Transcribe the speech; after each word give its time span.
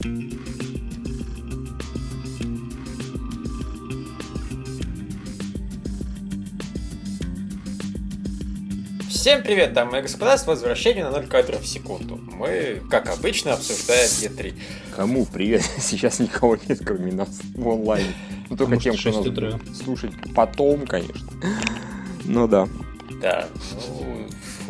Всем 0.00 0.12
привет, 9.42 9.74
дамы 9.74 9.98
и 9.98 10.00
господа, 10.00 10.38
с 10.38 10.46
возвращением 10.46 11.04
на 11.04 11.10
0 11.10 11.26
кадров 11.26 11.60
в 11.60 11.66
секунду. 11.66 12.16
Мы, 12.16 12.80
как 12.88 13.10
обычно, 13.10 13.52
обсуждаем 13.52 14.08
Е3. 14.08 14.54
Кому 14.96 15.26
привет? 15.26 15.62
Сейчас 15.78 16.18
никого 16.18 16.56
нет, 16.66 16.80
кроме 16.82 17.12
нас 17.12 17.38
в 17.54 17.68
онлайне. 17.68 18.14
Ну, 18.48 18.56
только 18.56 18.78
тем, 18.78 18.94
кто 18.94 19.02
6 19.02 19.18
утра. 19.26 19.50
нас 19.50 19.60
слушать 19.84 20.12
потом, 20.34 20.86
конечно. 20.86 21.28
Ну 22.24 22.48
да. 22.48 22.66
Да, 23.20 23.48
ну, 24.00 24.09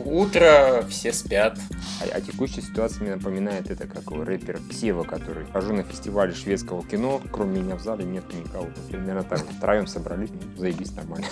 утро, 0.04 0.84
все 0.88 1.12
спят. 1.12 1.58
А, 2.00 2.16
а 2.16 2.20
текущая 2.20 2.62
ситуация 2.62 3.02
мне 3.02 3.14
напоминает 3.16 3.70
это, 3.70 3.86
как 3.86 4.10
у 4.10 4.22
рэпер 4.22 4.60
Сева, 4.72 5.04
который 5.04 5.46
хожу 5.46 5.72
на 5.72 5.82
фестивале 5.82 6.34
шведского 6.34 6.84
кино, 6.84 7.20
кроме 7.30 7.60
меня 7.60 7.76
в 7.76 7.82
зале 7.82 8.04
нет 8.04 8.24
никого. 8.34 8.68
Примерно 8.88 9.22
так. 9.22 9.44
Втроем 9.58 9.86
собрались, 9.86 10.30
ну, 10.30 10.58
заебись 10.58 10.92
нормально. 10.92 11.26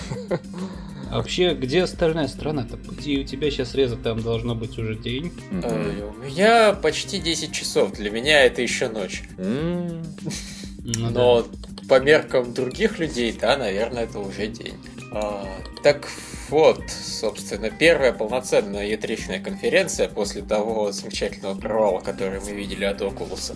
А 1.10 1.16
вообще, 1.16 1.54
где 1.54 1.84
остальная 1.84 2.28
страна-то? 2.28 2.76
По 2.76 2.92
идее, 2.92 3.22
у 3.22 3.24
тебя 3.24 3.50
сейчас 3.50 3.74
реза 3.74 3.96
там 3.96 4.20
должно 4.20 4.54
быть 4.54 4.78
уже 4.78 4.94
день. 4.94 5.32
У 5.50 6.24
меня 6.24 6.74
почти 6.74 7.18
10 7.18 7.52
часов, 7.52 7.92
для 7.92 8.10
меня 8.10 8.44
это 8.44 8.60
еще 8.60 8.88
ночь. 8.88 9.22
Ну 9.38 11.10
Но 11.10 11.46
по 11.88 12.00
меркам 12.00 12.52
других 12.52 12.98
людей, 12.98 13.36
да, 13.38 13.56
наверное, 13.56 14.04
это 14.04 14.18
уже 14.18 14.46
день. 14.46 14.74
А, 15.12 15.46
так 15.82 16.08
вот, 16.50 16.90
собственно, 16.90 17.70
первая 17.70 18.12
полноценная 18.12 18.86
E3 18.88 19.40
конференция 19.40 20.08
после 20.08 20.42
того 20.42 20.92
замечательного 20.92 21.58
провала, 21.58 22.00
который 22.00 22.40
мы 22.40 22.52
видели 22.52 22.84
от 22.84 23.00
Oculus. 23.00 23.54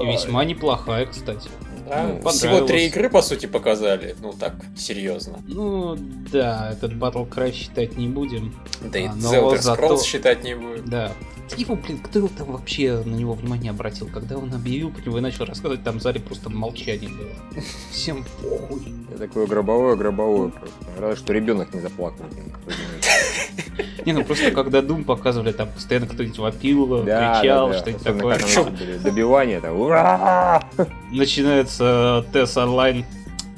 И 0.00 0.06
весьма 0.06 0.44
неплохая, 0.44 1.06
кстати. 1.06 1.48
Да, 1.86 2.18
Ну, 2.22 2.28
всего 2.30 2.60
три 2.62 2.86
игры, 2.86 3.08
по 3.08 3.22
сути, 3.22 3.46
показали. 3.46 4.16
Ну, 4.20 4.32
так, 4.32 4.54
серьезно. 4.76 5.38
Ну, 5.46 5.96
да, 6.32 6.70
этот 6.72 6.92
Battle 6.92 7.28
Cry 7.28 7.52
считать 7.52 7.96
не 7.96 8.08
будем. 8.08 8.54
Да 8.82 8.98
и 8.98 9.06
А, 9.06 9.14
но 9.14 9.32
Zelda 9.34 9.58
зато- 9.58 9.82
Scrolls 9.94 10.02
считать 10.04 10.42
не 10.44 10.54
будем. 10.54 10.84
Да. 10.88 11.12
Его, 11.56 11.76
блин, 11.76 11.98
кто 11.98 12.26
там 12.26 12.50
вообще 12.50 13.02
на 13.04 13.14
него 13.14 13.34
внимание 13.34 13.70
обратил? 13.70 14.08
Когда 14.08 14.36
он 14.36 14.52
объявил 14.52 14.90
про 14.90 15.00
него 15.02 15.18
и 15.18 15.20
начал 15.20 15.44
рассказывать, 15.44 15.84
там 15.84 16.00
в 16.00 16.02
зале 16.02 16.18
просто 16.18 16.50
молчание 16.50 17.08
было. 17.08 17.62
Всем 17.92 18.24
похуй. 18.42 18.82
Я 19.12 19.16
такое 19.18 19.46
гробовое, 19.46 19.94
гробовое 19.94 20.50
просто. 20.50 21.16
Что 21.16 21.32
ребенок 21.32 21.72
не 21.72 21.80
заплакал. 21.80 22.26
Не, 24.06 24.12
ну 24.12 24.24
просто 24.24 24.50
когда 24.52 24.78
Doom 24.78 25.04
показывали, 25.04 25.52
там 25.52 25.68
постоянно 25.68 26.06
кто-нибудь 26.06 26.38
вопил, 26.38 27.02
Да, 27.02 27.40
кричал, 27.40 27.68
да, 27.68 27.72
да. 27.74 27.78
что-нибудь 27.80 28.02
Особенно, 28.06 28.18
такое. 28.18 28.34
начали 28.68 28.98
добивание, 28.98 29.60
там, 29.60 29.80
ура! 29.80 30.62
Начинается 31.10 32.24
тест 32.32 32.56
онлайн, 32.56 33.04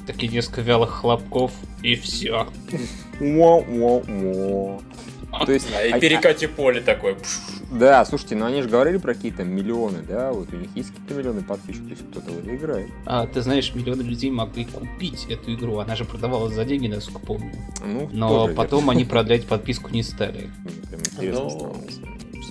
такие 0.06 0.32
несколько 0.32 0.62
вялых 0.62 0.90
хлопков, 0.90 1.52
и 1.82 1.94
все. 1.94 2.46
Во-во-во. 3.20 4.80
То 5.46 5.52
есть, 5.52 5.68
и 5.70 5.90
а- 5.90 6.00
перекати 6.00 6.46
поле 6.46 6.80
такой. 6.80 7.14
пш. 7.14 7.38
Да, 7.70 8.04
слушайте, 8.06 8.34
ну 8.34 8.46
они 8.46 8.62
же 8.62 8.68
говорили 8.68 8.96
про 8.96 9.14
какие-то 9.14 9.44
миллионы, 9.44 9.98
да, 10.08 10.32
вот 10.32 10.52
у 10.52 10.56
них 10.56 10.70
есть 10.74 10.90
какие-то 10.90 11.14
миллионы 11.14 11.42
подписчиков, 11.42 11.88
то 11.88 11.94
есть 11.94 12.10
кто-то 12.10 12.30
в 12.30 12.38
это 12.38 12.56
играет. 12.56 12.88
А 13.04 13.26
ты 13.26 13.42
знаешь, 13.42 13.74
миллионы 13.74 14.00
людей 14.00 14.30
могли 14.30 14.64
купить 14.64 15.26
эту 15.28 15.54
игру, 15.54 15.78
она 15.78 15.94
же 15.94 16.06
продавалась 16.06 16.54
за 16.54 16.64
деньги, 16.64 16.86
насколько 16.86 17.20
помню. 17.20 17.52
Ну, 17.84 18.08
Но 18.10 18.28
тоже 18.28 18.54
потом 18.54 18.88
они 18.88 19.04
продлять 19.06 19.46
подписку 19.46 19.90
не 19.90 20.02
стали. 20.02 20.50
Мне 20.64 20.72
прям 20.88 21.00
интересно 21.00 21.44
Ну. 21.44 21.86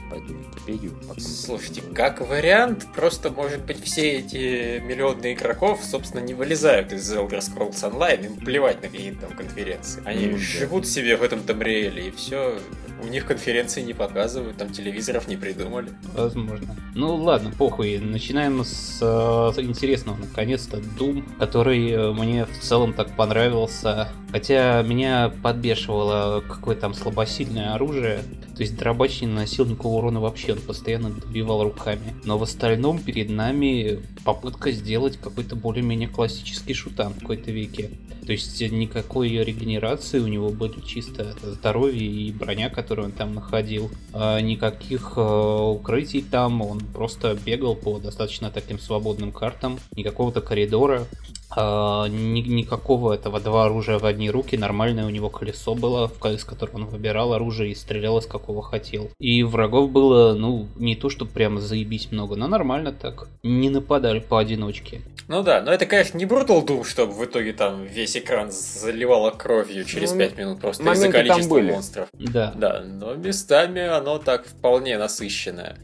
Пойду 0.10 0.34
в 0.34 0.38
Википедию. 0.38 0.94
Слушайте, 1.20 1.82
как 1.94 2.22
вариант, 2.22 2.88
просто, 2.96 3.30
может 3.32 3.64
быть, 3.66 3.84
все 3.84 4.20
эти 4.20 4.80
миллионы 4.80 5.34
игроков, 5.34 5.84
собственно, 5.84 6.22
не 6.22 6.34
вылезают 6.34 6.92
из 6.92 7.12
Elder 7.14 7.40
Scrolls 7.40 7.82
Online, 7.84 8.26
им 8.26 8.36
плевать 8.38 8.82
на 8.82 8.90
какие-то 8.90 9.28
там 9.28 9.38
конференции. 9.38 10.02
Они 10.06 10.28
Ну, 10.28 10.32
да. 10.34 10.38
живут 10.38 10.88
себе 10.88 11.16
в 11.18 11.24
этом 11.24 11.42
Тамриэле, 11.42 12.08
и 12.08 12.12
все. 12.12 12.60
У 13.04 13.08
них 13.08 13.26
конференции 13.26 13.82
не 13.82 13.94
показывают, 13.94 14.58
там 14.58 14.70
телевизоров 14.70 15.28
не 15.28 15.38
придумали. 15.38 15.90
Возможно. 16.16 16.76
Ну 16.96 17.16
ладно, 17.16 17.52
похуй. 17.56 18.00
Начинаем 18.00 18.64
с 18.64 19.00
э, 19.02 19.62
интересного, 19.62 20.18
наконец-то, 20.18 20.78
Doom, 20.78 21.24
который 21.38 21.92
э, 21.92 22.12
мне 22.12 22.46
в 22.46 22.60
целом 22.60 22.94
так 22.94 23.16
понравился. 23.16 24.10
Хотя 24.32 24.82
меня 24.82 25.32
подбешивало 25.44 26.42
какое 26.42 26.76
там 26.76 26.94
слабосильное 26.94 27.74
оружие. 27.74 28.24
То 28.56 28.64
есть 28.64 28.76
дробач 28.78 29.22
не 29.22 29.28
наносил 29.28 29.66
никакого 29.66 30.00
урона 30.00 30.20
вообще, 30.20 30.54
он 30.54 30.60
постоянно 30.60 31.12
добивал 31.12 31.64
руками. 31.64 32.16
Но 32.26 32.38
в 32.38 32.44
остальном 32.44 33.00
перед 33.00 33.30
нами 33.30 34.00
попытка 34.26 34.72
сделать 34.72 35.18
какой-то 35.18 35.56
более-менее 35.56 36.10
классический 36.10 36.74
шутан 36.74 37.14
в 37.14 37.20
какой-то 37.20 37.52
веке. 37.52 37.92
То 38.26 38.34
есть 38.34 38.60
никакой 38.60 39.30
регенерации 39.30 40.20
у 40.20 40.28
него 40.28 40.50
были 40.50 40.82
чисто 40.82 41.34
здоровье 41.44 42.06
и 42.06 42.32
броня, 42.34 42.70
которую 42.88 43.08
он 43.08 43.12
там 43.12 43.34
находил. 43.34 43.92
А 44.14 44.40
никаких 44.40 45.14
э, 45.18 45.22
укрытий 45.22 46.22
там, 46.22 46.62
он 46.62 46.80
просто 46.80 47.36
бегал 47.46 47.76
по 47.76 48.00
достаточно 48.00 48.50
таким 48.50 48.80
свободным 48.80 49.34
картам, 49.34 49.78
никакого-то 49.94 50.40
коридора. 50.40 51.04
А, 51.50 52.08
ни- 52.08 52.42
никакого 52.42 53.14
этого 53.14 53.40
два 53.40 53.66
оружия 53.66 54.00
в 54.00 54.06
одни 54.06 54.30
руки, 54.30 54.58
нормальное 54.58 55.06
у 55.06 55.10
него 55.10 55.30
колесо 55.30 55.76
было, 55.76 56.12
из 56.26 56.44
которого 56.44 56.76
он 56.78 56.86
выбирал 56.86 57.34
оружие 57.34 57.72
и 57.72 57.76
стрелял 57.76 58.18
из 58.20 58.26
какого 58.26 58.62
хотел. 58.62 59.10
И 59.20 59.44
врагов 59.44 59.90
было, 59.92 60.34
ну, 60.34 60.68
не 60.76 60.96
то, 60.96 61.10
что 61.10 61.26
прямо 61.26 61.60
заебись 61.60 62.12
много, 62.12 62.36
но 62.36 62.48
нормально 62.48 62.92
так. 62.92 63.28
Не 63.44 63.70
нападали 63.70 64.20
поодиночке. 64.20 65.02
Ну 65.30 65.44
да, 65.44 65.62
но 65.62 65.74
это, 65.74 65.86
конечно, 65.86 66.18
не 66.18 66.24
Brutal 66.24 66.66
Doom, 66.66 66.86
чтобы 66.86 67.12
в 67.12 67.26
итоге 67.26 67.52
там 67.52 67.84
весь 67.84 68.16
экран 68.16 68.50
заливало 68.50 69.32
кровью 69.32 69.84
через 69.84 70.14
Ну, 70.14 70.20
5 70.20 70.38
минут 70.38 70.62
просто 70.62 70.84
из-за 70.84 70.90
моменты 70.90 71.18
там 71.18 71.28
количества 71.28 71.54
были. 71.54 71.72
монстров. 71.72 72.08
Да. 72.14 72.54
Да, 72.56 72.82
но 72.86 73.14
местами 73.16 73.82
оно 73.86 74.20
так 74.20 74.46
вполне 74.48 74.98
насыщенное. 74.98 75.78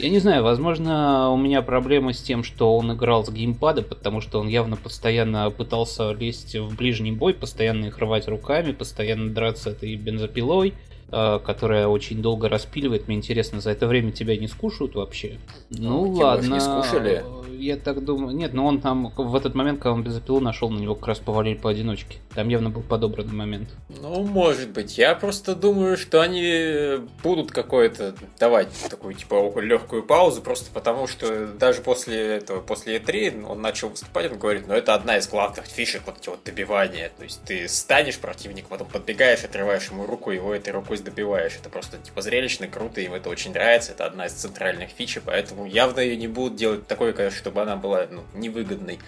Я 0.00 0.08
не 0.10 0.18
знаю, 0.18 0.42
возможно, 0.42 1.30
у 1.30 1.36
меня 1.36 1.62
проблема 1.62 2.12
с 2.12 2.20
тем, 2.20 2.42
что 2.42 2.76
он 2.76 2.92
играл 2.92 3.24
с 3.24 3.30
геймпада, 3.30 3.82
потому 3.82 4.20
что 4.20 4.40
он 4.40 4.48
явно 4.48 4.74
постоянно 5.08 5.50
пытался 5.50 6.12
лезть 6.12 6.54
в 6.54 6.76
ближний 6.76 7.12
бой, 7.12 7.32
постоянно 7.32 7.86
их 7.86 7.96
рвать 7.96 8.28
руками, 8.28 8.72
постоянно 8.72 9.30
драться 9.30 9.70
этой 9.70 9.96
бензопилой, 9.96 10.74
которая 11.10 11.88
очень 11.88 12.22
долго 12.22 12.48
распиливает. 12.48 13.08
Мне 13.08 13.16
интересно, 13.16 13.60
за 13.60 13.70
это 13.70 13.86
время 13.86 14.12
тебя 14.12 14.36
не 14.36 14.48
скушают 14.48 14.94
вообще? 14.94 15.38
Ну, 15.70 16.06
Ну, 16.06 16.12
ладно. 16.12 16.54
не 16.54 16.60
скушали. 16.60 17.24
Я 17.56 17.76
так 17.76 18.04
думаю. 18.04 18.36
Нет, 18.36 18.54
но 18.54 18.66
он 18.66 18.80
там 18.80 19.12
в 19.16 19.34
этот 19.34 19.54
момент, 19.54 19.80
когда 19.80 19.92
он 19.94 20.04
бензопилу 20.04 20.38
нашел, 20.40 20.70
на 20.70 20.78
него 20.78 20.94
как 20.94 21.08
раз 21.08 21.18
повалили 21.18 21.56
поодиночке. 21.56 22.18
Там 22.34 22.48
явно 22.48 22.70
был 22.70 22.82
подобранный 22.82 23.34
момент. 23.34 23.68
Ну, 23.88 24.22
может 24.22 24.70
быть. 24.70 24.96
Я 24.96 25.14
просто 25.16 25.56
думаю, 25.56 25.96
что 25.96 26.20
они 26.20 26.98
будут 27.22 27.50
какое-то 27.50 28.14
давать 28.38 28.68
такую, 28.88 29.14
типа, 29.14 29.58
легкую 29.60 30.04
паузу, 30.04 30.40
просто 30.40 30.70
потому 30.72 31.08
что 31.08 31.46
даже 31.48 31.80
после 31.80 32.36
этого, 32.36 32.60
после 32.60 32.98
E3 32.98 33.44
он 33.44 33.60
начал 33.60 33.88
выступать, 33.88 34.30
он 34.30 34.38
говорит, 34.38 34.68
ну, 34.68 34.74
это 34.74 34.94
одна 34.94 35.16
из 35.16 35.26
главных 35.28 35.66
фишек, 35.66 36.02
вот 36.06 36.18
эти 36.20 36.28
вот 36.28 36.40
добивания. 36.44 37.10
То 37.16 37.24
есть 37.24 37.42
ты 37.44 37.66
станешь 37.66 38.18
противник, 38.18 38.66
потом 38.68 38.86
подбегаешь, 38.86 39.42
отрываешь 39.42 39.88
ему 39.90 40.06
руку, 40.06 40.30
его 40.30 40.54
этой 40.54 40.72
рукой 40.72 40.97
добиваешь. 41.02 41.56
Это 41.56 41.68
просто, 41.68 41.98
типа, 41.98 42.22
зрелищно, 42.22 42.66
круто, 42.66 43.00
им 43.00 43.14
это 43.14 43.28
очень 43.28 43.52
нравится, 43.52 43.92
это 43.92 44.06
одна 44.06 44.26
из 44.26 44.32
центральных 44.32 44.90
фич, 44.90 45.18
поэтому 45.24 45.66
явно 45.66 46.00
ее 46.00 46.16
не 46.16 46.28
будут 46.28 46.56
делать 46.56 46.86
такой, 46.86 47.12
конечно, 47.12 47.38
чтобы 47.38 47.62
она 47.62 47.76
была 47.76 48.06
ну, 48.10 48.22
невыгодной 48.34 48.98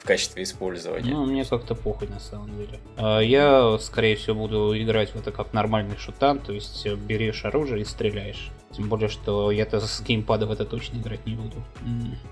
в 0.00 0.06
качестве 0.06 0.42
использования. 0.42 1.12
Ну, 1.12 1.26
мне 1.26 1.44
как-то 1.44 1.74
похуй 1.74 2.08
на 2.08 2.20
самом 2.20 2.56
деле. 2.56 2.80
А, 2.96 3.20
Я, 3.20 3.78
скорее 3.78 4.16
всего, 4.16 4.34
буду 4.34 4.76
играть 4.76 5.10
в 5.10 5.16
это 5.16 5.30
как 5.30 5.52
нормальный 5.52 5.96
шутан, 5.96 6.38
то 6.38 6.52
есть 6.52 6.86
берешь 6.86 7.44
оружие 7.44 7.82
и 7.82 7.84
стреляешь. 7.84 8.50
Тем 8.72 8.88
более, 8.88 9.08
что 9.08 9.50
я-то 9.50 9.80
с 9.80 10.00
геймпада 10.00 10.46
в 10.46 10.52
это 10.52 10.64
точно 10.64 10.98
играть 10.98 11.26
не 11.26 11.34
буду. 11.34 11.56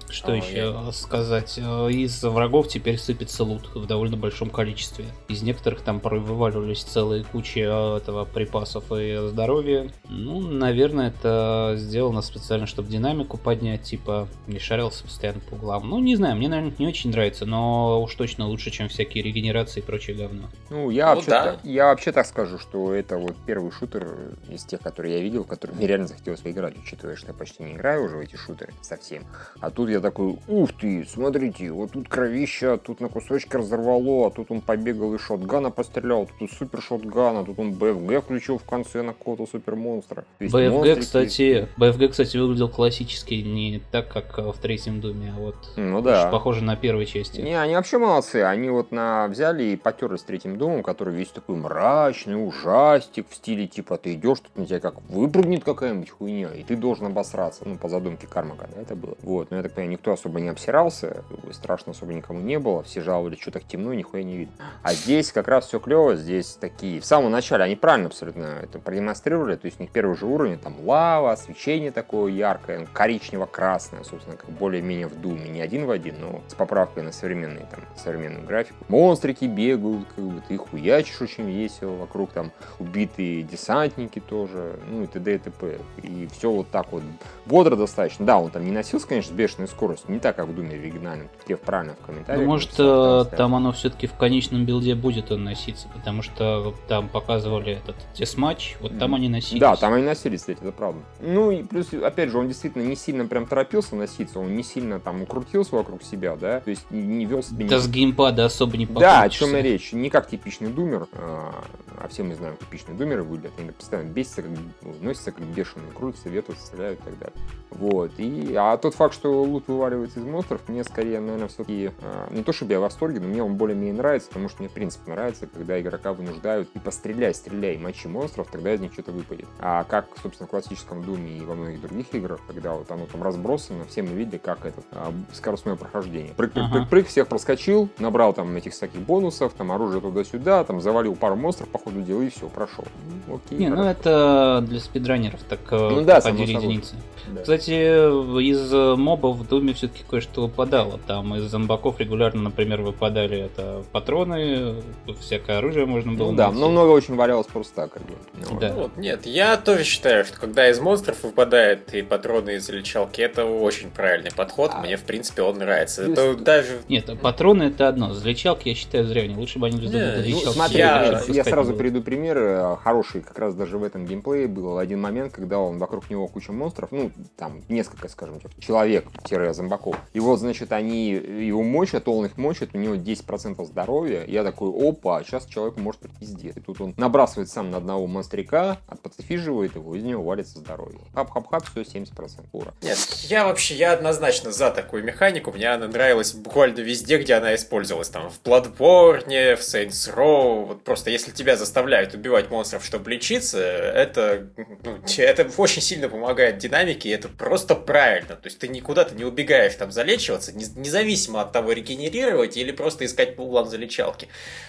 Что 0.09 0.33
О, 0.33 0.37
еще 0.37 0.75
сказать? 0.93 1.59
Э, 1.59 1.91
Из 1.91 2.23
врагов 2.23 2.69
теперь 2.69 2.97
сыпется 2.97 3.43
лут 3.43 3.75
в 3.75 3.87
довольно 3.87 4.17
большом 4.17 4.49
количестве. 4.51 5.07
Из 5.27 5.43
некоторых 5.43 5.81
там 5.83 5.99
порой 5.99 6.21
вываливались 6.21 6.83
целые 6.85 7.25
кучи 7.25 7.59
э, 7.59 7.97
этого 7.97 8.25
припасов 8.25 8.85
и 8.93 9.29
здоровья. 9.29 9.91
Ну, 10.09 10.41
наверное, 10.41 11.09
это 11.09 11.75
сделано 11.77 12.23
специально, 12.23 12.67
чтобы 12.67 12.89
динамику 12.89 13.37
поднять, 13.37 13.83
типа 13.83 14.29
не 14.47 14.61
шарился 14.61 15.03
постоянно 15.05 15.41
по 15.41 15.55
углам. 15.55 15.89
Ну, 15.89 15.99
не 15.99 16.15
знаю, 16.15 16.37
мне, 16.37 16.49
наверное, 16.49 16.75
не 16.79 16.87
очень 16.87 17.11
нравится, 17.11 17.47
но 17.47 18.01
уж 18.01 18.15
точно 18.15 18.47
лучше, 18.47 18.71
чем 18.71 18.89
всякие 18.89 19.25
регенерации 19.25 19.81
и 19.81 19.83
прочее 19.83 20.17
говно. 20.17 20.45
Ну, 20.71 20.91
я, 20.91 21.09
Ну, 21.11 21.15
вообще 21.17 21.31
да. 21.31 21.57
я 21.65 21.87
вообще 21.87 22.13
так 22.13 22.27
скажу, 22.27 22.59
что 22.59 22.95
это 22.95 23.19
вот 23.19 23.35
первый 23.45 23.73
шутер 23.73 24.17
из 24.49 24.65
тех, 24.65 24.81
которые 24.81 25.17
я 25.17 25.23
видел, 25.23 25.43
который 25.43 25.75
мне 25.75 25.87
реально 25.89 26.07
захотелось 26.07 26.28
захотелось 26.29 26.41
поиграть, 26.41 26.77
учитывая, 26.79 27.17
что 27.17 27.29
я 27.29 27.35
почти 27.35 27.63
не 27.63 27.73
играю 27.73 28.05
уже 28.05 28.17
в 28.17 28.21
эти 28.21 28.37
шутеры 28.37 28.73
совсем. 28.83 29.25
А 29.61 29.71
тут 29.71 29.89
я 29.89 30.01
такой, 30.01 30.39
ух 30.47 30.73
ты, 30.73 31.05
смотрите, 31.05 31.71
вот 31.71 31.93
тут 31.93 32.09
кровища, 32.09 32.77
тут 32.77 33.01
на 33.01 33.09
кусочки 33.09 33.57
разорвало, 33.57 34.29
а 34.29 34.31
тут 34.31 34.51
он 34.51 34.61
побегал 34.61 35.15
и 35.15 35.19
шотгана 35.19 35.71
пострелял, 35.71 36.29
тут 36.39 36.51
супер 36.53 36.83
шотгана, 36.83 37.45
тут 37.45 37.59
он 37.59 37.73
БФГ 37.73 38.25
включил 38.25 38.59
в 38.59 38.65
конце 38.65 39.03
на 39.03 39.13
какого-то 39.13 39.47
супер 39.47 39.77
монстра. 39.77 40.25
БФГ, 40.41 41.01
кстати, 41.01 41.69
БФГ, 41.77 42.11
кстати, 42.11 42.37
выглядел 42.37 42.69
классически, 42.69 43.35
не 43.35 43.83
так, 43.91 44.13
как 44.13 44.39
в 44.39 44.59
третьем 44.61 45.01
Доме, 45.01 45.33
а 45.37 45.41
вот 45.41 45.57
ну, 45.77 46.01
да. 46.01 46.29
похоже 46.31 46.65
на 46.65 46.77
первой 46.77 47.07
части. 47.07 47.41
Не, 47.41 47.55
они 47.61 47.75
вообще 47.75 47.99
молодцы, 47.99 48.37
они 48.43 48.69
вот 48.69 48.91
на 48.91 49.29
взяли 49.29 49.65
и 49.65 49.77
потерлись 49.77 50.23
третьим 50.23 50.59
домом, 50.59 50.83
который 50.83 51.15
весь 51.15 51.29
такой 51.29 51.57
мрачный, 51.57 52.35
ужастик 52.35 53.27
в 53.29 53.35
стиле 53.35 53.67
типа 53.67 53.97
ты 53.97 54.15
идешь, 54.15 54.41
тут 54.41 54.57
на 54.57 54.67
тебя 54.67 54.81
как 54.81 55.01
выпрыгнет 55.09 55.65
какая-нибудь 55.65 56.11
хуйня, 56.19 56.51
и 56.55 56.63
ты 56.63 56.77
должен 56.77 57.07
обосраться, 57.07 57.63
ну 57.65 57.77
по 57.77 57.89
задумке 57.89 58.27
Кармака, 58.27 58.69
да, 58.75 58.83
это 58.83 58.95
было. 58.97 59.17
Вот, 59.23 59.51
но 59.51 59.59
я 59.59 59.63
так 59.63 59.73
понимаю, 59.73 59.93
никто 59.93 60.13
особо 60.13 60.41
не 60.41 60.49
обсирался, 60.49 61.25
страшно 61.53 61.93
особо 61.93 62.13
никому 62.13 62.41
не 62.41 62.59
было, 62.59 62.83
все 62.83 63.01
жаловались, 63.01 63.41
что 63.41 63.51
так 63.51 63.65
темно, 63.65 63.95
нихуя 63.95 64.23
не 64.23 64.37
видно. 64.37 64.55
А 64.83 64.93
здесь 64.93 65.33
как 65.33 65.49
раз 65.49 65.67
все 65.67 65.79
клево, 65.79 66.17
здесь 66.17 66.57
такие, 66.61 67.01
в 67.01 67.05
самом 67.05 67.31
начале 67.31 67.65
они 67.65 67.77
правильно 67.77 68.09
абсолютно 68.09 68.59
это 68.63 68.79
продемонстрировали, 68.79 69.57
то 69.57 69.67
есть 69.67 69.79
у 69.79 69.83
них 69.83 69.93
первый 69.93 70.17
же 70.17 70.27
уровень, 70.27 70.59
там 70.59 70.77
лава, 70.85 71.33
освещение 71.33 71.91
такое 71.91 72.33
яркое, 72.33 72.87
коричнево-красное, 72.93 74.03
собственно, 74.05 74.37
как 74.37 74.51
более-менее 74.51 75.07
в 75.07 75.21
Думе, 75.21 75.49
не 75.49 75.61
один 75.61 75.87
в 75.87 75.91
один, 75.91 76.17
но 76.21 76.43
с 76.49 76.55
поправкой 76.55 77.03
на 77.03 77.13
современный, 77.13 77.67
там, 77.71 77.81
современную 77.97 78.47
графику. 78.47 78.85
Монстрики 78.89 79.45
бегают, 79.45 80.09
как 80.15 80.25
бы 80.25 80.43
ты 80.47 80.57
хуячишь 80.57 81.21
очень 81.21 81.51
весело, 81.51 81.97
вокруг 81.97 82.33
там 82.33 82.53
убитые 82.79 83.43
десантники 83.43 84.21
тоже, 84.21 84.79
ну 84.89 85.05
и 85.05 85.07
т.д. 85.07 85.35
и 85.35 85.39
т.п. 85.39 85.79
И 86.03 86.08
все 86.33 86.51
вот 86.51 86.71
так 86.71 86.93
вот 86.93 87.03
бодро 87.47 87.77
достаточно. 87.77 88.27
Да, 88.27 88.39
он 88.39 88.51
там 88.51 88.65
не 88.65 88.71
носился, 88.71 89.07
конечно, 89.07 89.33
с 89.33 89.37
бешеной 89.37 89.69
скоростью, 89.69 90.13
не 90.13 90.21
так, 90.21 90.37
как 90.37 90.47
в 90.47 90.55
Думе 90.55 90.77
оригинальном. 90.77 91.29
Тут 91.47 91.61
правильно 91.61 91.95
в 91.95 92.07
комментариях. 92.07 92.45
Ну, 92.45 92.53
может, 92.53 92.71
э, 92.79 93.25
там 93.37 93.55
оно 93.55 93.73
все-таки 93.73 94.07
в 94.07 94.15
конечном 94.15 94.65
билде 94.65 94.95
будет 94.95 95.31
он 95.31 95.45
носиться, 95.45 95.89
потому 95.95 96.23
что 96.23 96.75
там 96.89 97.09
показывали 97.09 97.73
этот 97.73 97.97
тесс-матч, 98.15 98.77
вот 98.81 98.99
там 98.99 99.15
они 99.15 99.29
носились. 99.29 99.61
Да, 99.61 99.77
там 99.77 99.95
они 99.95 100.05
носились, 100.05 100.41
кстати, 100.41 100.59
это 100.61 100.73
правда. 100.73 101.01
Ну 101.21 101.51
и 101.51 101.63
плюс, 101.63 101.93
опять 101.93 102.31
же, 102.31 102.39
он 102.39 102.49
действительно 102.49 102.83
не 102.83 102.97
сильно 102.97 103.27
прям 103.27 103.47
торопился 103.47 103.97
носиться, 103.97 104.41
он 104.41 104.57
не 104.57 104.63
сильно 104.63 105.01
там 105.01 105.23
укрутился 105.23 105.75
вокруг 105.75 106.03
себя, 106.03 106.37
да, 106.37 106.61
то 106.61 106.71
есть 106.71 106.91
не 106.91 107.25
вел 107.25 107.43
себя... 107.43 107.69
Да 107.69 107.79
с 107.79 107.89
геймпада 107.89 108.45
особо 108.45 108.77
не 108.77 108.87
Да, 108.87 109.23
о 109.23 109.29
чем 109.29 109.57
и 109.57 109.63
речь. 109.63 109.93
Не 109.93 110.11
как 110.11 110.29
типичный 110.29 110.69
думер, 110.69 111.07
а, 111.13 111.65
а 111.99 112.09
все 112.09 112.23
мы 112.23 112.35
знаем, 112.35 112.57
типичные 112.57 112.97
думеры 112.97 113.23
выглядят. 113.23 113.53
Они 113.59 113.71
постоянно 113.71 114.09
бесятся, 114.09 114.43
как, 114.43 114.51
ну, 114.83 114.95
носятся 115.01 115.33
как 115.33 115.45
бешеные, 115.45 115.91
крутятся, 115.99 116.29
ветры 116.29 116.55
стреляют 116.57 117.01
и 117.01 117.05
так 117.05 117.19
далее. 117.19 117.37
Вот. 117.71 118.13
И, 118.19 118.55
а 118.57 118.77
тот 118.77 118.95
факт, 118.95 119.15
что 119.15 119.43
лут 119.43 119.65
вываливается 119.69 120.21
из 120.21 120.25
монстров, 120.25 120.61
мне 120.69 120.85
скорее, 120.85 121.21
наверное, 121.21 121.49
все-таки 121.49 121.91
а, 122.03 122.29
не 122.33 122.43
то 122.43 122.53
чтобы 122.53 122.73
я 122.73 122.79
в 122.79 122.83
восторге, 122.83 123.21
но 123.21 123.29
мне 123.29 123.43
он 123.43 123.57
более-менее 123.57 123.95
нравится, 123.95 124.29
потому 124.29 124.49
что 124.49 124.61
мне 124.61 124.69
в 124.69 124.73
принципе 124.73 125.11
нравится, 125.11 125.47
когда 125.47 125.81
игрока 125.81 126.13
вынуждают 126.13 126.69
и 126.75 126.79
постреляй, 126.79 127.35
стреляй, 127.35 127.77
мочи 127.79 128.09
монстров, 128.09 128.49
тогда 128.51 128.73
из 128.75 128.81
них 128.81 128.93
что-то 128.93 129.13
выпадет. 129.13 129.47
А 129.59 129.85
как, 129.85 130.07
собственно, 130.23 130.47
в 130.47 130.51
классическом 130.51 131.05
Думе 131.05 131.39
и 131.39 131.41
во 131.43 131.55
многих 131.55 131.81
других 131.81 132.07
играх, 132.15 132.41
когда 132.47 132.73
вот 132.73 132.91
оно 132.91 133.07
там 133.07 133.23
разбросано, 133.23 133.85
все 133.85 134.03
мы 134.03 134.11
видели, 134.11 134.39
как 134.39 134.65
это 134.65 134.83
а, 134.93 135.13
скоростное 135.33 135.77
прохождение. 135.77 136.33
Прыг-прыг-прыг-прыг, 136.35 137.07
всех 137.07 137.29
проскочил, 137.29 137.89
набрал 137.99 138.33
там 138.33 138.57
этих 138.57 138.73
всяких 138.73 139.01
бонусов, 139.01 139.53
там 139.53 139.73
оружие 139.73 140.01
туда-сюда, 140.01 140.65
там 140.65 140.81
завалил 140.81 141.15
пару 141.15 141.37
монстров, 141.37 141.69
по 141.69 141.79
ходу 141.79 142.01
дела, 142.03 142.23
и 142.23 142.31
все, 142.31 142.49
прошел. 142.49 142.85
Ну, 143.27 143.37
окей, 143.37 143.59
не, 143.59 143.69
ну 143.69 143.85
это 143.85 144.65
для 144.67 144.81
спидранеров, 144.81 145.43
так 145.43 145.61
э, 145.71 145.88
ну, 145.91 146.05
да, 146.05 146.21
само 146.21 146.43
единицы. 146.43 146.95
Да. 147.29 147.43
Кстати, 147.43 147.73
из 147.73 148.73
мобов 148.99 149.37
в 149.37 149.47
Думе 149.47 149.75
все-таки 149.75 150.03
кое-что 150.09 150.43
выпадало. 150.43 150.99
Там 151.07 151.35
из 151.37 151.43
зомбаков 151.43 152.01
регулярно, 152.01 152.43
например, 152.43 152.81
выпадали 152.81 153.39
это 153.39 153.83
патроны, 153.93 154.77
всякое 155.21 155.59
оружие 155.59 155.87
можно 155.87 156.13
было 156.13 156.31
ну, 156.31 156.37
Да, 156.37 156.51
но 156.51 156.71
много 156.71 156.91
очень 156.91 157.17
валялось 157.17 157.47
просто 157.47 157.75
так. 157.75 157.93
Как 157.93 158.03
бы. 158.03 158.15
ну, 158.51 158.59
да. 158.59 158.73
вот, 158.73 158.97
нет, 158.97 159.27
я 159.27 159.57
тоже 159.57 159.85
считаю, 159.85 160.25
что 160.25 160.39
когда 160.41 160.71
из 160.71 160.81
монстров 160.81 161.23
выпадает 161.23 161.93
и 161.95 162.03
патроны 162.03 162.57
из 162.57 162.69
лечалки, 162.69 163.21
это 163.21 163.45
очень 163.45 163.91
правильный 163.91 164.31
подход. 164.31 164.71
А... 164.75 164.81
Мне, 164.81 164.97
в 164.97 165.03
принципе, 165.03 165.43
он 165.43 165.59
нравится. 165.59 166.03
Есть... 166.05 166.13
Это 166.13 166.35
даже... 166.35 166.79
Нет, 166.89 167.11
патроны 167.21 167.65
это 167.65 167.89
одно. 167.89 168.13
Из 168.13 168.25
лечалки, 168.25 168.69
я 168.69 168.75
считаю, 168.75 169.05
зря. 169.05 169.27
Не 169.27 169.37
лучше 169.37 169.59
бы 169.59 169.67
они 169.67 169.79
без 169.79 169.93
ну, 169.93 170.53
смотри, 170.53 170.79
я, 170.79 171.23
я 171.29 171.45
сразу 171.45 171.75
приведу 171.75 172.03
пример. 172.03 172.39
Э, 172.39 172.77
хороший 172.83 173.21
как 173.21 173.39
раз 173.39 173.55
даже 173.55 173.79
в 173.79 173.83
этом 173.83 174.07
геймплее 174.07 174.49
был 174.49 174.79
один 174.79 175.01
момент, 175.01 175.33
когда 175.33 175.59
он 175.59 175.78
вокруг 175.79 176.11
него 176.11 176.27
куча 176.29 176.53
монстров, 176.53 176.93
ну, 176.93 177.11
там, 177.37 177.63
несколько, 177.69 178.09
скажем, 178.09 178.41
человек-зомбаков. 178.61 179.97
И 180.13 180.21
вот, 180.21 180.39
значит, 180.39 180.73
они 180.73 181.11
его 181.11 181.63
мочат, 181.63 182.09
он 182.09 182.27
их 182.27 182.37
мочит, 182.37 182.71
у 182.75 182.79
него 182.79 182.95
10% 182.95 183.65
здоровья. 183.65 184.25
Я 184.27 184.45
такой, 184.45 184.71
опа, 184.71 185.23
сейчас 185.23 185.47
человек 185.47 185.77
может 185.77 186.03
быть 186.03 186.13
пиздец. 186.19 186.57
И 186.57 186.61
тут 186.61 186.81
он 186.81 186.95
набрасывает 186.97 187.49
сам 187.49 187.71
на 187.71 187.79
одного 187.79 188.07
монстрика, 188.07 188.79
отпацифиживает 188.87 189.75
его, 189.75 189.95
из 189.95 190.03
него 190.03 190.23
валится 190.23 190.59
здоровье. 190.59 191.01
Хап-хап-хап, 191.15 191.65
все, 191.71 191.83
70% 191.83 192.47
ура. 192.53 192.73
Нет, 192.83 192.99
я 193.29 193.45
вообще, 193.45 193.75
я 193.75 193.93
однозначно 193.93 194.53
за 194.53 194.71
такую 194.71 195.05
механику. 195.05 195.53
Мне 195.53 195.69
она 195.69 195.89
нравилась 195.89 196.33
буквально 196.35 196.81
везде, 196.81 197.19
где 197.19 197.35
она 197.35 197.55
использовалась. 197.55 198.09
Там 198.09 198.31
в 198.31 198.41
Bloodborne, 198.43 199.57
в 199.57 199.61
Saints 199.61 200.15
Row. 200.15 200.67
Вот 200.67 200.85
просто 200.85 201.11
если 201.11 201.31
тебя 201.31 201.57
заставляют 201.57 202.15
убивать 202.15 202.51
монстров, 202.51 202.85
чтобы 202.85 203.11
лечиться, 203.11 203.59
это, 203.61 204.49
ну, 204.85 204.99
это 205.19 205.45
очень 205.59 205.83
сильно 205.83 206.09
помогает 206.09 206.59
динамике, 206.59 207.09
и 207.09 207.13
это 207.13 207.29
просто 207.29 207.75
правильно. 207.75 208.37
То 208.37 208.47
есть 208.47 208.59
ты 208.59 208.69
никуда-то 208.69 209.15
не 209.15 209.25
убегаешь 209.25 209.75
там 209.75 209.93
залечиваться, 209.93 210.53
независимо 210.53 211.41
от 211.41 211.53
того, 211.53 211.73
регенерировать 211.73 212.57
или 212.57 212.73
просто 212.73 213.05
искать 213.05 213.37
по 213.37 213.43
углам 213.43 213.69
залечалки. 213.69 214.29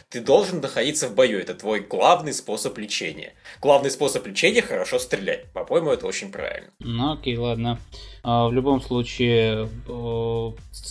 Ты 0.09 0.21
должен 0.21 0.59
находиться 0.59 1.07
в 1.07 1.13
бою. 1.13 1.39
Это 1.39 1.53
твой 1.53 1.81
главный 1.81 2.33
способ 2.33 2.75
лечения. 2.79 3.33
Главный 3.61 3.91
способ 3.91 4.25
лечения 4.25 4.63
хорошо 4.63 4.97
стрелять. 4.97 5.45
По-моему, 5.51 5.91
это 5.91 6.07
очень 6.07 6.31
правильно. 6.31 6.69
Ну 6.79 7.13
окей, 7.13 7.37
ладно. 7.37 7.79
А, 8.23 8.47
в 8.47 8.53
любом 8.53 8.81
случае, 8.81 9.69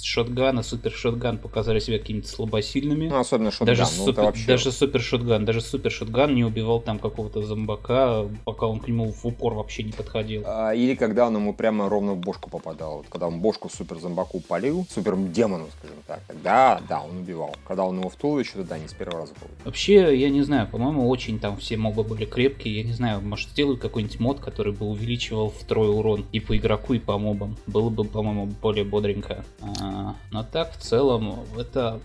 шотган 0.02 0.60
и 0.60 0.62
супер 0.62 0.92
шотган 0.92 1.38
показали 1.38 1.80
себя 1.80 1.98
какими-то 1.98 2.28
слабосильными. 2.28 3.08
Ну, 3.08 3.18
особенно 3.18 3.50
шотган. 3.50 3.76
Даже, 3.76 3.82
ну, 3.82 4.04
супер, 4.04 4.22
вообще... 4.22 4.46
даже 4.46 4.72
супер 4.72 5.00
шотган. 5.00 5.44
Даже 5.44 5.60
супер 5.60 5.90
шотган 5.90 6.34
не 6.34 6.44
убивал 6.44 6.80
там 6.80 7.00
какого-то 7.00 7.42
зомбака, 7.42 8.28
пока 8.44 8.66
он 8.66 8.78
к 8.78 8.86
нему 8.86 9.12
в 9.12 9.24
упор 9.26 9.54
вообще 9.54 9.82
не 9.82 9.92
подходил. 9.92 10.44
А, 10.46 10.72
или 10.72 10.94
когда 10.94 11.26
он 11.26 11.34
ему 11.34 11.54
прямо 11.54 11.88
ровно 11.88 12.12
в 12.12 12.18
бошку 12.18 12.50
попадал. 12.50 12.98
Вот, 12.98 13.06
когда 13.08 13.26
он 13.26 13.40
бошку 13.40 13.68
супер 13.68 13.98
зомбаку 13.98 14.40
полил, 14.40 14.86
супер 14.88 15.16
демону, 15.16 15.66
скажем 15.78 15.98
так. 16.06 16.20
Да, 16.42 16.80
да, 16.88 17.02
он 17.02 17.18
убивал. 17.18 17.56
Когда 17.66 17.84
он 17.84 17.98
его 17.98 18.08
в 18.08 18.14
туловище, 18.14 18.52
то 18.54 18.64
да, 18.64 18.78
не 18.78 18.86
с 18.86 18.94
первого 19.08 19.20
раза 19.20 19.34
был. 19.40 19.48
Вообще, 19.64 20.18
я 20.18 20.30
не 20.30 20.42
знаю, 20.42 20.68
по-моему, 20.68 21.08
очень 21.08 21.38
там 21.38 21.56
все 21.56 21.76
мобы 21.76 22.04
были 22.04 22.24
крепкие. 22.24 22.76
Я 22.76 22.84
не 22.84 22.92
знаю, 22.92 23.20
может 23.20 23.50
сделают 23.50 23.80
какой-нибудь 23.80 24.20
мод, 24.20 24.40
который 24.40 24.72
бы 24.72 24.86
увеличивал 24.86 25.50
втрое 25.50 25.88
урон 25.88 26.26
и 26.32 26.40
по 26.40 26.56
игроку, 26.56 26.94
и 26.94 26.98
по 26.98 27.18
мобам. 27.18 27.56
Было 27.66 27.90
бы, 27.90 28.04
по-моему, 28.04 28.46
более 28.46 28.84
бодренько. 28.84 29.44
А, 29.80 30.14
но 30.30 30.44
так, 30.44 30.72
в 30.72 30.78
целом, 30.78 31.40
это 31.56 32.00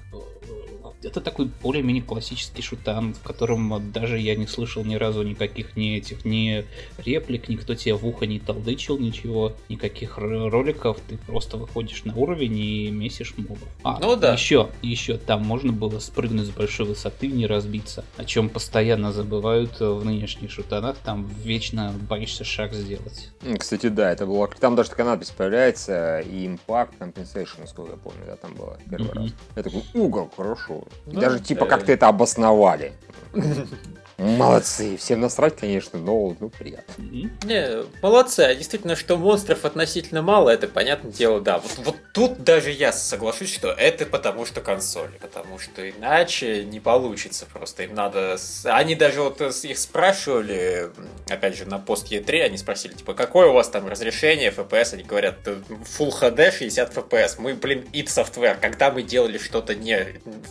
это 1.06 1.22
такой 1.22 1.50
более-менее 1.62 2.04
классический 2.04 2.62
шутан, 2.62 3.14
в 3.14 3.22
котором 3.22 3.92
даже 3.92 4.20
я 4.20 4.36
не 4.36 4.48
слышал 4.48 4.84
ни 4.84 4.96
разу 4.96 5.24
никаких 5.24 5.76
ни 5.76 5.98
этих, 5.98 6.26
ни 6.26 6.66
реплик, 6.98 7.50
никто 7.50 7.76
тебе 7.76 7.96
в 7.96 8.06
ухо 8.06 8.26
не 8.26 8.40
толдычил, 8.40 8.98
ничего, 8.98 9.54
никаких 9.70 10.18
роликов, 10.18 10.98
ты 11.08 11.18
просто 11.18 11.58
выходишь 11.58 12.04
на 12.06 12.16
уровень 12.16 12.58
и 12.58 12.90
месишь 12.90 13.34
мобов. 13.38 13.60
А, 13.84 14.00
ну 14.00 14.16
да. 14.16 14.34
Еще, 14.34 14.70
еще 14.82 15.18
там 15.18 15.44
можно 15.44 15.72
было 15.72 16.00
спрыгнуть 16.00 16.48
с 16.48 16.52
большой 16.52 16.86
высоты 16.94 17.28
не 17.28 17.48
разбиться, 17.48 18.06
о 18.18 18.26
чем 18.26 18.50
постоянно 18.50 19.12
забывают 19.12 19.80
в 19.80 20.06
нынешних 20.06 20.52
шутанах, 20.52 20.98
там 21.04 21.28
вечно 21.44 21.94
боишься 22.10 22.44
шаг 22.44 22.74
сделать. 22.74 23.32
Кстати, 23.58 23.90
да, 23.90 24.12
это 24.12 24.26
было, 24.26 24.48
там 24.60 24.76
даже 24.76 24.92
такая 24.92 25.08
надпись 25.08 25.32
появляется, 25.32 26.20
и 26.20 26.48
Impact 26.48 26.92
Compensation, 27.00 27.62
насколько 27.62 27.92
я 27.92 27.98
помню, 27.98 28.22
да, 28.28 28.36
там 28.36 28.54
было 28.54 28.78
первый 28.90 29.10
mm-hmm. 29.10 29.24
раз. 29.24 29.32
Я 29.56 29.64
такой, 29.64 29.84
угол, 29.94 30.32
хорошо. 30.36 30.84
Ну, 31.06 31.20
Даже 31.20 31.40
типа 31.40 31.66
как-то 31.66 31.92
это 31.92 32.08
обосновали. 32.08 32.94
Молодцы, 34.18 34.98
всем 34.98 35.22
насрать, 35.22 35.56
конечно, 35.56 36.00
но 36.00 36.36
ну, 36.40 36.50
приятно. 36.50 37.04
Не, 37.44 37.84
молодцы, 38.02 38.42
а 38.42 38.56
действительно, 38.56 38.96
что 38.96 39.18
монстров 39.18 39.66
относительно 39.66 40.22
мало, 40.22 40.50
это 40.50 40.68
понятное 40.68 41.12
дело, 41.12 41.42
да. 41.42 41.60
Вот, 41.60 41.72
вот 41.78 41.96
тут 42.14 42.44
даже 42.44 42.72
я 42.72 42.92
соглашусь, 42.92 43.52
что 43.52 43.72
это 43.72 44.06
потому 44.06 44.46
что 44.46 44.62
консоли, 44.62 45.18
потому 45.20 45.58
что 45.58 45.90
иначе 45.90 46.64
не 46.64 46.80
получится 46.80 47.48
просто. 47.52 47.84
Им 47.84 47.96
надо... 47.96 48.38
Они 48.66 48.96
даже 48.96 49.22
вот 49.22 49.42
их 49.42 49.78
спрашивали, 49.78 50.92
опять 51.28 51.58
же, 51.58 51.66
на 51.66 51.80
пост 51.80 52.12
E3, 52.12 52.42
они 52.44 52.58
спросили, 52.58 52.94
типа, 52.94 53.14
какое 53.16 53.48
у 53.48 53.54
вас 53.54 53.70
там 53.70 53.88
разрешение 53.88 54.52
FPS? 54.52 54.94
Они 54.94 55.04
говорят, 55.04 55.36
Full 55.46 56.12
HD 56.22 56.52
60 56.52 56.96
FPS. 56.96 57.36
Мы, 57.40 57.56
блин, 57.56 57.88
id 57.94 58.06
Software, 58.06 58.58
когда 58.60 58.92
мы 58.92 59.02
делали 59.02 59.38
что-то 59.38 59.74
не 59.74 59.98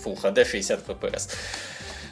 Full 0.04 0.20
HD 0.20 0.44
60 0.44 0.88
FPS? 0.88 1.28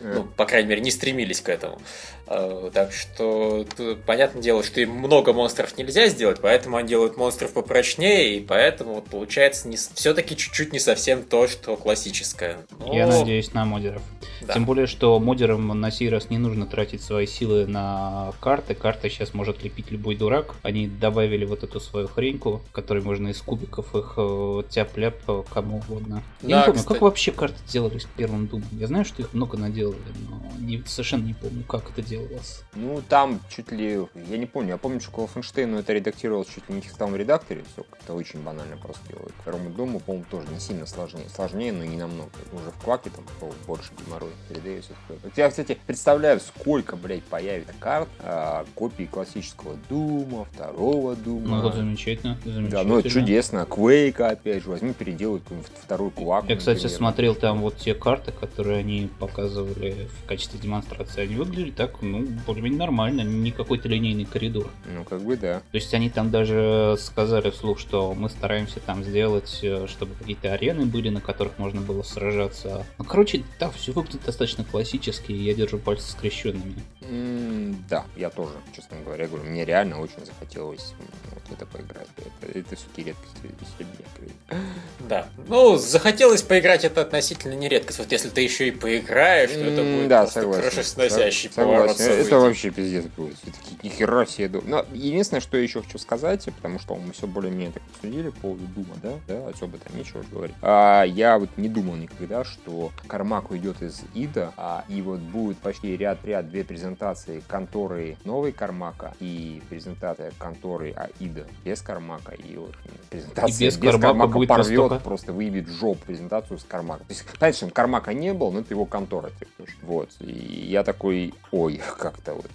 Ну, 0.00 0.24
по 0.24 0.46
крайней 0.46 0.68
мере, 0.68 0.80
не 0.80 0.90
стремились 0.90 1.40
к 1.40 1.48
этому. 1.48 1.78
А, 2.26 2.70
так 2.70 2.92
что, 2.92 3.66
понятное 4.06 4.40
дело, 4.40 4.62
что 4.62 4.80
им 4.80 4.92
много 4.92 5.32
монстров 5.32 5.76
нельзя 5.76 6.06
сделать, 6.06 6.38
поэтому 6.40 6.76
они 6.76 6.88
делают 6.88 7.16
монстров 7.16 7.52
попрочнее, 7.52 8.36
и 8.36 8.40
поэтому 8.40 8.94
вот 8.94 9.06
получается 9.06 9.68
не, 9.68 9.76
все-таки 9.76 10.36
чуть-чуть 10.36 10.72
не 10.72 10.78
совсем 10.78 11.22
то, 11.24 11.48
что 11.48 11.76
классическое. 11.76 12.58
Но... 12.78 12.94
Я 12.94 13.06
надеюсь 13.06 13.52
на 13.52 13.64
модеров. 13.64 14.02
Да. 14.42 14.54
Тем 14.54 14.64
более, 14.64 14.86
что 14.86 15.18
модерам 15.18 15.68
на 15.68 15.90
сей 15.90 16.08
раз 16.08 16.30
не 16.30 16.38
нужно 16.38 16.66
тратить 16.66 17.02
свои 17.02 17.26
силы 17.26 17.66
на 17.66 18.32
карты. 18.40 18.74
Карты 18.74 19.10
сейчас 19.10 19.34
может 19.34 19.62
лепить 19.62 19.90
любой 19.90 20.14
дурак. 20.16 20.54
Они 20.62 20.86
добавили 20.86 21.44
вот 21.44 21.62
эту 21.62 21.80
свою 21.80 22.08
хреньку, 22.08 22.62
в 22.70 22.72
которой 22.72 23.02
можно 23.02 23.28
из 23.28 23.40
кубиков 23.42 23.94
их 23.94 24.14
э, 24.16 24.62
тяп-ляп 24.70 25.16
э, 25.28 25.42
кому 25.52 25.78
угодно. 25.78 26.22
Я 26.42 26.48
да, 26.48 26.58
не 26.60 26.64
помню, 26.66 26.78
кстати... 26.78 26.92
как 26.94 27.02
вообще 27.02 27.32
карты 27.32 27.58
делались 27.68 28.06
первым 28.16 28.46
думом. 28.46 28.68
Я 28.72 28.86
знаю, 28.86 29.04
что 29.04 29.20
их 29.20 29.34
много 29.34 29.58
наделали, 29.58 29.89
но 30.28 30.40
не, 30.60 30.82
совершенно 30.86 31.24
не 31.24 31.34
помню, 31.34 31.64
как 31.64 31.90
это 31.90 32.02
делалось. 32.02 32.62
Ну, 32.74 33.02
там 33.08 33.40
чуть 33.48 33.72
ли... 33.72 34.06
Я 34.28 34.38
не 34.38 34.46
помню. 34.46 34.70
Я 34.70 34.76
помню, 34.76 35.00
что 35.00 35.12
Wolfenstein 35.12 35.78
это 35.78 35.92
редактировалось 35.92 36.48
чуть 36.48 36.68
ли 36.68 36.74
не 36.74 36.80
в 36.80 37.16
редакторе. 37.16 37.64
Все 37.72 37.84
как-то 37.84 38.14
очень 38.14 38.40
банально 38.42 38.76
просто 38.76 39.00
делают. 39.08 39.32
Второму 39.40 39.70
дому, 39.70 40.00
по-моему, 40.00 40.26
тоже 40.30 40.48
не 40.48 40.60
сильно 40.60 40.86
сложнее. 40.86 41.28
Сложнее, 41.34 41.72
но 41.72 41.84
не 41.84 41.96
намного. 41.96 42.30
Уже 42.52 42.70
в 42.70 42.84
кваке 42.84 43.10
там 43.10 43.24
больше 43.66 43.90
геморрой 44.04 44.30
передаю 44.48 44.82
все 44.82 44.92
такое. 45.08 45.32
Я, 45.36 45.48
кстати, 45.50 45.78
представляю, 45.86 46.40
сколько, 46.40 46.96
блядь, 46.96 47.24
появится 47.24 47.72
карт, 47.78 48.08
а, 48.20 48.64
копий 48.74 49.06
классического 49.06 49.76
Дума, 49.88 50.46
второго 50.52 51.16
Дума. 51.16 51.56
Ну, 51.56 51.62
вот 51.62 51.74
замечательно, 51.74 52.38
замечательно. 52.44 52.70
Да, 52.70 52.84
ну 52.84 52.98
это 52.98 53.08
чудесно. 53.08 53.66
Квейка, 53.66 54.30
опять 54.30 54.62
же, 54.62 54.70
возьми, 54.70 54.92
переделай 54.92 55.40
второй 55.82 56.10
квак. 56.10 56.48
Я, 56.48 56.56
кстати, 56.56 56.78
например. 56.78 56.96
смотрел 56.96 57.34
там 57.34 57.60
вот 57.60 57.76
те 57.76 57.94
карты, 57.94 58.32
которые 58.32 58.78
они 58.78 59.10
показывали 59.18 59.79
в 59.80 60.26
качестве 60.26 60.58
демонстрации. 60.60 61.22
Они 61.22 61.36
выглядели 61.36 61.70
так, 61.70 62.02
ну, 62.02 62.26
более-менее 62.46 62.78
нормально, 62.78 63.22
не 63.22 63.50
какой-то 63.50 63.88
линейный 63.88 64.24
коридор. 64.24 64.70
Ну, 64.86 65.04
как 65.04 65.22
бы 65.22 65.36
да. 65.36 65.60
То 65.70 65.76
есть 65.76 65.92
они 65.94 66.10
там 66.10 66.30
даже 66.30 66.96
сказали 66.98 67.50
вслух, 67.50 67.78
что 67.78 68.14
мы 68.14 68.28
стараемся 68.28 68.80
там 68.80 69.04
сделать, 69.04 69.60
э, 69.62 69.86
чтобы 69.88 70.14
какие-то 70.14 70.52
арены 70.52 70.86
были, 70.86 71.08
на 71.08 71.20
которых 71.20 71.58
можно 71.58 71.80
было 71.80 72.02
сражаться. 72.02 72.86
Ну, 72.98 73.04
короче, 73.04 73.42
да, 73.58 73.70
все 73.70 73.92
выглядит 73.92 74.24
достаточно 74.24 74.64
классически, 74.64 75.32
и 75.32 75.42
я 75.42 75.54
держу 75.54 75.78
пальцы 75.78 76.10
скрещенными. 76.10 76.76
Mm, 77.00 77.76
да, 77.88 78.04
я 78.16 78.30
тоже, 78.30 78.52
честно 78.74 78.98
говоря, 79.04 79.26
говорю, 79.26 79.44
мне 79.44 79.64
реально 79.64 80.00
очень 80.00 80.24
захотелось 80.24 80.94
вот 81.32 81.42
это 81.50 81.66
поиграть. 81.66 82.08
Это, 82.16 82.58
это 82.58 82.76
все-таки 82.76 83.04
редкость 83.04 83.42
для 83.42 83.86
меня. 83.86 84.64
Да. 85.08 85.28
Ну, 85.48 85.76
захотелось 85.76 86.42
поиграть, 86.42 86.84
это 86.84 87.02
относительно 87.02 87.54
не 87.54 87.68
редкость. 87.68 87.98
Вот 87.98 88.12
если 88.12 88.28
ты 88.28 88.42
еще 88.42 88.68
и 88.68 88.70
поиграешь, 88.70 89.50
то 89.50 89.69
это 89.72 89.82
будет 89.82 90.08
да, 90.08 90.26
согласен. 90.26 90.62
крышесносящий 90.62 91.50
поворот 91.50 91.96
событий. 91.96 92.26
Это 92.26 92.38
вообще 92.38 92.70
пиздец 92.70 93.04
будет. 93.16 93.36
Все-таки 93.36 93.76
нихера 93.82 94.26
себе 94.26 94.48
думаю. 94.48 94.70
Но 94.70 94.86
единственное, 94.92 95.40
что 95.40 95.56
я 95.56 95.62
еще 95.62 95.82
хочу 95.82 95.98
сказать, 95.98 96.44
потому 96.44 96.78
что 96.78 96.96
мы 96.96 97.12
все 97.12 97.26
более-менее 97.26 97.72
так 97.72 97.82
обсудили 97.94 98.30
по 98.30 98.40
поводу 98.40 98.66
Дума, 98.74 98.94
да, 99.02 99.12
да, 99.26 99.48
особо 99.48 99.78
там 99.78 99.96
нечего 99.96 100.22
говорить. 100.30 100.54
А, 100.62 101.02
я 101.04 101.38
вот 101.38 101.50
не 101.56 101.68
думал 101.68 101.96
никогда, 101.96 102.44
что 102.44 102.92
Кармак 103.06 103.50
уйдет 103.50 103.82
из 103.82 104.02
Ида, 104.14 104.52
а, 104.56 104.84
и 104.88 105.02
вот 105.02 105.20
будет 105.20 105.58
почти 105.58 105.96
ряд-ряд 105.96 106.48
две 106.50 106.64
презентации 106.64 107.42
конторы 107.48 108.16
новой 108.24 108.52
Кармака 108.52 109.14
и 109.20 109.62
презентация 109.68 110.32
конторы 110.38 110.92
Аида 110.92 111.46
без 111.64 111.82
Кармака. 111.82 112.32
И 112.32 112.56
вот 112.56 112.74
презентация 113.08 113.56
и 113.56 113.66
без, 113.66 113.76
без 113.76 113.92
Кармака, 113.92 114.06
Кармака 114.06 114.32
будет 114.32 114.48
порвет, 114.48 114.78
настолько... 114.78 115.04
просто 115.04 115.32
выявит 115.32 115.68
жоп 115.68 115.98
презентацию 115.98 116.58
с 116.58 116.64
Кармака. 116.64 117.04
То 117.04 117.12
есть, 117.12 117.24
конечно, 117.38 117.70
Кармака 117.70 118.12
не 118.12 118.32
был, 118.32 118.52
но 118.52 118.60
это 118.60 118.72
его 118.74 118.84
контора. 118.84 119.30
Типа, 119.30 119.50
вот. 119.82 120.10
И 120.20 120.66
я 120.68 120.84
такой, 120.84 121.34
ой, 121.50 121.80
как-то 121.98 122.34
вот. 122.34 122.46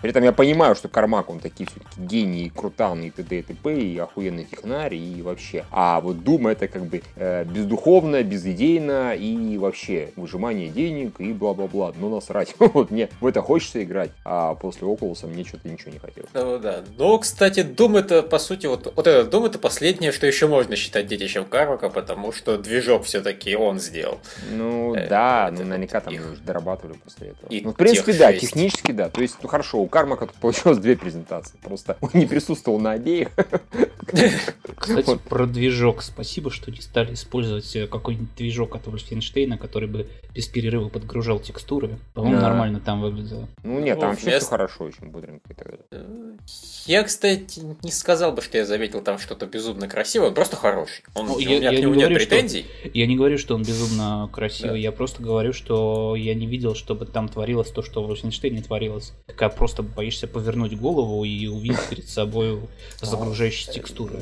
При 0.00 0.10
этом 0.10 0.24
я 0.24 0.32
понимаю, 0.32 0.74
что 0.74 0.88
Кармак, 0.88 1.30
он 1.30 1.40
такие 1.40 1.66
все-таки 1.66 2.00
гении, 2.00 2.48
крутан 2.48 3.02
и 3.02 3.10
т.д. 3.10 3.38
и 3.38 3.42
т.п. 3.42 3.80
и 3.80 3.98
охуенный 3.98 4.44
технарь 4.44 4.94
и 4.94 5.22
вообще. 5.22 5.64
А 5.70 6.00
вот 6.00 6.22
Дума 6.22 6.52
это 6.52 6.68
как 6.68 6.84
бы 6.84 7.02
э, 7.16 7.44
бездуховно, 7.44 8.22
безидейно 8.22 9.14
и 9.14 9.58
вообще 9.58 10.10
выжимание 10.16 10.68
денег 10.68 11.20
и 11.20 11.32
бла-бла-бла. 11.32 11.92
Ну 11.96 12.14
насрать. 12.14 12.54
вот 12.58 12.90
мне 12.90 13.08
в 13.20 13.26
это 13.26 13.42
хочется 13.42 13.82
играть, 13.82 14.10
а 14.24 14.54
после 14.54 14.86
Окулуса 14.86 15.26
мне 15.26 15.44
что-то 15.44 15.68
ничего 15.68 15.92
не 15.92 15.98
хотелось. 15.98 16.30
Ну 16.34 16.58
да. 16.58 16.82
Ну, 16.98 17.18
кстати, 17.18 17.60
Doom 17.60 17.98
это, 17.98 18.22
по 18.22 18.38
сути, 18.38 18.66
вот, 18.66 18.92
вот 18.94 19.06
этот 19.06 19.32
Doom 19.32 19.46
это 19.46 19.58
последнее, 19.58 20.12
что 20.12 20.26
еще 20.26 20.46
можно 20.46 20.76
считать 20.76 21.06
детищем 21.06 21.44
Кармака, 21.44 21.88
потому 21.88 22.32
что 22.32 22.58
движок 22.58 23.04
все-таки 23.04 23.56
он 23.56 23.80
сделал. 23.80 24.18
Ну 24.50 24.94
э, 24.94 25.08
да, 25.08 25.50
ну 25.52 25.64
наверняка 25.64 26.00
там. 26.00 26.14
Дорабатывали 26.52 26.96
после 26.98 27.28
этого. 27.28 27.48
И 27.48 27.60
ну, 27.62 27.72
в 27.72 27.76
принципе, 27.76 28.12
да, 28.12 28.32
технически 28.32 28.92
да. 28.92 29.08
То 29.08 29.22
есть, 29.22 29.36
ну 29.42 29.48
хорошо, 29.48 29.78
у 29.78 29.86
Кармака 29.86 30.26
тут 30.26 30.36
получилось 30.36 30.78
две 30.78 30.96
презентации. 30.96 31.56
Просто 31.62 31.96
он 32.00 32.10
не 32.14 32.26
присутствовал 32.26 32.78
на 32.78 32.92
обеих. 32.92 33.28
Кстати, 34.76 35.06
вот. 35.06 35.22
про 35.22 35.46
движок. 35.46 36.02
Спасибо, 36.02 36.50
что 36.50 36.70
не 36.70 36.80
стали 36.80 37.14
использовать 37.14 37.74
э, 37.76 37.86
какой-нибудь 37.86 38.34
движок 38.36 38.74
от 38.74 38.86
Wolfenstein, 38.86 39.56
который 39.56 39.88
бы 39.88 40.08
без 40.34 40.46
перерыва 40.46 40.88
подгружал 40.88 41.38
текстуры. 41.38 41.98
По-моему, 42.14 42.40
да. 42.40 42.48
нормально 42.48 42.80
там 42.80 43.00
выглядело. 43.00 43.48
Ну 43.62 43.80
нет, 43.80 43.98
там 43.98 44.10
вообще 44.10 44.38
все 44.38 44.48
хорошо, 44.48 44.84
очень 44.84 45.08
бодренько 45.08 45.52
и 45.52 45.54
так 45.54 45.66
далее. 45.90 46.36
Я, 46.86 47.04
кстати, 47.04 47.60
не 47.82 47.90
сказал 47.90 48.32
бы, 48.32 48.42
что 48.42 48.58
я 48.58 48.66
заметил 48.66 49.02
там 49.02 49.18
что-то 49.18 49.46
безумно 49.46 49.88
красивое, 49.88 50.28
он 50.28 50.34
просто 50.34 50.56
хороший. 50.56 51.04
Он, 51.14 51.26
ну, 51.26 51.38
я, 51.38 51.48
у 51.48 51.52
меня 51.52 51.70
я 51.70 51.78
к 51.78 51.80
нему 51.80 51.94
не 51.94 52.00
говорю, 52.00 52.18
нет 52.18 52.28
претензий. 52.28 52.66
Что, 52.80 52.90
я 52.92 53.06
не 53.06 53.16
говорю, 53.16 53.38
что 53.38 53.54
он 53.54 53.62
безумно 53.62 54.28
красивый, 54.32 54.72
да. 54.72 54.78
я 54.78 54.92
просто 54.92 55.22
говорю, 55.22 55.52
что 55.52 56.16
я 56.16 56.34
не 56.34 56.41
видел, 56.46 56.74
чтобы 56.74 57.06
там 57.06 57.28
творилось 57.28 57.70
то, 57.70 57.82
что 57.82 58.02
в 58.02 58.10
Wolfenstein 58.10 58.62
творилось. 58.62 59.12
Такая 59.26 59.48
просто 59.48 59.82
боишься 59.82 60.26
повернуть 60.26 60.78
голову 60.78 61.24
и 61.24 61.46
увидеть 61.46 61.88
перед 61.88 62.08
собой 62.08 62.60
загружающие 63.00 63.72
текстуры. 63.72 64.18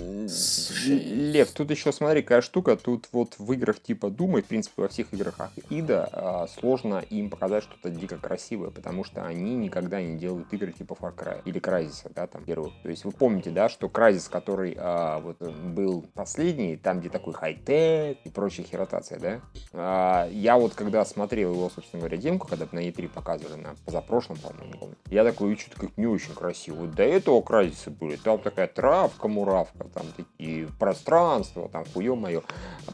Лев, 0.87 1.51
тут 1.51 1.71
еще 1.71 1.93
смотри, 1.93 2.23
какая 2.23 2.43
штука, 2.43 2.77
тут 2.77 3.09
вот 3.13 3.35
в 3.39 3.53
играх 3.53 3.81
типа 3.81 4.11
Дума, 4.11 4.43
в 4.43 4.45
принципе, 4.45 4.83
во 4.83 4.89
всех 4.89 5.13
играх 5.13 5.35
Ида 5.71 6.09
а, 6.13 6.47
сложно 6.49 7.03
им 7.11 7.31
показать 7.31 7.65
что-то 7.65 7.91
дико 7.91 8.17
красивое, 8.17 8.71
потому 8.71 9.05
что 9.05 9.25
они 9.25 9.55
никогда 9.55 10.01
не 10.01 10.19
делают 10.19 10.53
игры 10.53 10.73
типа 10.73 10.97
Far 11.01 11.15
Cry 11.15 11.43
или 11.45 11.61
Crysis, 11.61 12.11
да, 12.15 12.27
там 12.27 12.45
первых. 12.45 12.73
То 12.83 12.91
есть 12.91 13.05
вы 13.05 13.13
помните, 13.13 13.51
да, 13.51 13.69
что 13.69 13.87
Crysis, 13.87 14.31
который 14.31 14.77
а, 14.77 15.21
вот 15.21 15.41
был 15.41 16.05
последний, 16.15 16.77
там 16.77 17.01
где 17.01 17.09
такой 17.09 17.35
хай-тек 17.35 18.19
и 18.25 18.29
прочая 18.29 18.67
херотация, 18.67 19.19
да, 19.19 19.41
а, 19.73 20.29
я 20.31 20.57
вот 20.57 20.75
когда 20.75 21.05
смотрел 21.05 21.53
его, 21.53 21.71
собственно 21.75 22.00
говоря, 22.01 22.17
демку, 22.17 22.49
когда 22.49 22.67
на 22.73 22.81
E3 22.81 23.09
показывали, 23.09 23.61
на 23.61 23.75
позапрошлом, 23.85 24.37
по-моему, 24.39 24.95
я 25.09 25.25
такой, 25.25 25.57
что-то 25.57 25.81
как 25.81 25.97
не 25.97 26.07
очень 26.07 26.35
красиво. 26.35 26.87
До 26.87 27.03
этого 27.03 27.41
Crysis 27.41 27.91
были, 27.91 28.17
там 28.17 28.39
такая 28.39 28.67
травка, 28.67 29.29
муравка, 29.29 29.85
там 29.95 30.07
такие 30.17 30.69
пространства, 30.79 31.69
там 31.69 31.85
хуе 31.93 32.15
мое. 32.15 32.43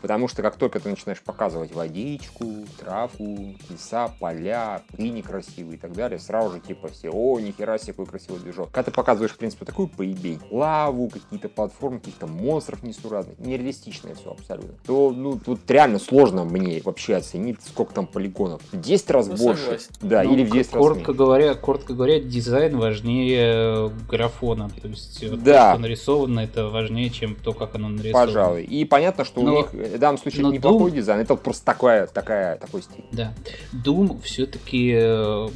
Потому 0.01 0.29
что 0.29 0.43
как 0.43 0.57
только 0.57 0.81
ты 0.81 0.91
начинаешь 0.91 1.23
показывать 1.23 1.73
водичку, 1.73 2.45
травку, 2.79 3.55
леса, 3.71 4.09
поля, 4.21 4.83
пыль 4.89 5.13
некрасивые 5.13 5.77
и 5.77 5.81
так 5.81 5.93
далее, 5.93 6.19
сразу 6.19 6.55
же 6.55 6.61
типа 6.61 6.89
все, 6.89 7.11
о, 7.11 7.41
нихера 7.41 7.79
себе 7.79 7.93
какой 7.93 8.07
красивый 8.07 8.41
движок. 8.41 8.71
Когда 8.71 8.91
ты 8.91 8.91
показываешь, 8.91 9.33
в 9.33 9.39
принципе, 9.39 9.65
такую 9.65 9.89
поебень, 9.89 10.41
лаву, 10.51 11.09
какие-то 11.09 11.49
платформы, 11.49 11.99
каких-то 12.01 12.27
монстров 12.27 12.83
несуразных, 12.83 13.39
нереалистичное 13.39 14.15
все 14.15 14.33
абсолютно, 14.33 14.75
то, 14.87 15.11
ну, 15.11 15.39
тут 15.39 15.71
реально 15.71 15.99
сложно 15.99 16.45
мне 16.45 16.81
вообще 16.83 17.17
оценить, 17.17 17.63
сколько 17.63 17.95
там 17.95 18.07
полигонов. 18.07 18.63
В 18.73 18.81
10 18.97 19.11
раз 19.11 19.29
ну, 19.29 19.37
больше. 19.37 19.63
Согласен. 19.63 19.87
Да, 20.01 20.23
ну, 20.23 20.33
или 20.33 20.45
в 20.45 20.51
10 20.51 20.71
коротко 20.71 20.89
раз 20.89 20.97
меньше. 20.97 21.13
говоря, 21.13 21.55
коротко 21.55 21.95
говоря, 21.95 22.21
дизайн 22.21 22.79
важнее 22.79 23.91
графона. 24.09 24.71
То 24.81 24.89
есть 24.89 25.21
да. 25.43 25.71
то, 25.71 25.73
что 25.73 25.83
нарисовано, 25.83 26.41
это 26.41 26.69
важнее, 26.69 27.11
чем 27.11 27.35
то, 27.35 27.53
как 27.53 27.75
оно 27.75 27.89
нарисовано. 27.89 28.27
Пожалуй. 28.27 28.65
И 28.65 28.85
понятно, 28.85 29.25
что 29.25 29.43
но, 29.43 29.53
у 29.53 29.57
них 29.59 29.73
в 29.73 29.99
данном 29.99 30.19
случае 30.19 30.43
это 30.43 30.51
неплохой 30.51 30.91
Doom... 30.91 30.95
дизайн, 30.95 31.21
это 31.21 31.35
просто 31.37 31.65
такая, 31.65 32.07
такая, 32.07 32.57
такой 32.57 32.83
стиль. 32.83 33.05
Да. 33.13 33.35
Doom 33.73 34.21
все-таки 34.23 34.93
э, 34.97 35.49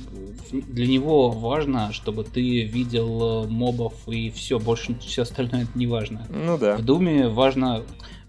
для 0.52 0.86
него 0.86 1.30
важно, 1.30 1.92
чтобы 1.92 2.24
ты 2.24 2.62
видел 2.62 3.44
э, 3.44 3.48
мобов 3.48 3.94
и 4.06 4.30
все, 4.30 4.58
больше 4.58 4.96
все 5.00 5.22
остальное 5.22 5.62
это 5.62 5.78
не 5.78 5.86
важно. 5.86 6.26
Ну 6.28 6.58
да. 6.58 6.76
В 6.76 6.82
Думе 6.82 7.28
важно 7.28 7.82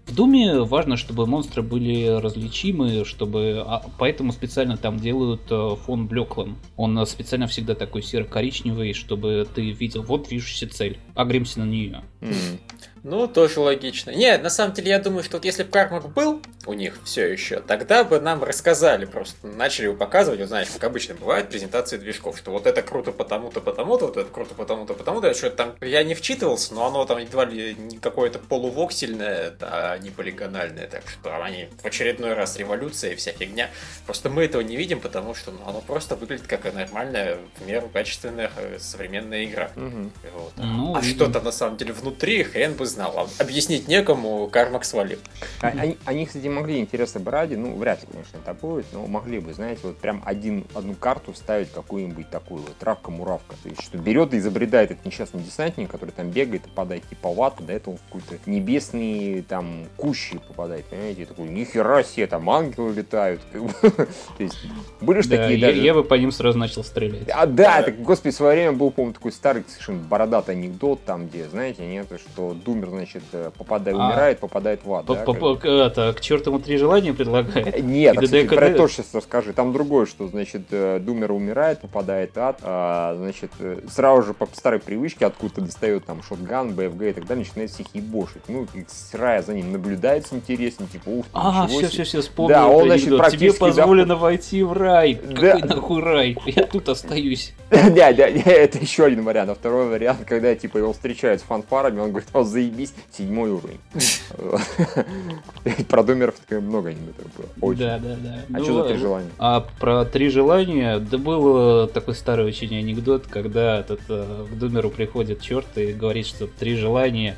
в 0.06 0.14
Думе 0.14 0.60
важно, 0.60 0.96
чтобы 0.96 1.26
монстры 1.26 1.62
были 1.62 2.06
различимы, 2.06 3.04
чтобы... 3.04 3.62
А, 3.66 3.82
поэтому 3.98 4.32
специально 4.32 4.76
там 4.76 4.98
делают 4.98 5.42
э, 5.50 5.76
фон 5.84 6.06
блеклым. 6.06 6.58
Он 6.76 7.06
специально 7.06 7.46
всегда 7.46 7.74
такой 7.74 8.02
серо-коричневый, 8.02 8.92
чтобы 8.94 9.46
ты 9.54 9.70
видел, 9.70 10.02
вот 10.02 10.28
движущаяся 10.28 10.74
цель, 10.74 10.98
агримся 11.14 11.60
на 11.60 11.64
нее. 11.64 12.02
Mm. 12.20 12.60
Ну, 13.04 13.26
тоже 13.26 13.60
логично. 13.60 14.10
Нет, 14.10 14.42
на 14.42 14.50
самом 14.50 14.74
деле, 14.74 14.90
я 14.90 14.98
думаю, 15.00 15.24
что 15.24 15.38
вот 15.38 15.44
если 15.44 15.64
бы 15.64 15.70
Кармак 15.70 16.08
был 16.08 16.40
у 16.66 16.72
них 16.74 16.98
все 17.04 17.26
еще, 17.26 17.60
тогда 17.60 18.04
бы 18.04 18.20
нам 18.20 18.44
рассказали, 18.44 19.04
просто 19.04 19.46
начали 19.46 19.86
его 19.86 19.96
показывать, 19.96 20.38
вот 20.38 20.48
знаешь, 20.48 20.68
как 20.72 20.84
обычно 20.84 21.14
бывает 21.14 21.48
презентации 21.48 21.96
движков, 21.96 22.38
что 22.38 22.52
вот 22.52 22.66
это 22.66 22.82
круто 22.82 23.10
потому-то, 23.10 23.60
потому-то, 23.60 24.06
вот 24.06 24.16
это 24.16 24.30
круто 24.30 24.54
потому-то, 24.54 24.94
потому-то, 24.94 25.34
что 25.34 25.50
там 25.50 25.74
я 25.80 26.04
не 26.04 26.14
вчитывался, 26.14 26.74
но 26.74 26.86
оно 26.86 27.04
там 27.04 27.18
едва 27.18 27.44
ли 27.44 27.74
не 27.74 27.98
какое-то 27.98 28.38
полувоксельное, 28.38 29.54
а 29.60 29.98
не 29.98 30.10
полигональное, 30.10 30.86
так 30.86 31.02
что 31.08 31.42
они 31.42 31.68
в 31.82 31.84
очередной 31.84 32.34
раз 32.34 32.56
революция 32.56 33.12
и 33.12 33.16
вся 33.16 33.32
фигня. 33.32 33.68
Просто 34.06 34.30
мы 34.30 34.44
этого 34.44 34.62
не 34.62 34.76
видим, 34.76 35.00
потому 35.00 35.34
что 35.34 35.50
ну, 35.50 35.58
оно 35.66 35.80
просто 35.80 36.14
выглядит 36.14 36.46
как 36.46 36.72
нормальная, 36.72 37.38
в 37.56 37.66
меру 37.66 37.88
качественная 37.88 38.50
э, 38.56 38.78
современная 38.78 39.44
игра. 39.44 39.70
Мгм. 39.74 40.12
Вот. 40.34 40.52
Ну, 40.56 40.94
а 40.94 41.00
видим. 41.00 41.16
что 41.16 41.32
там 41.32 41.44
на 41.44 41.52
самом 41.52 41.76
деле 41.76 41.92
внутри, 41.92 42.44
хрен 42.44 42.74
бы 42.74 42.86
знал. 42.92 43.28
А 43.38 43.42
Объяснить 43.42 43.88
некому, 43.88 44.48
Кармак 44.48 44.84
свалил. 44.84 45.18
А- 45.60 45.68
Они, 45.68 45.98
они, 46.04 46.26
кстати, 46.26 46.46
могли, 46.46 46.78
интересно 46.78 47.20
бы 47.20 47.30
ради, 47.30 47.54
ну, 47.54 47.74
вряд 47.76 48.02
ли, 48.02 48.08
конечно, 48.10 48.38
это 48.38 48.54
будет, 48.54 48.86
но 48.92 49.06
могли 49.06 49.40
бы, 49.40 49.52
знаете, 49.54 49.80
вот 49.84 49.96
прям 49.98 50.22
один, 50.24 50.64
одну 50.74 50.94
карту 50.94 51.32
вставить 51.32 51.72
какую-нибудь 51.72 52.30
такую 52.30 52.62
вот 52.62 52.76
травка-муравка. 52.76 53.56
То 53.62 53.68
есть, 53.68 53.82
что 53.82 53.98
берет 53.98 54.34
и 54.34 54.38
изобретает 54.38 54.92
этот 54.92 55.04
несчастный 55.04 55.40
десантник, 55.42 55.90
который 55.90 56.10
там 56.10 56.30
бегает 56.30 56.66
и 56.66 56.68
попадает 56.68 57.08
типа 57.08 57.32
в 57.32 57.42
ад, 57.42 57.54
до 57.60 57.72
этого 57.72 57.96
в 57.96 58.02
какой-то 58.04 58.38
небесный 58.50 59.42
там 59.48 59.86
кущи 59.96 60.38
попадает, 60.38 60.84
понимаете, 60.86 61.22
и 61.22 61.24
такой, 61.24 61.48
нихера 61.48 62.02
себе, 62.02 62.26
там 62.26 62.48
ангелы 62.50 62.92
летают. 62.92 63.40
То 63.52 64.06
есть, 64.38 64.58
были 65.00 65.20
же 65.20 65.28
такие 65.28 65.58
я, 65.58 65.68
даже... 65.68 65.80
я 65.80 65.94
бы 65.94 66.04
по 66.04 66.14
ним 66.14 66.32
сразу 66.32 66.58
начал 66.58 66.84
стрелять. 66.84 67.28
А, 67.28 67.46
да, 67.46 67.82
так, 67.82 68.00
господи, 68.02 68.32
в 68.34 68.36
свое 68.36 68.54
время 68.54 68.72
был, 68.72 68.90
по-моему, 68.90 69.14
такой 69.14 69.32
старый, 69.32 69.64
совершенно 69.68 69.98
бородатый 69.98 70.52
анекдот, 70.52 71.04
там, 71.04 71.28
где, 71.28 71.48
знаете, 71.48 71.86
нет, 71.86 72.08
что 72.18 72.54
Думер, 72.82 72.90
значит, 72.90 73.22
э, 73.32 73.50
попадает, 73.56 73.96
А. 73.98 74.06
умирает, 74.08 74.38
попадает 74.40 74.80
в 74.84 74.92
ад, 74.92 75.06
По- 75.06 75.14
да, 75.14 75.22
по- 75.24 75.54
как 75.56 75.64
это, 75.64 76.12
к 76.14 76.20
черту 76.20 76.50
ему 76.50 76.58
три 76.58 76.76
желания 76.76 77.12
предлагает. 77.12 77.82
Нет, 77.84 78.16
а, 78.16 78.22
кстати, 78.22 78.46
про 78.46 78.70
тоже 78.70 78.94
сейчас 78.94 79.14
расскажи. 79.14 79.52
Там 79.52 79.72
другое, 79.72 80.06
что, 80.06 80.26
значит, 80.28 80.62
э, 80.70 80.98
Думер 81.00 81.32
умирает, 81.32 81.80
попадает 81.80 82.34
в 82.34 82.38
ад, 82.38 82.58
а, 82.62 83.14
значит, 83.18 83.50
э, 83.60 83.80
сразу 83.88 84.22
же 84.22 84.34
по 84.34 84.48
старой 84.52 84.80
привычке 84.80 85.26
откуда-то 85.26 85.60
достает 85.60 86.04
там 86.06 86.22
шотган, 86.22 86.70
БФГ 86.74 87.02
и 87.02 87.12
так 87.12 87.26
далее, 87.26 87.44
начинает 87.46 87.70
всех 87.70 87.86
ебошить. 87.94 88.42
Ну, 88.48 88.66
и 88.74 88.84
с 88.88 89.14
рая 89.14 89.42
за 89.42 89.54
ним 89.54 89.72
наблюдает 89.72 90.26
с 90.26 90.32
интересом, 90.32 90.88
типа, 90.88 91.08
ух 91.08 91.24
ты, 91.26 91.30
А, 91.34 91.66
все, 91.68 91.88
все, 91.88 92.04
все, 92.04 92.20
вспомнил. 92.20 92.54
Да, 92.54 92.66
он, 92.66 92.86
значит. 92.86 93.06
Тебе 93.06 93.18
практически, 93.18 93.60
да, 93.60 93.66
позволено 93.66 94.16
войти 94.16 94.62
в 94.62 94.72
рай. 94.72 95.14
Да. 95.14 95.52
Какой 95.52 95.68
нахуй 95.68 96.02
рай? 96.02 96.36
Я 96.46 96.64
тут 96.64 96.88
остаюсь. 96.88 97.52
Да, 97.70 98.12
да, 98.12 98.26
это 98.28 98.78
еще 98.78 99.04
один 99.04 99.24
вариант. 99.24 99.50
А 99.50 99.54
второй 99.54 99.88
вариант, 99.88 100.20
когда, 100.26 100.54
типа, 100.54 100.78
его 100.78 100.92
встречают 100.92 101.40
с 101.40 101.44
фанфарами, 101.44 102.00
он 102.00 102.10
говорит, 102.10 102.28
о, 102.32 102.42
заебись, 102.44 102.71
седьмой 103.10 103.50
уровень. 103.50 103.80
Про 105.88 106.02
Думеров 106.02 106.34
много 106.50 106.90
анекдотов 106.90 107.32
было. 107.36 107.46
Очень. 107.60 107.80
Да, 107.80 107.98
да, 107.98 108.16
да. 108.16 108.44
А 108.48 108.58
Ну, 108.58 108.64
что 108.64 108.82
за 108.82 108.88
три 108.88 108.98
желания? 108.98 109.30
А 109.38 109.60
про 109.60 110.04
три 110.04 110.28
желания, 110.28 110.98
да 110.98 111.18
был 111.18 111.84
э, 111.84 111.88
такой 111.88 112.14
старый 112.14 112.46
очень 112.46 112.76
анекдот, 112.76 113.26
когда 113.26 113.80
этот, 113.80 114.00
э, 114.08 114.46
к 114.50 114.58
Думеру 114.58 114.90
приходит 114.90 115.40
черт 115.40 115.66
и 115.76 115.92
говорит, 115.92 116.26
что 116.26 116.46
три 116.46 116.76
желания, 116.76 117.36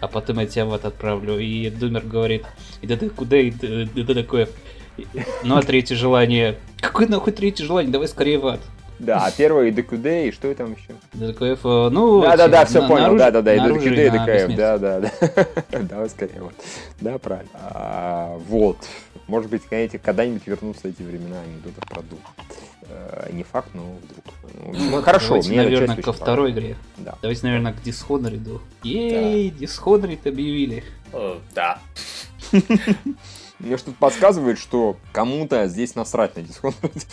а 0.00 0.08
потом 0.08 0.38
я 0.40 0.46
тебя 0.46 0.66
в 0.66 0.74
ад 0.74 0.84
отправлю. 0.84 1.38
И 1.38 1.70
Думер 1.70 2.04
говорит, 2.06 2.44
и 2.80 2.86
да 2.86 2.96
ты 2.96 3.10
куда? 3.10 3.38
И 3.38 3.50
ты 3.50 4.14
такое, 4.14 4.48
ну 5.44 5.56
а 5.56 5.62
третье 5.62 5.96
желание, 5.96 6.58
какое 6.80 7.06
нахуй 7.08 7.32
третье 7.32 7.64
желание, 7.64 7.92
давай 7.92 8.08
скорее 8.08 8.38
в 8.38 8.46
ад. 8.46 8.60
Да, 8.98 9.26
а 9.26 9.30
первый 9.30 9.70
ДКД, 9.70 10.06
и 10.06 10.30
что 10.32 10.54
там 10.54 10.74
еще? 10.74 10.94
ДКФ, 11.12 11.64
э, 11.64 11.88
ну... 11.90 12.22
Да-да-да, 12.22 12.64
все 12.64 12.82
на- 12.82 12.88
понял, 12.88 13.16
да-да-да, 13.16 13.54
и 13.54 13.58
ДКД, 13.60 13.86
и 13.86 14.10
ДКФ, 14.10 14.56
да-да-да. 14.56 15.10
Давай 15.82 16.08
скорее, 16.08 16.40
вот. 16.42 16.54
Да, 17.00 17.18
правильно. 17.18 17.50
А, 17.54 18.38
Вот. 18.48 18.78
Может 19.26 19.50
быть, 19.50 19.62
знаете, 19.68 19.98
когда-нибудь 19.98 20.46
вернутся 20.46 20.88
эти 20.88 21.02
времена 21.02 21.40
анекдотов 21.40 21.88
про 21.88 22.02
дух. 22.02 22.20
Э, 22.88 23.28
Не 23.32 23.42
факт, 23.42 23.68
но 23.74 23.82
вдруг. 24.04 24.24
Ну, 24.90 25.02
хорошо, 25.02 25.28
Давайте, 25.28 25.48
мне 25.50 25.62
наверное, 25.62 25.96
ко 25.96 26.12
второй 26.12 26.52
игре. 26.52 26.76
Да. 26.98 27.16
Давайте, 27.20 27.44
наверное, 27.46 27.72
к 27.72 27.76
Dishonored. 27.84 28.60
Ей, 28.84 29.50
Dishonored 29.50 30.28
объявили. 30.28 30.84
Э, 31.12 31.36
Да. 31.54 31.78
Мне 33.58 33.76
что-то 33.78 33.96
подсказывает, 33.98 34.58
что 34.58 34.96
кому-то 35.12 35.66
здесь 35.66 35.94
насрать 35.94 36.36
на 36.36 36.40
Dishonored. 36.40 37.06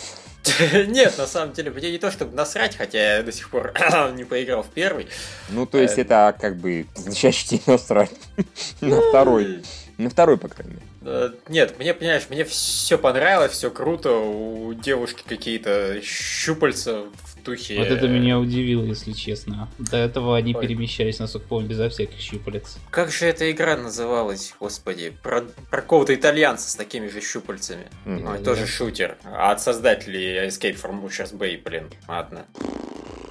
Нет, 0.88 1.16
на 1.16 1.26
самом 1.26 1.54
деле, 1.54 1.70
мне 1.70 1.90
не 1.90 1.98
то 1.98 2.10
чтобы 2.10 2.36
насрать, 2.36 2.76
хотя 2.76 3.16
я 3.16 3.22
до 3.22 3.32
сих 3.32 3.48
пор 3.48 3.72
не 4.14 4.24
поиграл 4.24 4.62
в 4.62 4.68
первый. 4.68 5.08
Ну, 5.48 5.64
то 5.66 5.78
есть 5.78 5.96
Э. 5.98 6.02
это 6.02 6.36
как 6.38 6.56
бы 6.56 6.86
означающий 6.96 7.62
насрать 7.66 8.10
на 8.82 9.00
второй. 9.00 9.62
На 9.96 10.10
второй, 10.10 10.36
по 10.36 10.48
крайней 10.48 10.74
мере. 10.74 10.86
Э, 11.02 11.30
Нет, 11.48 11.78
мне, 11.78 11.94
понимаешь, 11.94 12.24
мне 12.28 12.44
все 12.44 12.98
понравилось, 12.98 13.52
все 13.52 13.70
круто, 13.70 14.10
у 14.12 14.74
девушки 14.74 15.22
какие-то 15.26 16.00
щупальца 16.02 17.04
в 17.22 17.33
духе... 17.44 17.78
Вот 17.78 17.88
это 17.88 18.08
меня 18.08 18.38
удивило, 18.38 18.84
если 18.84 19.12
честно. 19.12 19.68
До 19.78 19.96
этого 19.96 20.36
они 20.36 20.54
Ой. 20.54 20.62
перемещались, 20.62 21.18
насколько 21.18 21.46
помню, 21.48 21.68
безо 21.68 21.88
всяких 21.88 22.18
щупалец. 22.18 22.78
Как 22.90 23.10
же 23.10 23.26
эта 23.26 23.50
игра 23.50 23.76
называлась, 23.76 24.54
господи? 24.58 25.12
Про, 25.22 25.42
про 25.70 25.82
какого-то 25.82 26.14
итальянца 26.14 26.70
с 26.70 26.74
такими 26.74 27.08
же 27.08 27.20
щупальцами. 27.20 27.86
Мгм. 28.04 28.24
Ну, 28.24 28.44
тоже 28.44 28.66
шутер. 28.66 29.16
А 29.24 29.52
от 29.52 29.60
создателей 29.60 30.46
Escape 30.46 30.80
from 30.80 31.02
Butcher's 31.02 31.36
Bay, 31.36 31.60
блин, 31.62 31.90
ладно. 32.08 32.46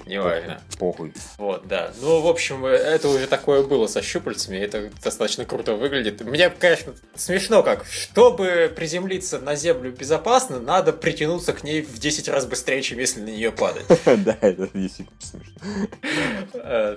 Неважно. 0.06 0.62
Похуй. 0.80 1.14
Вот, 1.38 1.68
да. 1.68 1.92
Ну, 2.02 2.22
в 2.22 2.28
общем, 2.28 2.66
это 2.66 3.08
уже 3.08 3.28
такое 3.28 3.64
было 3.64 3.88
со 3.88 4.02
щупальцами, 4.02 4.58
это 4.58 4.90
достаточно 5.04 5.46
круто 5.46 5.76
выглядит. 5.76 6.22
Мне, 6.22 6.50
конечно, 6.50 6.94
смешно 7.16 7.64
как. 7.64 7.86
Чтобы 7.86 8.72
приземлиться 8.76 9.40
на 9.40 9.56
землю 9.56 9.92
безопасно, 9.92 10.60
надо 10.60 10.94
притянуться 10.94 11.54
к 11.54 11.64
ней 11.64 11.82
в 11.82 12.00
10 12.00 12.28
раз 12.30 12.46
быстрее, 12.46 12.82
чем 12.82 13.00
если 13.00 13.22
на 13.22 13.30
нее 13.30 13.52
падать. 13.52 13.86
Да, 14.24 14.38
это 14.42 14.70
действительно 14.74 15.18
смешно. 15.20 15.54
Э, 16.54 16.96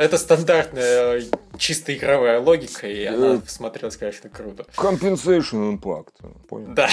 Это, 0.00 0.18
стандартная 0.18 1.22
чисто 1.58 1.94
игровая 1.94 2.40
логика, 2.40 2.86
и 2.86 3.04
она 3.04 3.40
смотрелась, 3.46 3.96
конечно, 3.96 4.28
круто. 4.28 4.66
Compensation 4.76 5.78
impact. 5.78 6.12
Понял? 6.48 6.74
Да. 6.74 6.88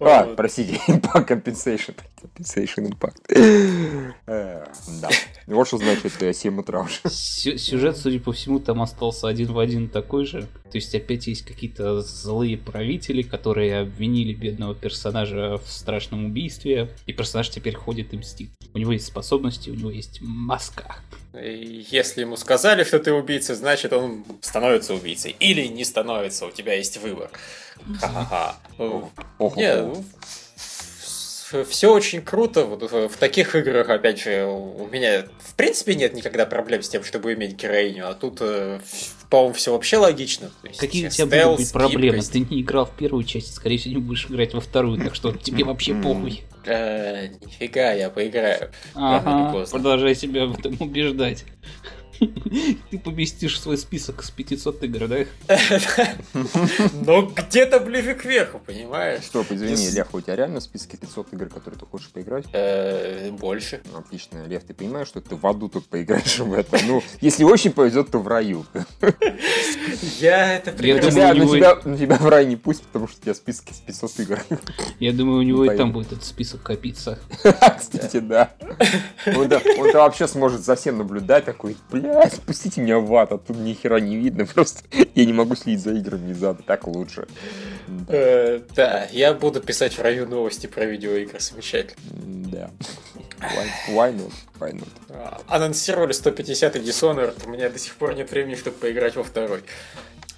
А, 0.00 0.24
простите, 0.34 0.80
impact 0.88 1.28
compensation. 1.28 1.94
Compensation 2.22 2.90
impact. 2.90 4.01
Э, 4.26 4.64
Да. 5.00 5.08
Вот 5.46 5.66
что 5.66 5.78
значит 5.78 6.22
э, 6.22 6.32
7 6.32 6.58
утра 6.60 6.82
уже. 6.82 7.00
Сю- 7.08 7.58
Сюжет, 7.58 7.96
судя 7.96 8.20
по 8.20 8.32
всему, 8.32 8.58
там 8.60 8.80
остался 8.82 9.28
один 9.28 9.52
в 9.52 9.58
один 9.58 9.88
такой 9.88 10.24
же. 10.26 10.42
То 10.70 10.78
есть 10.78 10.94
опять 10.94 11.26
есть 11.26 11.42
какие-то 11.44 12.00
злые 12.02 12.56
правители, 12.56 13.22
которые 13.22 13.80
обвинили 13.80 14.32
бедного 14.34 14.74
персонажа 14.74 15.58
в 15.58 15.68
страшном 15.70 16.26
убийстве, 16.26 16.90
и 17.06 17.12
персонаж 17.12 17.50
теперь 17.50 17.74
ходит 17.74 18.14
и 18.14 18.16
мстит. 18.16 18.50
У 18.74 18.78
него 18.78 18.92
есть 18.92 19.06
способности, 19.06 19.70
у 19.70 19.74
него 19.74 19.90
есть 19.90 20.20
маска. 20.22 20.96
Если 21.34 22.20
ему 22.22 22.36
сказали, 22.36 22.84
что 22.84 22.98
ты 22.98 23.12
убийца, 23.12 23.54
значит 23.54 23.92
он 23.92 24.24
становится 24.40 24.94
убийцей. 24.94 25.34
Или 25.40 25.66
не 25.66 25.84
становится, 25.84 26.46
у 26.46 26.50
тебя 26.50 26.74
есть 26.74 26.98
выбор. 26.98 27.30
Ха-ха-ха. 28.00 28.56
Ох, 29.38 29.56
Не, 29.56 29.82
ох, 29.82 29.98
все 31.68 31.92
очень 31.92 32.22
круто. 32.22 32.64
Вот 32.64 32.82
в 32.90 33.08
в 33.08 33.16
таких 33.16 33.54
играх, 33.54 33.88
опять 33.88 34.20
же, 34.22 34.44
у 34.46 34.86
меня 34.90 35.24
в 35.38 35.54
принципе 35.54 35.94
нет 35.94 36.14
никогда 36.14 36.46
проблем 36.46 36.82
с 36.82 36.88
тем, 36.88 37.04
чтобы 37.04 37.34
иметь 37.34 37.54
героиню, 37.56 38.08
а 38.08 38.14
тут, 38.14 38.38
э, 38.40 38.80
по-моему, 39.30 39.54
все 39.54 39.72
вообще 39.72 39.96
логично. 39.98 40.50
Есть 40.64 40.80
Какие 40.80 41.06
у 41.06 41.10
тебя 41.10 41.26
стелс, 41.26 41.44
будут 41.56 41.60
быть 41.60 41.72
проблемы? 41.72 42.16
гибкость. 42.16 42.32
Ты 42.32 42.40
не 42.40 42.60
играл 42.62 42.86
в 42.86 42.90
первую 42.96 43.24
часть, 43.24 43.54
скорее 43.54 43.78
всего, 43.78 43.94
не 43.94 44.00
будешь 44.00 44.26
играть 44.26 44.54
во 44.54 44.60
вторую, 44.60 44.98
так 45.02 45.14
что 45.14 45.32
тебе 45.32 45.64
вообще 45.64 45.94
похуй. 45.94 46.42
Э, 46.64 47.28
нифига, 47.44 47.92
я 47.92 48.08
поиграю. 48.10 48.70
Ага, 48.94 49.64
продолжай 49.70 50.14
себя 50.14 50.46
в 50.46 50.58
этом 50.58 50.76
убеждать. 50.80 51.44
Ты 52.90 52.98
поместишь 52.98 53.60
свой 53.60 53.78
список 53.78 54.22
с 54.22 54.30
500 54.30 54.82
игр, 54.84 55.08
да? 55.08 55.24
Но 57.06 57.22
где-то 57.22 57.80
ближе 57.80 58.14
к 58.14 58.24
верху, 58.24 58.60
понимаешь? 58.64 59.24
Стоп, 59.24 59.46
извини, 59.50 59.90
Лев, 59.90 60.08
у 60.12 60.20
тебя 60.20 60.36
реально 60.36 60.60
в 60.60 60.62
списке 60.62 60.96
500 60.96 61.32
игр, 61.32 61.46
которые 61.46 61.78
ты 61.78 61.86
хочешь 61.86 62.08
поиграть? 62.08 62.44
Э, 62.52 63.30
Больше. 63.30 63.80
Ну, 63.90 63.98
Отлично, 63.98 64.44
Лев, 64.46 64.62
ты 64.64 64.74
понимаешь, 64.74 65.08
что 65.08 65.20
ты 65.20 65.36
в 65.36 65.46
аду 65.46 65.68
тут 65.68 65.86
поиграешь 65.86 66.38
в 66.38 66.52
это? 66.52 66.78
Ну, 66.86 67.02
если 67.20 67.44
очень 67.44 67.72
повезет, 67.72 68.10
то 68.10 68.18
в 68.18 68.28
раю. 68.28 68.66
Я 70.20 70.54
это 70.54 70.72
прекрасно 70.72 71.34
на, 71.34 71.96
тебя, 71.96 72.16
в 72.16 72.28
рай 72.28 72.46
не 72.46 72.56
пустят, 72.56 72.86
потому 72.86 73.08
что 73.08 73.18
у 73.20 73.22
тебя 73.22 73.34
списки 73.34 73.72
с 73.72 73.78
500 73.78 74.20
игр. 74.20 74.44
Я 74.98 75.12
думаю, 75.12 75.38
у 75.38 75.42
него 75.42 75.64
и 75.64 75.76
там 75.76 75.92
будет 75.92 76.12
этот 76.12 76.24
список 76.24 76.62
копиться. 76.62 77.18
Кстати, 77.78 78.18
да. 78.18 78.54
Он-то 79.26 79.60
вообще 79.94 80.28
сможет 80.28 80.62
за 80.62 80.76
всем 80.76 80.98
наблюдать, 80.98 81.44
такой, 81.44 81.76
блядь, 81.90 82.11
спустите 82.32 82.80
меня 82.80 82.98
в 82.98 83.14
ад, 83.16 83.32
а 83.32 83.38
тут 83.38 83.56
ни 83.56 83.74
хера 83.74 84.00
не 84.00 84.16
видно, 84.16 84.46
просто 84.54 84.82
я 85.14 85.24
не 85.24 85.32
могу 85.32 85.54
следить 85.54 85.82
за 85.82 85.92
играми 85.92 86.32
из 86.32 86.42
ада, 86.42 86.62
так 86.62 86.86
лучше. 86.86 87.26
Да. 87.88 88.04
Э, 88.08 88.60
Да, 88.74 89.08
я 89.12 89.34
буду 89.34 89.60
писать 89.60 89.96
в 89.96 90.02
раю 90.02 90.26
новости 90.26 90.66
про 90.66 90.84
видеоигры, 90.84 91.40
замечательно. 91.40 91.96
Да. 92.50 92.70
Why, 93.88 94.14
not? 94.16 94.32
Why 94.60 94.72
not? 94.72 94.88
А, 95.10 95.40
Анонсировали 95.48 96.12
150 96.12 96.76
Dishonored, 96.76 97.46
у 97.46 97.50
меня 97.50 97.68
до 97.68 97.78
сих 97.78 97.94
пор 97.96 98.14
нет 98.14 98.30
времени, 98.30 98.54
чтобы 98.54 98.76
поиграть 98.76 99.16
во 99.16 99.24
второй. 99.24 99.62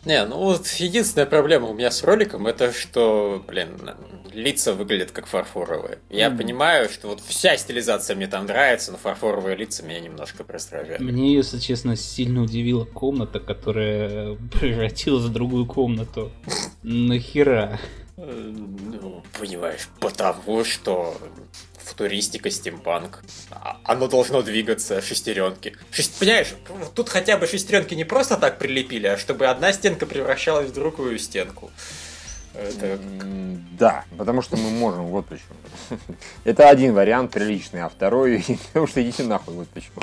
Не, 0.04 0.24
ну 0.26 0.36
вот 0.36 0.66
единственная 0.66 1.26
проблема 1.26 1.68
у 1.68 1.74
меня 1.74 1.90
с 1.90 2.02
роликом, 2.02 2.46
это 2.46 2.72
что, 2.72 3.42
блин, 3.46 3.70
лица 4.34 4.74
выглядят 4.74 5.10
как 5.12 5.26
фарфоровые. 5.26 5.98
Я 6.10 6.28
Мгм. 6.28 6.38
понимаю, 6.38 6.88
что 6.88 7.08
вот 7.08 7.20
вся 7.26 7.56
стилизация 7.56 8.16
мне 8.16 8.26
там 8.26 8.46
нравится, 8.46 8.92
но 8.92 8.98
фарфоровые 8.98 9.56
лица 9.56 9.82
меня 9.82 10.00
немножко 10.00 10.44
раздражают. 10.46 11.00
Мне, 11.00 11.34
если 11.34 11.58
честно, 11.58 11.96
сильно 11.96 12.42
удивила 12.42 12.84
комната, 12.84 13.40
которая 13.40 14.34
превратилась 14.60 15.24
в 15.24 15.32
другую 15.32 15.66
комнату. 15.66 16.30
Нахера? 16.82 17.78
Э, 18.16 18.22
Ну, 18.52 19.22
понимаешь, 19.38 19.88
потому 20.00 20.64
что 20.64 21.16
футуристика, 21.78 22.50
стимпанк. 22.50 23.22
А- 23.50 23.78
Оно 23.84 24.06
должно 24.08 24.40
двигаться, 24.42 25.02
шестеренки. 25.02 25.76
Шест... 25.90 26.18
Понимаешь, 26.18 26.54
тут 26.94 27.08
хотя 27.08 27.36
бы 27.36 27.46
шестеренки 27.46 27.94
не 27.94 28.04
просто 28.04 28.36
так 28.36 28.58
прилепили, 28.58 29.06
а 29.06 29.18
чтобы 29.18 29.46
одна 29.46 29.72
стенка 29.72 30.06
превращалась 30.06 30.70
в 30.70 30.74
другую 30.74 31.18
стенку. 31.18 31.70
Это... 32.54 32.98
Да, 33.78 34.04
потому 34.16 34.42
что 34.42 34.56
мы 34.56 34.70
можем, 34.70 35.06
вот 35.06 35.26
почему. 35.26 35.56
Это 36.44 36.68
один 36.68 36.94
вариант 36.94 37.32
приличный, 37.32 37.82
а 37.82 37.88
второй, 37.88 38.44
потому 38.66 38.86
что 38.86 39.02
идите 39.02 39.24
нахуй, 39.24 39.54
вот 39.54 39.68
почему. 39.68 40.02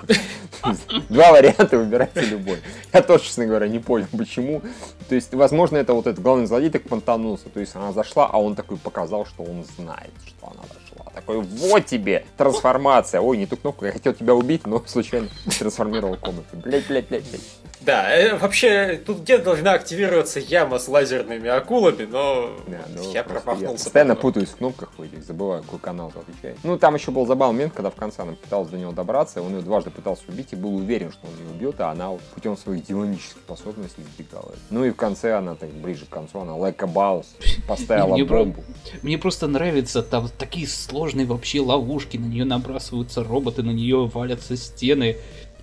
Два 1.10 1.32
варианта, 1.32 1.78
выбирайте 1.78 2.22
любой. 2.22 2.60
Я 2.92 3.02
тоже, 3.02 3.24
честно 3.24 3.46
говоря, 3.46 3.68
не 3.70 3.80
понял, 3.80 4.08
почему. 4.18 4.62
То 5.08 5.16
есть, 5.16 5.34
возможно, 5.34 5.78
это 5.78 5.94
вот 5.94 6.08
этот 6.08 6.22
главный 6.22 6.46
злодей 6.46 6.70
так 6.70 6.84
понтанулся. 6.84 7.50
То 7.50 7.62
есть, 7.62 7.76
она 7.76 7.94
зашла, 7.94 8.28
а 8.28 8.38
он 8.42 8.56
такой 8.56 8.78
показал, 8.78 9.26
что 9.26 9.44
он 9.44 9.64
знает, 9.78 10.12
что 10.26 10.48
она 10.48 10.64
зашла. 10.64 10.91
Такой, 11.14 11.42
вот 11.42 11.86
тебе 11.86 12.26
трансформация. 12.38 13.22
Ой, 13.22 13.38
не 13.38 13.46
ту 13.46 13.58
кнопку, 13.58 13.86
я 13.86 13.92
хотел 13.92 14.14
тебя 14.14 14.34
убить, 14.34 14.66
но 14.66 14.82
случайно 14.86 15.28
трансформировал 15.60 16.16
комнату. 16.18 16.48
Блять, 16.54 16.88
блять, 16.88 17.08
блять, 17.10 17.24
блять. 17.30 17.42
Да, 17.82 18.16
э, 18.16 18.38
вообще, 18.38 19.02
тут 19.04 19.22
где 19.22 19.40
должна 19.40 19.74
активироваться 19.74 20.40
яма 20.40 20.78
с 20.78 20.88
лазерными 20.88 21.50
акулами, 21.50 22.06
но 22.06 22.52
Да, 22.68 22.78
ну, 22.96 23.12
я 23.12 23.24
промахнулся. 23.24 23.84
постоянно 23.86 24.16
по-моему. 24.16 24.22
путаюсь 24.34 24.50
в 24.50 24.58
кнопках 24.58 24.90
в 24.98 25.02
этих, 25.02 25.24
забываю, 25.24 25.64
какой 25.64 25.80
канал 25.80 26.14
отвечает. 26.16 26.60
Ну, 26.64 26.78
там 26.78 26.94
еще 26.94 27.10
был 27.10 27.26
забавный 27.26 27.56
момент, 27.56 27.74
когда 27.74 27.90
в 27.90 27.96
конце 27.96 28.22
она 28.22 28.34
пыталась 28.34 28.70
до 28.70 28.78
него 28.78 28.92
добраться, 28.92 29.42
он 29.42 29.56
ее 29.56 29.62
дважды 29.62 29.90
пытался 29.90 30.24
убить 30.28 30.50
и 30.52 30.56
был 30.56 30.76
уверен, 30.76 31.12
что 31.12 31.26
он 31.26 31.34
ее 31.44 31.56
убьет, 31.56 31.82
а 31.82 31.90
она 31.90 32.12
путем 32.36 32.56
своих 32.56 32.86
демонических 32.86 33.38
способностей 33.38 34.04
избегала. 34.04 34.54
Ну 34.70 34.86
и 34.86 34.92
в 34.92 34.96
конце 34.96 35.34
она, 35.34 35.56
так 35.56 35.70
ближе 35.72 36.06
к 36.06 36.10
концу, 36.10 36.40
она 36.42 36.54
like 36.54 36.84
a 36.84 37.68
поставила 37.68 38.16
бомбу. 38.24 38.64
Мне 39.02 39.18
просто 39.18 39.48
нравится, 39.48 40.04
там 40.04 40.30
такие 40.38 40.68
сложные 40.92 41.26
вообще 41.26 41.62
ловушки, 41.62 42.18
на 42.18 42.26
нее 42.26 42.44
набрасываются 42.44 43.24
роботы, 43.24 43.64
на 43.64 43.72
нее 43.72 44.12
валятся 44.14 44.58
стены. 44.58 45.16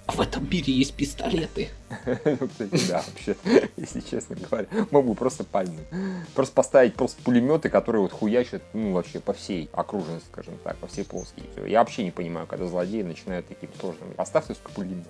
А 0.08 0.12
в 0.12 0.20
этом 0.22 0.48
мире 0.48 0.72
есть 0.72 0.94
пистолеты. 0.94 1.68
Ну, 2.24 2.48
кстати, 2.48 2.88
да, 2.88 3.02
вообще, 3.06 3.36
если 3.76 4.00
честно 4.00 4.36
говоря, 4.36 4.66
мог 4.90 5.06
бы 5.06 5.14
просто 5.14 5.44
пальнуть. 5.44 5.86
Просто 6.34 6.54
поставить 6.54 6.94
просто 6.94 7.22
пулеметы, 7.22 7.68
которые 7.68 8.02
вот 8.02 8.12
хуячат, 8.12 8.62
ну, 8.72 8.92
вообще 8.92 9.20
по 9.20 9.32
всей 9.32 9.68
окружности, 9.72 10.26
скажем 10.30 10.58
так, 10.64 10.76
по 10.78 10.86
всей 10.86 11.04
плоскости. 11.04 11.48
Я 11.66 11.80
вообще 11.80 12.04
не 12.04 12.10
понимаю, 12.10 12.46
когда 12.46 12.66
злодеи 12.66 13.02
начинают 13.02 13.48
таким 13.48 13.70
сложным. 13.78 14.12
Поставьте. 14.12 14.54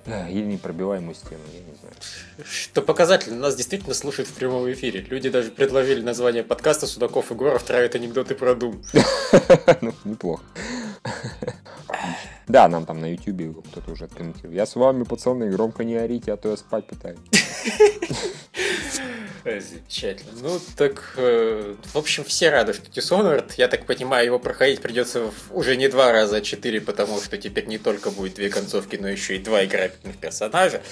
Да, 0.06 0.28
Или 0.28 0.44
непробиваемую 0.44 1.14
стену, 1.14 1.42
я 1.52 1.60
не 1.60 1.78
знаю. 1.78 1.94
Что 2.44 2.82
показательно, 2.82 3.38
нас 3.38 3.54
действительно 3.54 3.94
слушают 3.94 4.28
в 4.28 4.34
прямом 4.34 4.70
эфире. 4.72 5.00
Люди 5.08 5.30
даже 5.30 5.50
предложили 5.50 6.00
название 6.00 6.42
подкаста 6.42 6.86
«Судаков 6.86 7.30
и 7.30 7.34
Горов 7.34 7.62
травят 7.62 7.94
анекдоты 7.94 8.34
про 8.34 8.54
Дум». 8.54 8.82
Ну, 9.80 9.94
неплохо. 10.04 10.42
Да, 12.48 12.66
нам 12.68 12.86
там 12.86 13.00
на 13.00 13.12
ютубе 13.12 13.52
кто-то 13.70 13.90
уже 13.92 14.04
откомментировал. 14.04 14.54
Я 14.54 14.66
с 14.66 14.74
вами, 14.74 15.04
пацаны, 15.04 15.50
громко 15.50 15.84
не 15.84 15.96
орите, 15.96 16.32
а 16.32 16.36
то 16.36 16.50
я 16.50 16.56
спать 16.56 16.86
пытаюсь. 16.86 17.18
Замечательно. 19.44 20.32
Ну, 20.42 20.58
так, 20.76 21.14
э, 21.16 21.74
в 21.94 21.96
общем, 21.96 22.24
все 22.24 22.50
рады, 22.50 22.74
что 22.74 22.90
Dishonored. 22.90 23.52
Я 23.56 23.68
так 23.68 23.86
понимаю, 23.86 24.26
его 24.26 24.38
проходить 24.38 24.80
придется 24.82 25.30
уже 25.50 25.76
не 25.76 25.88
два 25.88 26.12
раза, 26.12 26.36
а 26.36 26.40
четыре, 26.42 26.80
потому 26.82 27.18
что 27.20 27.38
теперь 27.38 27.66
не 27.66 27.78
только 27.78 28.10
будет 28.10 28.34
две 28.34 28.50
концовки, 28.50 28.96
но 28.96 29.08
еще 29.08 29.36
и 29.36 29.38
два 29.38 29.64
играбельных 29.64 30.18
персонажа. 30.18 30.82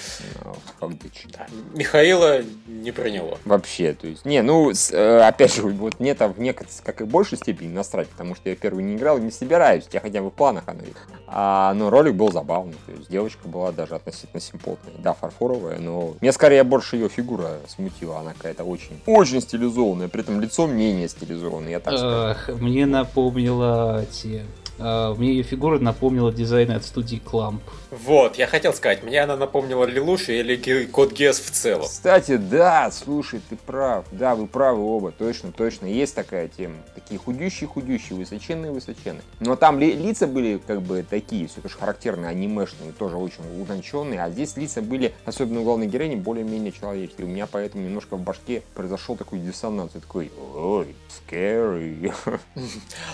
Ну, 0.45 0.57
как 0.81 0.99
дичь. 1.03 1.27
Да, 1.33 1.47
Михаила 1.75 2.42
не 2.66 2.92
про 2.92 3.11
него. 3.11 3.38
Вообще, 3.45 3.92
то 3.92 4.07
есть, 4.07 4.25
не, 4.25 4.40
ну, 4.42 4.73
с- 4.73 4.90
э, 4.92 5.21
опять 5.21 5.55
же, 5.55 5.62
вот 5.62 6.01
мне 6.01 6.14
там 6.14 6.33
в 6.33 6.38
некоторой, 6.40 6.73
как 6.85 7.01
и 7.03 7.05
большей 7.05 7.37
степени 7.37 7.69
насрать, 7.69 8.09
потому 8.09 8.35
что 8.37 8.49
я 8.49 8.57
первый 8.57 8.85
не 8.85 8.97
играл 8.97 9.19
и 9.19 9.23
не 9.23 9.33
собираюсь, 9.33 9.85
я 9.92 10.01
хотя 10.01 10.23
бы 10.23 10.29
в 10.31 10.35
планах 10.35 10.64
оно. 10.66 10.81
А, 11.29 11.75
но 11.75 11.91
ролик 11.91 12.15
был 12.15 12.31
забавный, 12.31 12.77
то 12.87 12.93
есть 12.93 13.11
девочка 13.11 13.49
была 13.49 13.73
даже 13.73 13.95
относительно 13.95 14.41
симпотная. 14.41 14.95
Да, 14.99 15.12
фарфоровая, 15.12 15.79
но 15.79 16.15
мне 16.21 16.33
скорее 16.33 16.62
больше 16.62 16.97
ее 16.97 17.09
фигура 17.09 17.59
смутила, 17.69 18.21
она 18.21 18.33
какая-то 18.33 18.65
очень, 18.65 19.01
очень 19.07 19.41
стилизованная, 19.41 20.09
при 20.09 20.21
этом 20.23 20.41
лицо 20.41 20.67
мне 20.67 20.93
не 20.93 21.09
стилизованное, 21.09 21.71
я 21.71 21.81
так 21.81 21.99
скажу. 21.99 22.59
Мне 22.59 22.87
напомнила 22.87 24.05
те... 24.11 24.45
э, 24.79 25.15
мне 25.17 25.31
ее 25.33 25.43
фигура 25.43 25.79
напомнила 25.79 26.33
дизайн 26.33 26.71
от 26.73 26.85
студии 26.85 27.21
Clamp. 27.25 27.61
Вот, 27.91 28.37
я 28.37 28.47
хотел 28.47 28.75
сказать, 28.75 29.03
мне 29.03 29.23
она 29.23 29.37
напомнила 29.37 29.85
Лилушу 29.85 30.33
или 30.33 30.87
Код 30.87 31.12
Гес 31.12 31.39
в 31.41 31.51
целом. 31.51 31.85
Кстати, 31.87 32.37
да, 32.37 32.91
слушай, 32.91 33.41
ты 33.49 33.57
прав. 33.57 34.05
Да, 34.12 34.35
вы 34.35 34.47
правы 34.47 34.83
оба, 34.83 35.12
точно, 35.12 35.53
точно. 35.53 35.87
Есть 35.87 36.15
такая 36.15 36.49
тема. 36.49 36.77
Такие 36.95 37.19
худющие-худющие, 37.19 38.17
высоченные-высоченные. 38.19 39.23
Но 39.41 39.57
там 39.57 39.79
ли- 39.79 39.93
лица 39.93 40.27
были 40.27 40.61
как 40.67 40.83
бы 40.83 41.05
такие, 41.09 41.47
все 41.47 41.61
тоже 41.61 41.77
характерные, 41.79 42.29
анимешные, 42.31 42.93
тоже 42.93 43.17
очень 43.17 43.43
утонченные. 43.61 44.23
А 44.23 44.31
здесь 44.31 44.57
лица 44.57 44.83
были, 44.83 45.15
особенно 45.25 45.61
у 45.61 45.65
главной 45.65 45.87
героини, 45.87 46.17
более-менее 46.17 46.73
человеческие. 46.73 47.27
У 47.27 47.31
меня 47.31 47.47
поэтому 47.51 47.85
немножко 47.85 48.17
в 48.17 48.21
башке 48.21 48.62
произошел 48.75 49.17
такой 49.17 49.39
диссонанс. 49.39 49.93
Я 49.95 50.01
такой, 50.01 50.31
ой, 50.55 50.95
scary. 51.31 52.12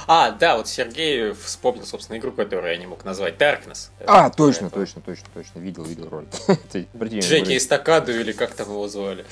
А, 0.07 0.31
да, 0.31 0.57
вот 0.57 0.68
Сергей 0.68 1.33
вспомнил, 1.53 1.85
собственно, 1.85 2.17
игру, 2.19 2.33
которую 2.33 2.73
я 2.73 2.79
не 2.79 2.87
мог 2.87 3.05
назвать, 3.05 3.37
Darkness. 3.37 3.91
А, 4.07 4.31
точно, 4.31 4.71
точно, 4.71 5.03
точно, 5.03 5.27
точно. 5.33 5.59
Видел, 5.61 5.85
видел 5.85 6.09
ролик. 6.09 6.29
Джеки 6.73 7.57
Эстакаду 7.57 8.12
или 8.12 8.33
как 8.33 8.55
там 8.55 8.69
его 8.69 8.88
звали. 8.88 9.25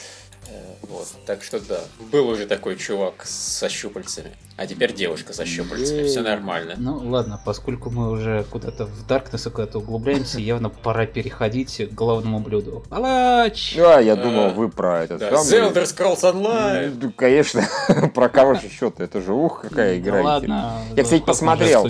Э, 0.50 0.74
Вот, 0.88 1.06
так 1.26 1.42
что 1.42 1.60
да, 1.60 1.80
был 2.10 2.28
уже 2.28 2.46
такой 2.46 2.76
чувак 2.76 3.24
со 3.24 3.68
щупальцами, 3.68 4.32
а 4.56 4.66
теперь 4.66 4.92
девушка 4.92 5.32
со 5.32 5.46
щупальцами, 5.46 6.04
все 6.06 6.20
нормально. 6.22 6.74
Ну 6.78 6.98
ладно, 7.08 7.40
поскольку 7.44 7.90
мы 7.90 8.10
уже 8.10 8.44
куда-то 8.50 8.86
в 8.86 9.06
Darkness 9.06 9.48
куда-то 9.50 9.78
углубляемся, 9.78 10.40
явно 10.40 10.68
пора 10.68 11.06
переходить 11.06 11.76
к 11.90 11.94
главному 11.94 12.40
блюду. 12.40 12.82
Палач! 12.88 13.76
Да, 13.76 14.00
я 14.00 14.16
думал, 14.16 14.46
А, 14.46 14.48
вы 14.50 14.68
про 14.68 15.04
этот 15.04 15.20
Да, 15.20 15.36
самый- 15.42 15.70
The 15.70 15.72
Elder 15.72 15.84
Scrolls 15.84 16.22
Online! 16.34 16.98
Ну, 17.00 17.12
конечно, 17.12 17.62
про 18.14 18.28
же 18.56 18.68
счет 18.68 18.98
Это 19.00 19.20
же 19.20 19.32
ух, 19.32 19.62
какая 19.62 19.94
Ну 19.94 20.00
игра. 20.00 20.22
ладно. 20.22 20.82
Я, 20.96 21.02
кстати, 21.04 21.20
ну, 21.20 21.26
посмотрел. 21.26 21.86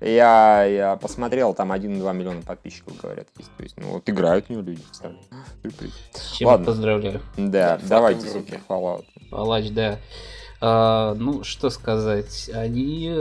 Я, 0.00 0.64
я 0.64 0.96
посмотрел, 0.96 1.54
там 1.54 1.72
1-2 1.72 2.12
миллиона 2.14 2.42
подписчиков, 2.42 2.96
говорят, 3.00 3.26
есть. 3.40 3.50
То 3.56 3.62
есть, 3.62 3.74
ну 3.78 3.88
вот 3.92 4.08
играют 4.08 4.46
в 4.46 4.50
нее 4.50 4.62
люди, 4.62 4.82
чем 6.36 6.48
Ладно. 6.48 6.66
поздравляю. 6.66 7.20
Да, 7.36 7.78
Да, 7.82 7.98
флаг 7.98 8.01
давайте, 8.10 8.28
в 8.28 8.34
руке. 8.34 8.60
Fallout. 8.68 9.04
Палач, 9.30 9.70
да. 9.70 9.98
А, 10.60 11.14
ну, 11.14 11.42
что 11.42 11.70
сказать, 11.70 12.50
они 12.54 13.12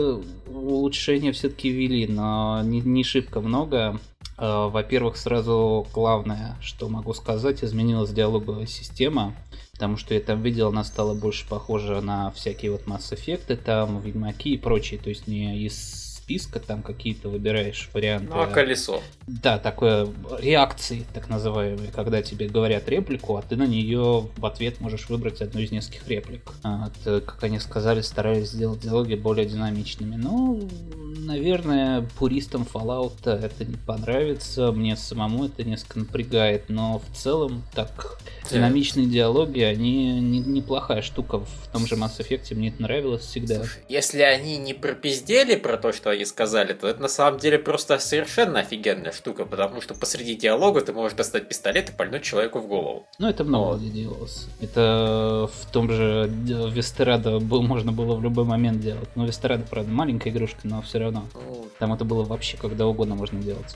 улучшения 0.47 1.31
все-таки 1.31 1.69
ввели, 1.69 2.07
но 2.07 2.61
не, 2.63 2.81
не 2.81 3.03
шибко 3.03 3.41
много. 3.41 3.99
А, 4.37 4.67
во-первых, 4.67 5.17
сразу 5.17 5.87
главное, 5.93 6.55
что 6.61 6.87
могу 6.89 7.13
сказать, 7.13 7.63
изменилась 7.63 8.11
диалоговая 8.11 8.67
система, 8.67 9.33
потому 9.73 9.97
что 9.97 10.13
я 10.13 10.19
там 10.19 10.41
видел, 10.41 10.67
она 10.69 10.83
стала 10.83 11.13
больше 11.13 11.47
похожа 11.47 12.01
на 12.01 12.31
всякие 12.31 12.71
вот 12.71 12.85
Mass 12.85 13.11
Effect, 13.11 13.55
там, 13.57 13.99
Ведьмаки 13.99 14.53
и 14.53 14.57
прочие, 14.57 14.99
то 14.99 15.09
есть 15.09 15.27
не 15.27 15.57
из 15.59 16.10
списка 16.31 16.59
там 16.59 16.81
какие-то 16.81 17.29
выбираешь 17.29 17.89
варианты. 17.93 18.27
Ну 18.29 18.41
а 18.41 18.47
колесо? 18.47 19.01
Да, 19.27 19.57
такое 19.57 20.07
реакции, 20.39 21.05
так 21.13 21.29
называемые, 21.29 21.91
когда 21.91 22.21
тебе 22.21 22.47
говорят 22.47 22.87
реплику, 22.87 23.35
а 23.35 23.41
ты 23.41 23.55
на 23.55 23.65
нее 23.67 24.29
в 24.37 24.45
ответ 24.45 24.79
можешь 24.79 25.09
выбрать 25.09 25.41
одну 25.41 25.59
из 25.59 25.71
нескольких 25.71 26.07
реплик. 26.07 26.51
А, 26.63 26.89
это, 27.03 27.21
как 27.21 27.43
они 27.43 27.59
сказали, 27.59 28.01
старались 28.01 28.51
сделать 28.51 28.79
диалоги 28.79 29.15
более 29.15 29.45
динамичными. 29.45 30.15
Ну, 30.15 30.69
наверное, 31.17 32.07
пуристам 32.17 32.65
Fallout 32.71 33.29
это 33.29 33.65
не 33.65 33.77
понравится, 33.77 34.71
мне 34.71 34.95
самому 34.95 35.45
это 35.45 35.63
несколько 35.63 35.99
напрягает, 35.99 36.69
но 36.69 36.99
в 36.99 37.17
целом 37.17 37.63
так 37.75 38.19
динамичные 38.49 39.05
диалоги, 39.07 39.61
они 39.61 40.19
не- 40.19 40.39
неплохая 40.39 41.01
штука. 41.01 41.39
В 41.39 41.67
том 41.71 41.87
же 41.87 41.95
Mass 41.95 42.19
Effect 42.19 42.53
мне 42.55 42.69
это 42.69 42.81
нравилось 42.81 43.23
всегда. 43.23 43.55
Слушай, 43.55 43.81
если 43.87 44.21
они 44.21 44.57
не 44.57 44.73
пропиздели 44.73 45.55
про 45.55 45.77
то, 45.77 45.91
что 45.93 46.09
они 46.21 46.25
сказали, 46.25 46.73
то 46.73 46.87
это 46.87 47.01
на 47.01 47.07
самом 47.07 47.39
деле 47.39 47.57
просто 47.57 47.97
совершенно 47.99 48.59
офигенная 48.59 49.11
штука, 49.11 49.45
потому 49.45 49.81
что 49.81 49.95
посреди 49.95 50.35
диалога 50.35 50.81
ты 50.81 50.93
можешь 50.93 51.17
достать 51.17 51.47
пистолет 51.47 51.89
и 51.89 51.93
пальнуть 51.93 52.21
человеку 52.23 52.59
в 52.59 52.67
голову. 52.67 53.07
Ну, 53.17 53.27
это 53.27 53.43
много 53.43 53.77
где 53.77 53.89
делалось. 53.89 54.47
Это 54.61 55.49
в 55.51 55.71
том 55.71 55.91
же 55.91 56.29
Вестерадо 56.29 57.39
был, 57.39 57.63
можно 57.63 57.91
было 57.91 58.15
в 58.15 58.21
любой 58.21 58.45
момент 58.45 58.81
делать. 58.81 59.09
Но 59.15 59.25
Вестерадо, 59.25 59.63
правда, 59.69 59.91
маленькая 59.91 60.29
игрушка, 60.29 60.59
но 60.63 60.81
все 60.81 60.99
равно. 60.99 61.23
Ну, 61.33 61.65
Там 61.79 61.93
это 61.93 62.05
было 62.05 62.23
вообще 62.23 62.57
когда 62.57 62.85
угодно 62.85 63.15
можно 63.15 63.41
делать. 63.41 63.75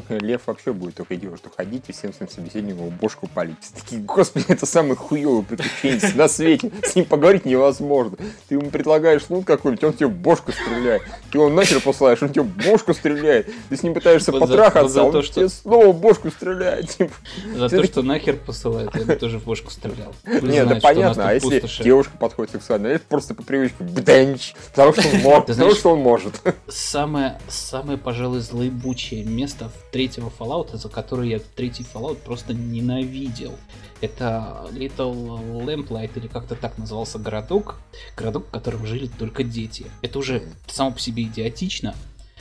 Лев 0.08 0.42
вообще 0.46 0.72
будет 0.72 0.94
только 0.96 1.16
делать, 1.16 1.38
что 1.38 1.50
ходить 1.54 1.84
и 1.88 1.92
всем 1.92 2.12
своим 2.12 2.30
собеседникам 2.30 2.88
бошку 2.90 3.28
палить. 3.28 3.56
Такие, 3.74 4.00
господи, 4.02 4.46
это 4.48 4.66
самый 4.66 4.96
хуёвый 4.96 5.44
приключение 5.44 6.00
на 6.14 6.28
свете. 6.28 6.70
С 6.82 6.94
ним 6.94 7.04
поговорить 7.04 7.44
невозможно. 7.44 8.16
Ты 8.48 8.54
ему 8.56 8.70
предлагаешь 8.70 9.22
лут 9.28 9.44
какой-нибудь, 9.44 9.84
он 9.84 9.92
тебе 9.92 10.08
бошку 10.08 10.52
стреляет. 10.52 11.02
Ты 11.30 11.38
его 11.38 11.48
нахер 11.48 11.80
посылаешь, 11.80 12.22
он 12.22 12.30
тебе 12.30 12.44
бошку 12.44 12.94
стреляет. 12.94 13.48
Ты 13.68 13.76
с 13.76 13.82
ним 13.82 13.94
пытаешься 13.94 14.32
Вот 14.32 14.40
за- 14.40 14.46
потрахаться, 14.46 14.82
вот 14.82 14.90
за 14.92 15.00
а 15.00 15.04
он 15.04 15.12
то, 15.12 15.22
что- 15.22 15.34
тебе 15.34 15.48
снова 15.48 15.92
бошку 15.92 16.30
стреляет. 16.30 16.88
Типа, 16.90 17.12
За 17.56 17.68
то, 17.68 17.84
что 17.84 18.02
нахер 18.02 18.36
посылают, 18.36 18.94
я 18.94 19.04
бы 19.04 19.16
тоже 19.16 19.38
в 19.38 19.44
бошку 19.44 19.70
стрелял. 19.70 20.14
Нет, 20.42 20.68
да 20.68 20.78
понятно, 20.80 21.28
а 21.28 21.34
если 21.34 21.82
девушка 21.82 22.16
подходит 22.18 22.52
сексуально, 22.52 22.88
это 22.88 23.04
просто 23.08 23.34
по 23.34 23.42
привычке 23.42 23.84
бденч, 23.84 24.54
потому 24.70 24.92
что 24.92 25.08
он 25.08 25.18
может, 25.22 25.46
потому 25.46 25.70
что 25.74 25.90
он 25.92 25.98
может. 26.00 26.40
Самое, 26.68 27.38
самое, 27.48 27.98
пожалуй, 27.98 28.40
злоебучее 28.40 29.24
место 29.24 29.68
в 29.70 29.83
третьего 29.94 30.28
Fallout, 30.36 30.76
за 30.76 30.88
которое 30.88 31.28
я 31.28 31.38
третий 31.38 31.84
Fallout 31.84 32.16
просто 32.16 32.52
ненавидел. 32.52 33.54
Это 34.00 34.68
Little 34.72 35.64
Lamplight, 35.64 36.10
или 36.16 36.26
как-то 36.26 36.56
так 36.56 36.78
назывался 36.78 37.20
городок. 37.20 37.76
Городок, 38.16 38.48
в 38.48 38.50
котором 38.50 38.84
жили 38.86 39.06
только 39.06 39.44
дети. 39.44 39.86
Это 40.02 40.18
уже 40.18 40.42
само 40.66 40.90
по 40.90 40.98
себе 40.98 41.22
идиотично. 41.22 41.94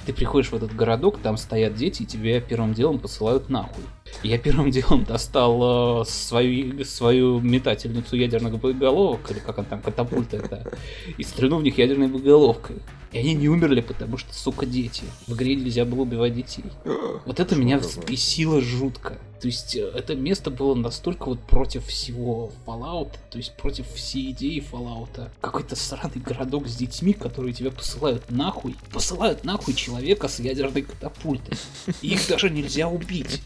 Ты 0.05 0.13
приходишь 0.13 0.51
в 0.51 0.55
этот 0.55 0.75
городок, 0.75 1.19
там 1.19 1.37
стоят 1.37 1.75
дети, 1.75 2.03
и 2.03 2.05
тебя 2.05 2.41
первым 2.41 2.73
делом 2.73 2.99
посылают 2.99 3.49
нахуй. 3.49 3.83
Я 4.21 4.37
первым 4.37 4.69
делом 4.71 5.05
достал 5.05 6.01
э, 6.01 6.05
свою, 6.05 6.83
свою 6.83 7.39
метательницу 7.39 8.15
ядерных 8.15 8.59
боеголовок, 8.59 9.31
или 9.31 9.39
как 9.39 9.59
она 9.59 9.67
там, 9.67 9.81
катапульта 9.81 10.37
это, 10.37 10.71
и 11.17 11.23
стрельнул 11.23 11.59
в 11.59 11.63
них 11.63 11.77
ядерной 11.77 12.07
боеголовкой. 12.07 12.77
И 13.13 13.17
они 13.19 13.33
не 13.33 13.47
умерли, 13.47 13.81
потому 13.81 14.17
что, 14.17 14.33
сука, 14.33 14.65
дети. 14.65 15.03
В 15.27 15.35
игре 15.35 15.55
нельзя 15.55 15.85
было 15.85 16.01
убивать 16.01 16.33
детей. 16.33 16.65
Вот 17.25 17.39
это 17.39 17.55
меня 17.55 17.77
взбесило 17.77 18.59
жутко. 18.59 19.17
То 19.43 19.47
есть, 19.47 19.75
э, 19.75 19.91
это 19.93 20.15
место 20.15 20.49
было 20.51 20.73
настолько 20.73 21.25
вот 21.25 21.41
против 21.41 21.87
всего 21.87 22.53
Fallout, 22.65 23.11
то 23.29 23.37
есть 23.37 23.53
против 23.57 23.91
всей 23.91 24.31
идеи 24.31 24.63
Fallout. 24.71 25.29
Какой-то 25.41 25.75
сраный 25.75 26.21
городок 26.21 26.69
с 26.69 26.77
детьми, 26.77 27.11
которые 27.11 27.53
тебя 27.53 27.69
посылают 27.69 28.31
нахуй. 28.31 28.77
Посылают 28.93 29.43
нахуй 29.43 29.73
человека 29.73 30.29
с 30.29 30.39
ядерной 30.39 30.83
катапультой. 30.83 31.57
Их 32.01 32.25
даже 32.29 32.49
нельзя 32.49 32.87
убить. 32.87 33.41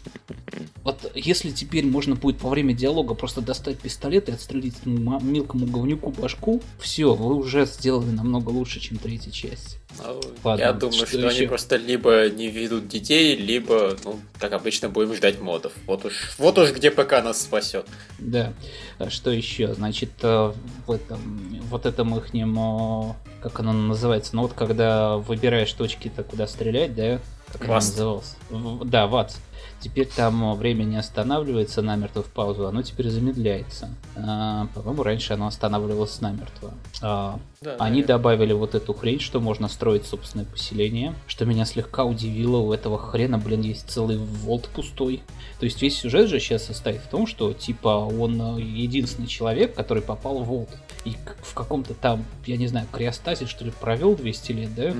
Вот 0.84 1.10
если 1.16 1.50
теперь 1.50 1.84
можно 1.84 2.14
будет 2.14 2.40
во 2.42 2.50
время 2.50 2.74
диалога 2.74 3.14
просто 3.14 3.40
достать 3.40 3.80
пистолет 3.80 4.28
и 4.28 4.32
отстрелить 4.32 4.78
этому 4.78 5.18
мелкому 5.18 5.66
говнюку 5.66 6.12
башку, 6.12 6.62
все, 6.78 7.12
вы 7.12 7.34
уже 7.34 7.66
сделали 7.66 8.10
намного 8.10 8.50
лучше, 8.50 8.78
чем 8.78 8.98
третья 8.98 9.32
часть. 9.32 9.77
Ну, 9.96 10.20
Ладно, 10.44 10.62
я 10.62 10.72
думаю, 10.72 10.94
что 10.94 11.06
что, 11.06 11.28
они 11.28 11.38
еще? 11.38 11.48
просто 11.48 11.76
либо 11.76 12.28
не 12.28 12.48
ведут 12.48 12.88
детей, 12.88 13.36
либо, 13.36 13.96
ну, 14.04 14.20
как 14.38 14.52
обычно, 14.52 14.88
будем 14.88 15.14
ждать 15.14 15.40
модов. 15.40 15.72
Вот 15.86 16.04
уж, 16.04 16.34
вот 16.38 16.58
уж 16.58 16.72
где 16.72 16.90
ПК 16.90 17.12
нас 17.22 17.40
спасет. 17.40 17.86
Да. 18.18 18.52
А 18.98 19.10
Что 19.10 19.30
еще? 19.30 19.74
Значит, 19.74 20.10
э, 20.22 20.52
в 20.86 20.92
этом, 20.92 21.60
вот 21.70 21.86
этом 21.86 22.16
ихнем, 22.16 23.14
как 23.42 23.60
оно 23.60 23.72
называется, 23.72 24.36
ну 24.36 24.42
вот 24.42 24.52
когда 24.52 25.16
выбираешь 25.16 25.72
точки-то, 25.72 26.22
куда 26.22 26.46
стрелять, 26.46 26.94
да? 26.94 27.20
Как 27.52 27.68
Васт. 27.68 27.92
называлось? 27.96 28.36
В- 28.50 28.84
Да, 28.84 29.06
ВАЦ. 29.06 29.36
Теперь 29.80 30.06
там 30.08 30.42
э, 30.52 30.54
время 30.56 30.82
не 30.82 30.96
останавливается 30.96 31.82
намертво 31.82 32.22
в 32.24 32.26
паузу, 32.26 32.66
оно 32.66 32.82
теперь 32.82 33.10
замедляется. 33.10 33.88
А, 34.16 34.66
По-моему, 34.74 35.04
раньше 35.04 35.34
оно 35.34 35.46
останавливалось 35.46 36.20
намертво. 36.20 36.74
А, 37.00 37.38
Да, 37.60 37.72
Они 37.78 38.00
наверное. 38.00 38.06
добавили 38.06 38.52
вот 38.54 38.74
эту 38.74 38.92
хрень, 38.92 39.20
что 39.20 39.40
можно 39.40 39.68
строить 39.68 40.04
собственное 40.04 40.46
поселение, 40.46 41.14
что 41.28 41.44
меня 41.44 41.64
слегка 41.64 42.04
удивило, 42.04 42.56
у 42.58 42.72
этого 42.72 42.98
хрена, 42.98 43.38
блин, 43.38 43.60
есть 43.62 43.88
целый 43.88 44.16
волт 44.18 44.68
пустой. 44.74 45.22
То 45.60 45.64
есть 45.64 45.80
весь 45.80 45.96
сюжет 45.98 46.28
же 46.28 46.40
сейчас 46.40 46.64
состоит 46.66 47.00
в 47.00 47.08
том, 47.08 47.26
что 47.28 47.52
типа 47.52 47.88
он 47.98 48.58
э, 48.58 48.60
единственный 48.60 49.28
человек, 49.28 49.74
который 49.76 50.02
попал 50.02 50.40
в 50.42 50.46
волт. 50.48 50.70
И 51.08 51.16
в 51.42 51.54
каком-то 51.54 51.94
там, 51.94 52.24
я 52.44 52.56
не 52.58 52.66
знаю, 52.66 52.86
криостасе, 52.92 53.46
что 53.46 53.64
ли, 53.64 53.70
провел 53.70 54.14
200 54.14 54.52
лет, 54.52 54.74
да? 54.74 54.94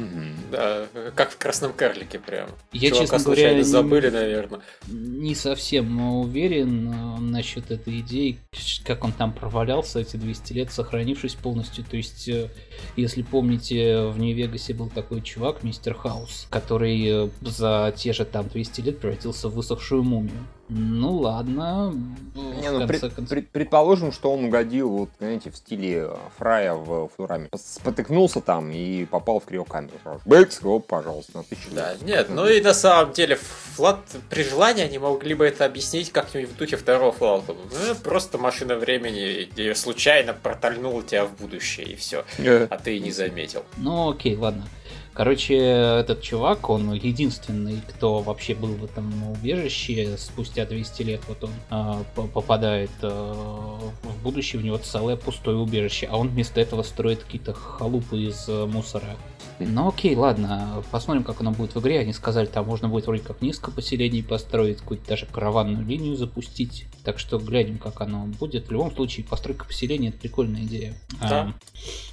Да, 0.50 0.86
как 1.14 1.30
в 1.30 1.36
красном 1.36 1.72
карлике 1.74 2.18
прям. 2.18 2.48
Я, 2.72 2.88
Чувака 2.88 3.02
честно 3.02 3.18
говоря, 3.18 3.62
забыли, 3.62 4.08
наверное. 4.08 4.60
не 4.86 5.34
совсем 5.34 6.00
уверен 6.20 6.90
э, 6.90 7.20
насчет 7.20 7.70
этой 7.70 8.00
идеи, 8.00 8.38
как 8.84 9.04
он 9.04 9.12
там 9.12 9.32
провалялся 9.32 10.00
эти 10.00 10.16
200 10.16 10.52
лет, 10.54 10.72
сохранившись 10.72 11.34
полностью. 11.34 11.84
То 11.84 11.98
есть, 11.98 12.26
э, 12.28 12.50
если 12.96 13.22
помните, 13.22 14.06
в 14.06 14.18
Нью-Вегасе 14.18 14.72
был 14.72 14.88
такой 14.88 15.20
чувак, 15.20 15.62
мистер 15.62 15.94
Хаус, 15.94 16.46
который 16.48 17.26
э, 17.26 17.28
за 17.42 17.92
те 17.94 18.14
же 18.14 18.24
там 18.24 18.48
200 18.48 18.80
лет 18.80 18.98
превратился 18.98 19.48
в 19.48 19.54
высохшую 19.54 20.04
мумию. 20.04 20.46
Ну 20.70 21.14
ладно, 21.16 21.94
Не, 22.34 22.70
ну, 22.70 22.86
пред- 22.86 23.00
концов. 23.00 23.28
пред- 23.28 23.48
предположим, 23.48 24.12
что 24.12 24.32
он 24.32 24.44
угодил, 24.44 24.90
вот, 24.90 25.08
знаете, 25.18 25.50
в 25.50 25.56
стиле 25.56 26.04
э, 26.10 26.16
Фрая 26.36 26.74
в 26.74 27.08
Флораме. 27.16 27.48
Спотыкнулся 27.56 28.40
там 28.42 28.70
и 28.70 29.06
попал 29.06 29.40
в 29.40 29.46
криокамеру 29.46 29.94
сразу. 30.02 30.20
Бэкс, 30.26 30.60
оп, 30.64 30.86
пожалуйста, 30.86 31.38
на 31.38 31.44
тысячу. 31.44 31.70
Да, 31.72 31.94
нет, 32.02 32.28
ну 32.28 32.46
и 32.46 32.60
на 32.60 32.74
самом 32.74 33.12
деле, 33.14 33.36
Флат, 33.76 34.00
при 34.28 34.42
желании 34.42 34.84
они 34.84 34.98
могли 34.98 35.34
бы 35.34 35.46
это 35.46 35.64
объяснить 35.64 36.12
как-нибудь 36.12 36.50
в 36.50 36.56
духе 36.56 36.76
второго 36.76 37.12
Флаута. 37.12 37.54
Ну, 37.54 37.94
просто 38.04 38.36
машина 38.36 38.76
времени 38.76 39.48
и 39.56 39.74
случайно 39.74 40.34
протольнула 40.34 41.02
тебя 41.02 41.24
в 41.24 41.32
будущее, 41.36 41.86
и 41.86 41.96
все. 41.96 42.24
Э, 42.38 42.66
А 42.70 42.76
ты 42.78 42.96
и 42.96 43.00
не 43.00 43.10
заметил. 43.10 43.64
Ну 43.78 44.10
окей, 44.10 44.36
ладно. 44.36 44.68
Короче, 45.18 45.56
этот 45.56 46.22
чувак, 46.22 46.70
он 46.70 46.92
единственный, 46.92 47.80
кто 47.88 48.20
вообще 48.20 48.54
был 48.54 48.68
в 48.68 48.84
этом 48.84 49.32
убежище. 49.32 50.16
Спустя 50.16 50.64
200 50.64 51.02
лет 51.02 51.20
вот 51.26 51.42
он 51.42 52.04
по- 52.14 52.28
попадает 52.28 52.92
а, 53.02 53.80
в 54.04 54.22
будущее, 54.22 54.62
у 54.62 54.64
него 54.64 54.78
целое 54.78 55.16
пустое 55.16 55.56
убежище, 55.56 56.06
а 56.08 56.18
он 56.18 56.28
вместо 56.28 56.60
этого 56.60 56.84
строит 56.84 57.24
какие-то 57.24 57.52
халупы 57.52 58.16
из 58.16 58.48
э, 58.48 58.66
мусора. 58.66 59.16
Ну 59.60 59.88
окей, 59.88 60.14
ладно, 60.14 60.82
посмотрим, 60.90 61.24
как 61.24 61.40
оно 61.40 61.52
будет 61.52 61.74
в 61.74 61.80
игре. 61.80 62.00
Они 62.00 62.12
сказали, 62.12 62.46
там 62.46 62.66
можно 62.66 62.88
будет 62.88 63.06
вроде 63.06 63.22
как 63.22 63.42
несколько 63.42 63.70
поселений 63.70 64.22
построить, 64.22 64.78
какую-то 64.78 65.06
даже 65.08 65.26
караванную 65.26 65.84
линию 65.84 66.16
запустить. 66.16 66.86
Так 67.04 67.18
что 67.18 67.38
глянем, 67.38 67.78
как 67.78 68.00
оно 68.00 68.26
будет. 68.26 68.68
В 68.68 68.72
любом 68.72 68.94
случае, 68.94 69.24
постройка 69.24 69.64
поселения 69.64 70.08
это 70.08 70.18
прикольная 70.18 70.62
идея. 70.62 70.94
Да. 71.20 71.54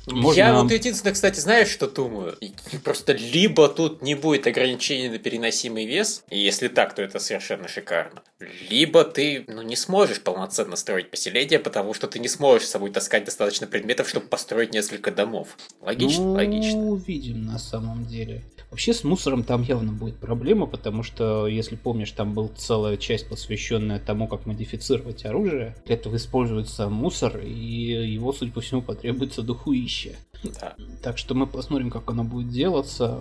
А, 0.07 0.11
можно- 0.11 0.37
Я 0.37 0.53
вот 0.61 0.71
единственное, 0.71 1.13
кстати, 1.13 1.39
знаешь, 1.39 1.69
что 1.69 1.87
думаю? 1.87 2.37
Просто 2.83 3.13
либо 3.13 3.67
тут 3.67 4.01
не 4.01 4.15
будет 4.15 4.47
ограничений 4.47 5.09
на 5.09 5.17
переносимый 5.17 5.85
вес, 5.85 6.23
и 6.29 6.39
если 6.39 6.67
так, 6.67 6.95
то 6.95 7.01
это 7.01 7.19
совершенно 7.19 7.67
шикарно. 7.67 8.21
Либо 8.69 9.03
ты 9.03 9.45
ну, 9.47 9.61
не 9.61 9.75
сможешь 9.75 10.21
полноценно 10.21 10.75
строить 10.75 11.09
поселение, 11.09 11.59
потому 11.59 11.93
что 11.93 12.07
ты 12.07 12.19
не 12.19 12.27
сможешь 12.27 12.67
с 12.67 12.71
собой 12.71 12.91
таскать 12.91 13.25
достаточно 13.25 13.67
предметов, 13.67 14.09
чтобы 14.09 14.27
построить 14.27 14.73
несколько 14.73 15.11
домов. 15.11 15.57
Логично? 15.81 16.23
ну, 16.23 16.31
Логично. 16.33 16.79
увидим 16.79 17.34
на 17.35 17.59
самом 17.59 18.05
деле. 18.05 18.43
Вообще 18.71 18.93
с 18.93 19.03
мусором 19.03 19.43
там 19.43 19.61
явно 19.61 19.91
будет 19.91 20.17
проблема, 20.17 20.65
потому 20.65 21.03
что, 21.03 21.47
если 21.47 21.75
помнишь, 21.75 22.11
там 22.11 22.33
была 22.33 22.49
целая 22.49 22.97
часть, 22.97 23.29
посвященная 23.29 23.99
тому, 23.99 24.27
как 24.27 24.45
модифицировать 24.45 25.25
оружие. 25.25 25.75
Для 25.85 25.95
этого 25.95 26.17
используется 26.17 26.89
мусор, 26.89 27.37
и 27.37 27.53
его, 27.53 28.33
судя 28.33 28.51
по 28.51 28.61
всему, 28.61 28.81
потребуется 28.81 29.43
дохуища. 29.43 30.15
Да. 30.59 30.75
Так 31.01 31.17
что 31.17 31.35
мы 31.35 31.47
посмотрим, 31.47 31.89
как 31.89 32.09
оно 32.09 32.23
будет 32.23 32.49
делаться. 32.49 33.19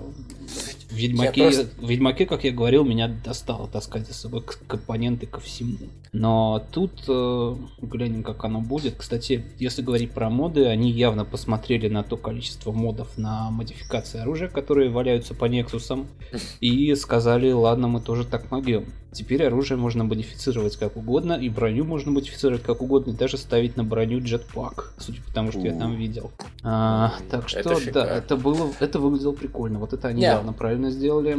В 0.90 0.94
Ведьмаке, 0.94 1.40
Я 1.40 1.50
просто- 1.50 1.68
в 1.80 1.88
Ведьмаке, 1.88 2.26
как 2.26 2.44
я 2.44 2.52
говорил, 2.52 2.84
меня 2.84 3.08
достало 3.08 3.66
таскать 3.68 4.06
за 4.06 4.14
собой 4.14 4.42
компоненты 4.66 5.26
ко 5.26 5.40
всему. 5.40 5.76
Но 6.12 6.64
тут 6.72 6.92
э, 7.08 7.56
глянем, 7.82 8.22
как 8.22 8.44
оно 8.44 8.60
будет. 8.60 8.94
Кстати, 8.96 9.44
если 9.58 9.82
говорить 9.82 10.12
про 10.12 10.30
моды, 10.30 10.66
они 10.66 10.90
явно 10.90 11.24
посмотрели 11.24 11.88
на 11.88 12.04
то 12.04 12.16
количество 12.16 12.70
модов 12.70 13.18
на 13.18 13.50
модификации 13.50 14.20
оружия, 14.20 14.48
которые 14.48 14.90
валяются 14.90 15.34
по 15.34 15.46
Нексусам, 15.46 16.06
и 16.60 16.94
сказали, 16.94 17.50
ладно, 17.50 17.88
мы 17.88 18.00
тоже 18.00 18.24
так 18.24 18.50
могем. 18.50 18.86
Теперь 19.14 19.44
оружие 19.46 19.78
можно 19.78 20.02
модифицировать 20.04 20.76
как 20.76 20.96
угодно, 20.96 21.34
и 21.34 21.48
броню 21.48 21.84
можно 21.84 22.10
модифицировать 22.10 22.62
как 22.62 22.82
угодно, 22.82 23.12
и 23.12 23.14
даже 23.14 23.38
ставить 23.38 23.76
на 23.76 23.84
броню 23.84 24.20
джетпак, 24.20 24.92
судя 24.98 25.22
по 25.22 25.32
тому, 25.32 25.52
что 25.52 25.60
я 25.60 25.78
там 25.78 25.94
видел. 25.94 26.32
А, 26.62 27.14
так 27.30 27.48
что, 27.48 27.60
Это 27.60 27.92
да, 27.92 28.06
это 28.06 28.36
было, 28.36 28.70
это 28.80 28.98
выглядело 28.98 29.32
прикольно. 29.32 29.78
Вот 29.78 29.92
это 29.92 30.08
они 30.08 30.20
Не. 30.20 30.26
явно 30.26 30.52
правильно 30.52 30.90
сделали. 30.90 31.38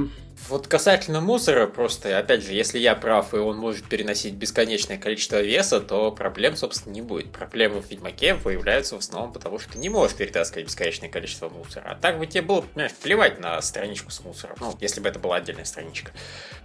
Вот 0.50 0.68
касательно 0.68 1.22
мусора, 1.22 1.66
просто, 1.66 2.20
опять 2.20 2.44
же, 2.44 2.54
если 2.54 2.78
я 2.78 2.96
прав, 2.96 3.34
и 3.34 3.38
он 3.38 3.58
может 3.58 3.86
переносить 3.86 4.36
бесконечное 4.36 4.98
количество 4.98 5.42
веса, 5.42 5.80
то 5.80 6.12
проблем, 6.12 6.56
собственно, 6.56 6.94
не 6.94 7.02
будет. 7.02 7.32
Проблемы 7.32 7.82
в 7.82 7.90
Ведьмаке 7.90 8.36
выявляются 8.36 8.96
в 8.96 9.00
основном 9.00 9.34
потому, 9.34 9.60
что 9.60 9.74
ты 9.74 9.80
не 9.80 9.90
можешь 9.90 10.16
перетаскивать 10.16 10.68
бесконечное 10.68 11.10
количество 11.10 11.50
мусора. 11.50 11.86
А 11.88 11.96
так 11.96 12.20
бы 12.20 12.28
тебе 12.28 12.42
было, 12.42 12.62
понимаешь, 12.62 12.94
плевать 13.02 13.40
на 13.40 13.62
страничку 13.62 14.12
с 14.12 14.20
мусором. 14.24 14.58
Ну, 14.60 14.76
если 14.82 15.00
бы 15.00 15.10
это 15.10 15.20
была 15.20 15.38
отдельная 15.38 15.66
страничка. 15.66 16.12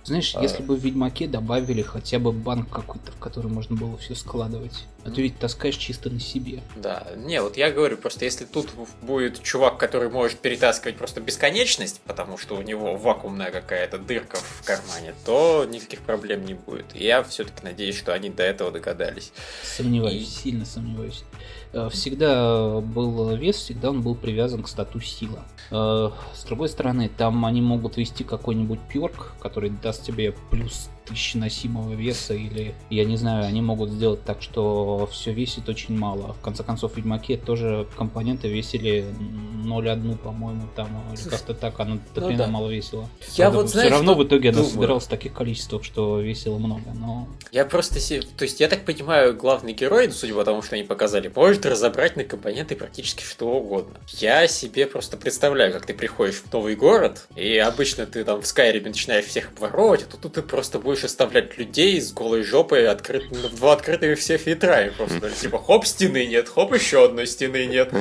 Знаешь, 0.04 0.34
а... 0.34 0.42
если 0.42 0.62
бы 0.62 0.76
в 0.76 0.80
Ведьмаке 0.80 1.26
добавили 1.26 1.82
хотя 1.82 2.18
бы 2.18 2.32
банк 2.32 2.70
какой-то, 2.70 3.12
в 3.12 3.18
который 3.18 3.50
можно 3.50 3.76
было 3.76 3.96
все 3.98 4.14
складывать. 4.14 4.84
А 5.04 5.10
ты 5.10 5.22
ведь 5.22 5.38
таскаешь 5.38 5.76
чисто 5.76 6.10
на 6.10 6.20
себе. 6.20 6.62
Да, 6.76 7.06
не, 7.16 7.40
вот 7.40 7.56
я 7.56 7.70
говорю, 7.70 7.96
просто 7.96 8.24
если 8.24 8.44
тут 8.44 8.68
будет 9.00 9.42
чувак, 9.42 9.78
который 9.78 10.10
может 10.10 10.38
перетаскивать 10.38 10.96
просто 10.96 11.20
бесконечность, 11.20 12.00
потому 12.02 12.36
что 12.36 12.56
у 12.56 12.62
него 12.62 12.96
вакуумная 12.96 13.50
какая-то 13.50 13.98
дырка 13.98 14.36
в 14.36 14.64
кармане, 14.64 15.14
то 15.24 15.66
никаких 15.68 16.00
проблем 16.00 16.44
не 16.44 16.54
будет. 16.54 16.86
И 16.94 17.04
я 17.04 17.22
все-таки 17.22 17.64
надеюсь, 17.64 17.96
что 17.96 18.12
они 18.12 18.28
до 18.28 18.42
этого 18.42 18.70
догадались. 18.70 19.32
Сомневаюсь, 19.64 20.22
И... 20.22 20.42
сильно 20.42 20.66
сомневаюсь. 20.66 21.24
Э, 21.72 21.88
всегда 21.90 22.80
был 22.80 23.34
вес, 23.36 23.56
всегда 23.56 23.90
он 23.90 24.02
был 24.02 24.14
привязан 24.14 24.62
к 24.62 24.68
стату 24.68 25.00
сила. 25.00 25.44
Э, 25.70 26.10
с 26.34 26.44
другой 26.44 26.68
стороны, 26.68 27.10
там 27.14 27.44
они 27.44 27.62
могут 27.62 27.96
вести 27.96 28.24
какой-нибудь 28.24 28.80
перк, 28.88 29.34
который 29.40 29.70
даст 29.70 30.04
тебе 30.04 30.34
плюс 30.50 30.88
тысячи 31.10 31.36
носимого 31.36 31.92
веса, 31.94 32.34
или, 32.34 32.74
я 32.88 33.04
не 33.04 33.16
знаю, 33.16 33.44
они 33.44 33.60
могут 33.60 33.90
сделать 33.90 34.24
так, 34.24 34.40
что 34.40 35.08
все 35.10 35.32
весит 35.32 35.68
очень 35.68 35.98
мало. 35.98 36.34
В 36.34 36.40
конце 36.40 36.62
концов, 36.62 36.92
в 36.92 36.96
Ведьмаке 36.96 37.36
тоже 37.36 37.86
компоненты 37.96 38.48
весили 38.48 39.04
0,1, 39.64 40.18
по-моему, 40.18 40.68
там, 40.74 40.88
или 41.12 41.28
как-то 41.28 41.54
так, 41.54 41.78
она 41.80 41.98
до 42.14 42.20
ну, 42.20 42.36
да. 42.36 42.46
мало 42.46 42.70
весила. 42.70 43.08
Я 43.32 43.46
Правда, 43.46 43.62
вот, 43.62 43.70
знаешь, 43.70 43.88
все 43.88 43.96
равно 43.96 44.14
в 44.14 44.24
итоге 44.24 44.52
думаю. 44.52 44.66
она 44.66 44.74
собиралась 44.74 45.04
в 45.04 45.08
таких 45.08 45.32
количествах, 45.32 45.84
что 45.84 46.20
весило 46.20 46.58
много, 46.58 46.90
но... 46.94 47.28
Я 47.52 47.64
просто... 47.64 47.98
То 48.36 48.44
есть, 48.44 48.60
я 48.60 48.68
так 48.68 48.84
понимаю, 48.84 49.36
главный 49.36 49.72
герой, 49.72 50.06
ну, 50.06 50.12
судя 50.12 50.34
по 50.34 50.44
тому, 50.44 50.62
что 50.62 50.76
они 50.76 50.84
показали, 50.84 51.30
может 51.34 51.66
разобрать 51.66 52.16
на 52.16 52.24
компоненты 52.24 52.76
практически 52.76 53.24
что 53.24 53.48
угодно. 53.48 53.94
Я 54.08 54.46
себе 54.46 54.86
просто 54.86 55.16
представляю, 55.16 55.59
как 55.68 55.84
ты 55.84 55.92
приходишь 55.92 56.36
в 56.36 56.52
новый 56.52 56.76
город, 56.76 57.26
и 57.36 57.58
обычно 57.58 58.06
ты 58.06 58.24
там 58.24 58.40
в 58.40 58.46
Скайриме 58.46 58.88
начинаешь 58.88 59.26
всех 59.26 59.48
обворовывать, 59.48 60.06
а 60.08 60.16
тут 60.16 60.32
ты 60.32 60.42
просто 60.42 60.78
будешь 60.78 61.04
оставлять 61.04 61.58
людей 61.58 62.00
с 62.00 62.12
голой 62.12 62.42
жопой 62.42 62.88
открыт... 62.88 63.30
два 63.54 63.74
открытых 63.74 64.18
все 64.18 64.38
фильтрами. 64.38 64.90
Просто 64.90 65.30
типа 65.40 65.58
хоп, 65.58 65.86
стены 65.86 66.26
нет, 66.26 66.48
хоп, 66.48 66.72
еще 66.74 67.04
одной 67.04 67.26
стены 67.26 67.66
нет. 67.66 67.92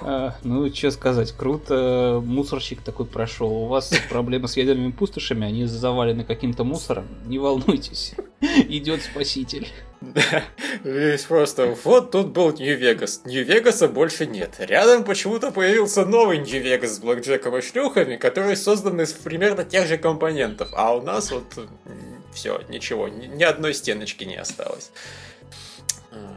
А, 0.00 0.36
ну, 0.42 0.72
что 0.72 0.90
сказать, 0.90 1.32
круто. 1.32 2.20
Мусорщик 2.24 2.82
такой 2.82 3.06
прошел. 3.06 3.50
У 3.50 3.66
вас 3.66 3.92
проблемы 4.10 4.48
с 4.48 4.56
ядерными 4.56 4.92
пустошами, 4.92 5.46
они 5.46 5.64
завалены 5.66 6.24
каким-то 6.24 6.64
мусором. 6.64 7.06
Не 7.26 7.38
волнуйтесь, 7.38 8.14
идет 8.40 9.02
спаситель. 9.02 9.68
Весь 10.84 11.22
просто, 11.24 11.76
вот 11.84 12.10
тут 12.10 12.28
был 12.28 12.52
Нью-Вегас. 12.52 13.22
Нью-Вегаса 13.24 13.88
больше 13.88 14.26
нет. 14.26 14.56
Рядом 14.58 15.04
почему-то 15.04 15.50
появился 15.50 16.04
новый 16.04 16.38
Нью-Вегас 16.38 16.96
с 16.96 16.98
блэкджеком 16.98 17.56
и 17.56 17.60
шлюхами, 17.60 18.16
который 18.16 18.56
создан 18.56 19.00
из 19.00 19.12
примерно 19.12 19.64
тех 19.64 19.86
же 19.86 19.98
компонентов. 19.98 20.68
А 20.74 20.94
у 20.94 21.02
нас 21.02 21.30
вот 21.30 21.44
все, 22.32 22.60
ничего, 22.68 23.08
ни 23.08 23.42
одной 23.42 23.74
стеночки 23.74 24.24
не 24.24 24.36
осталось. 24.36 24.90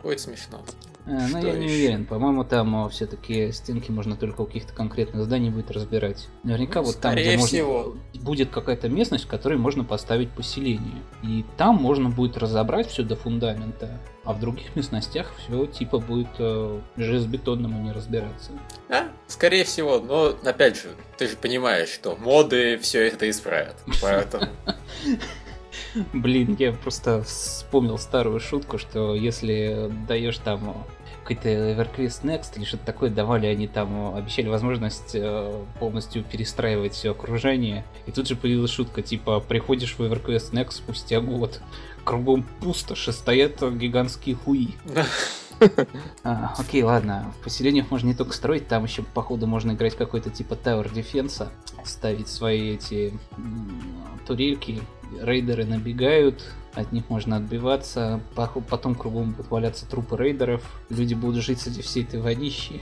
Будет 0.03 0.19
смешно. 0.19 0.63
А, 1.05 1.27
ну, 1.31 1.41
я 1.41 1.49
еще? 1.49 1.59
не 1.59 1.65
уверен. 1.67 2.05
По-моему, 2.05 2.43
там 2.43 2.89
все-таки 2.89 3.51
стенки 3.53 3.91
можно 3.91 4.17
только 4.17 4.41
у 4.41 4.45
каких-то 4.45 4.73
конкретных 4.73 5.23
зданий 5.23 5.49
будет 5.49 5.71
разбирать. 5.71 6.27
Наверняка 6.43 6.81
ну, 6.81 6.87
вот 6.87 6.99
там, 6.99 7.13
где 7.13 7.37
всего. 7.37 7.83
можно... 7.83 8.01
будет 8.27 8.49
какая-то 8.49 8.89
местность, 8.89 9.23
в 9.23 9.27
которой 9.27 9.57
можно 9.57 9.85
поставить 9.85 10.29
поселение. 10.31 11.01
И 11.23 11.45
там 11.55 11.75
можно 11.75 12.09
будет 12.09 12.37
разобрать 12.37 12.87
все 12.87 13.01
до 13.03 13.15
фундамента. 13.15 13.89
А 14.25 14.33
в 14.33 14.39
других 14.41 14.75
местностях 14.75 15.31
все 15.37 15.65
типа 15.65 15.99
будет 15.99 16.27
э, 16.37 16.81
железобетонному 16.97 17.81
не 17.81 17.93
разбираться. 17.93 18.51
А, 18.89 19.07
скорее 19.27 19.63
всего. 19.63 19.99
Но, 19.99 20.35
опять 20.43 20.75
же, 20.75 20.89
ты 21.17 21.29
же 21.29 21.37
понимаешь, 21.37 21.87
что 21.87 22.17
моды 22.17 22.77
все 22.79 23.07
это 23.07 23.29
исправят. 23.29 23.77
Поэтому... 24.01 24.47
Блин, 26.13 26.57
я 26.59 26.73
просто 26.73 27.23
вспомнил 27.23 27.97
старую 27.97 28.41
шутку, 28.41 28.77
что 28.77 29.15
если 29.15 29.89
даешь 30.05 30.37
там 30.39 30.85
какой-то 31.27 31.49
EverQuest 31.49 32.23
Next 32.23 32.55
или 32.55 32.63
что-то 32.63 32.85
такое 32.85 33.09
давали, 33.09 33.47
они 33.47 33.67
там 33.67 34.15
обещали 34.15 34.47
возможность 34.47 35.11
э, 35.13 35.63
полностью 35.79 36.23
перестраивать 36.23 36.93
все 36.93 37.11
окружение. 37.11 37.83
И 38.05 38.11
тут 38.11 38.27
же 38.27 38.35
появилась 38.35 38.71
шутка, 38.71 39.01
типа, 39.01 39.41
приходишь 39.41 39.95
в 39.97 40.01
EverQuest 40.01 40.53
Next 40.53 40.73
спустя 40.73 41.19
год, 41.19 41.59
кругом 42.05 42.45
пустоши, 42.61 43.11
стоят 43.11 43.61
гигантские 43.61 44.35
хуи. 44.35 44.75
А, 46.23 46.53
окей, 46.59 46.83
ладно. 46.83 47.33
В 47.39 47.43
поселениях 47.43 47.89
можно 47.89 48.07
не 48.07 48.13
только 48.13 48.33
строить, 48.33 48.67
там 48.67 48.83
еще, 48.83 49.01
походу, 49.01 49.47
можно 49.47 49.71
играть 49.71 49.95
какой-то 49.95 50.29
типа 50.29 50.53
Tower 50.53 50.93
Defense, 50.93 51.49
ставить 51.83 52.27
свои 52.27 52.75
эти 52.75 53.11
турельки, 54.27 54.79
рейдеры 55.19 55.65
набегают, 55.65 56.45
от 56.77 56.91
них 56.91 57.09
можно 57.09 57.37
отбиваться, 57.37 58.21
потом 58.69 58.93
кругом 58.95 59.31
будут 59.31 59.49
валяться 59.49 59.89
трупы 59.89 60.15
рейдеров, 60.15 60.63
люди 60.89 61.15
будут 61.15 61.43
жить 61.43 61.59
среди 61.59 61.81
всей 61.81 62.03
этой 62.03 62.21
водищи. 62.21 62.81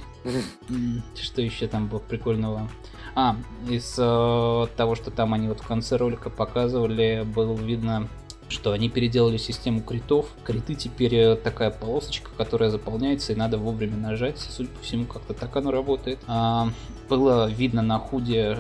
Что 1.15 1.41
еще 1.41 1.67
там 1.67 1.88
было 1.88 1.99
прикольного? 1.99 2.69
А, 3.15 3.38
из 3.69 3.95
э, 3.97 4.67
того, 4.75 4.95
что 4.95 5.10
там 5.10 5.34
они 5.34 5.47
вот 5.47 5.62
в 5.62 5.67
конце 5.67 5.95
ролика 5.95 6.29
показывали, 6.29 7.25
было 7.25 7.55
видно 7.55 8.10
что 8.47 8.73
они 8.73 8.89
переделали 8.89 9.38
систему 9.38 9.81
критов. 9.81 10.27
Криты 10.43 10.75
теперь 10.75 11.15
э, 11.15 11.36
такая 11.36 11.71
полосочка, 11.71 12.29
которая 12.38 12.69
заполняется, 12.69 13.34
и 13.34 13.36
надо 13.36 13.58
вовремя 13.58 13.97
нажать. 13.97 14.38
Судя 14.38 14.69
по 14.69 14.84
всему, 14.84 15.05
как-то 15.05 15.34
так 15.34 15.55
оно 15.55 15.71
работает. 15.71 16.19
А, 16.27 16.69
было 17.10 17.49
видно 17.49 17.81
на 17.81 17.97
худе, 17.97 18.58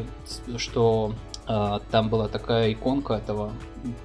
что 0.57 1.13
а, 1.47 1.81
там 1.91 2.09
была 2.09 2.27
такая 2.27 2.73
иконка 2.73 3.13
этого 3.13 3.51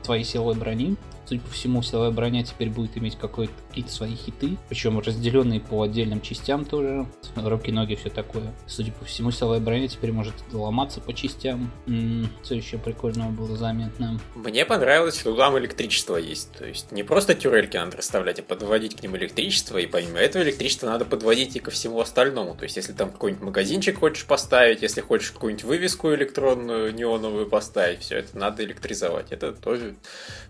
твоей 0.02 0.24
силовой 0.24 0.54
брони, 0.54 0.96
Судя 1.30 1.42
по 1.42 1.50
всему, 1.50 1.80
силовая 1.80 2.10
броня 2.10 2.42
теперь 2.42 2.70
будет 2.70 2.98
иметь 2.98 3.16
какие-то 3.16 3.92
свои 3.92 4.16
хиты, 4.16 4.58
причем 4.68 4.98
разделенные 4.98 5.60
по 5.60 5.80
отдельным 5.82 6.20
частям 6.20 6.64
тоже. 6.64 7.06
Руки, 7.36 7.70
ноги, 7.70 7.94
все 7.94 8.10
такое. 8.10 8.52
Судя 8.66 8.90
по 8.90 9.04
всему, 9.04 9.30
силовая 9.30 9.60
броня 9.60 9.86
теперь 9.86 10.10
может 10.10 10.34
ломаться 10.50 11.00
по 11.00 11.14
частям. 11.14 11.70
М-м, 11.86 12.28
что 12.42 12.56
еще 12.56 12.78
прикольного 12.78 13.30
было 13.30 13.56
заметно? 13.56 14.18
Мне 14.34 14.64
понравилось, 14.64 15.20
что 15.20 15.32
там 15.36 15.56
электричество 15.56 16.16
есть. 16.16 16.50
То 16.50 16.66
есть 16.66 16.90
не 16.90 17.04
просто 17.04 17.36
тюрельки 17.36 17.76
надо 17.76 17.98
расставлять, 17.98 18.40
а 18.40 18.42
подводить 18.42 18.96
к 18.96 19.02
ним 19.04 19.16
электричество, 19.16 19.78
и 19.78 19.86
помимо 19.86 20.18
этого 20.18 20.42
электричество 20.42 20.88
надо 20.88 21.04
подводить 21.04 21.54
и 21.54 21.60
ко 21.60 21.70
всему 21.70 22.00
остальному. 22.00 22.56
То 22.56 22.64
есть 22.64 22.74
если 22.74 22.92
там 22.92 23.12
какой-нибудь 23.12 23.44
магазинчик 23.44 24.00
хочешь 24.00 24.24
поставить, 24.24 24.82
если 24.82 25.00
хочешь 25.00 25.30
какую-нибудь 25.30 25.62
вывеску 25.62 26.12
электронную, 26.12 26.92
неоновую 26.92 27.46
поставить, 27.48 28.00
все 28.00 28.16
это 28.16 28.36
надо 28.36 28.64
электризовать. 28.64 29.30
Это 29.30 29.52
тоже 29.52 29.94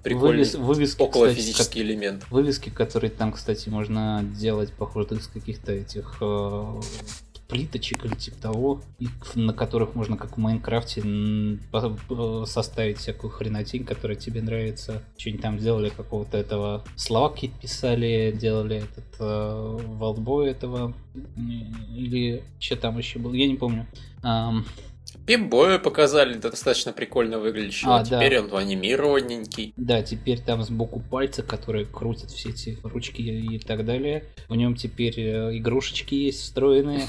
прикольно. 0.03 0.39
Вывес, 0.39 0.55
вывески, 0.75 1.03
около 1.03 1.27
кстати, 1.27 1.41
физический 1.41 1.81
как, 1.81 1.89
элемент. 1.89 2.27
Вывески, 2.31 2.71
которые 2.71 3.11
там, 3.11 3.33
кстати, 3.33 3.69
можно 3.69 4.23
делать, 4.23 4.73
похоже, 4.73 5.17
из 5.17 5.27
каких-то 5.27 5.73
этих 5.73 6.19
э, 6.21 6.81
плиточек 7.49 8.05
или 8.05 8.15
типа 8.15 8.37
того, 8.41 8.81
на 9.35 9.53
которых 9.53 9.95
можно, 9.95 10.17
как 10.17 10.37
в 10.37 10.41
Майнкрафте, 10.41 11.03
составить 12.47 12.99
всякую 12.99 13.31
хренотень, 13.31 13.85
которая 13.85 14.17
тебе 14.17 14.41
нравится. 14.41 15.03
Что-нибудь 15.19 15.43
там 15.43 15.59
сделали 15.59 15.89
какого-то 15.89 16.39
этого 16.39 16.85
слова 16.97 17.35
писали, 17.61 18.33
делали 18.39 18.77
этот 18.77 19.05
э, 19.19 19.79
волтбой 19.99 20.51
этого, 20.51 20.95
или 21.95 22.45
что 22.61 22.77
там 22.77 22.99
еще 22.99 23.19
было, 23.19 23.35
я 23.35 23.47
не 23.47 23.57
помню. 23.57 23.87
Um, 24.23 24.65
Пип-боя 25.27 25.79
показали, 25.79 26.35
достаточно 26.35 26.93
прикольно 26.93 27.39
выглядящего. 27.39 27.99
А, 27.99 28.05
теперь 28.05 28.41
да. 28.41 28.43
он 28.45 28.57
анимированненький. 28.57 29.73
Да, 29.77 30.03
теперь 30.03 30.41
там 30.41 30.63
сбоку 30.63 31.01
пальца, 31.01 31.43
которые 31.43 31.87
крутят 31.87 32.31
все 32.31 32.51
эти 32.51 32.79
ручки 32.83 33.23
и 33.23 33.59
так 33.59 33.85
далее. 33.85 34.25
В 34.49 34.57
нем 34.57 34.75
теперь 34.75 35.19
э, 35.21 35.57
игрушечки 35.57 36.15
есть 36.15 36.41
встроенные. 36.43 37.09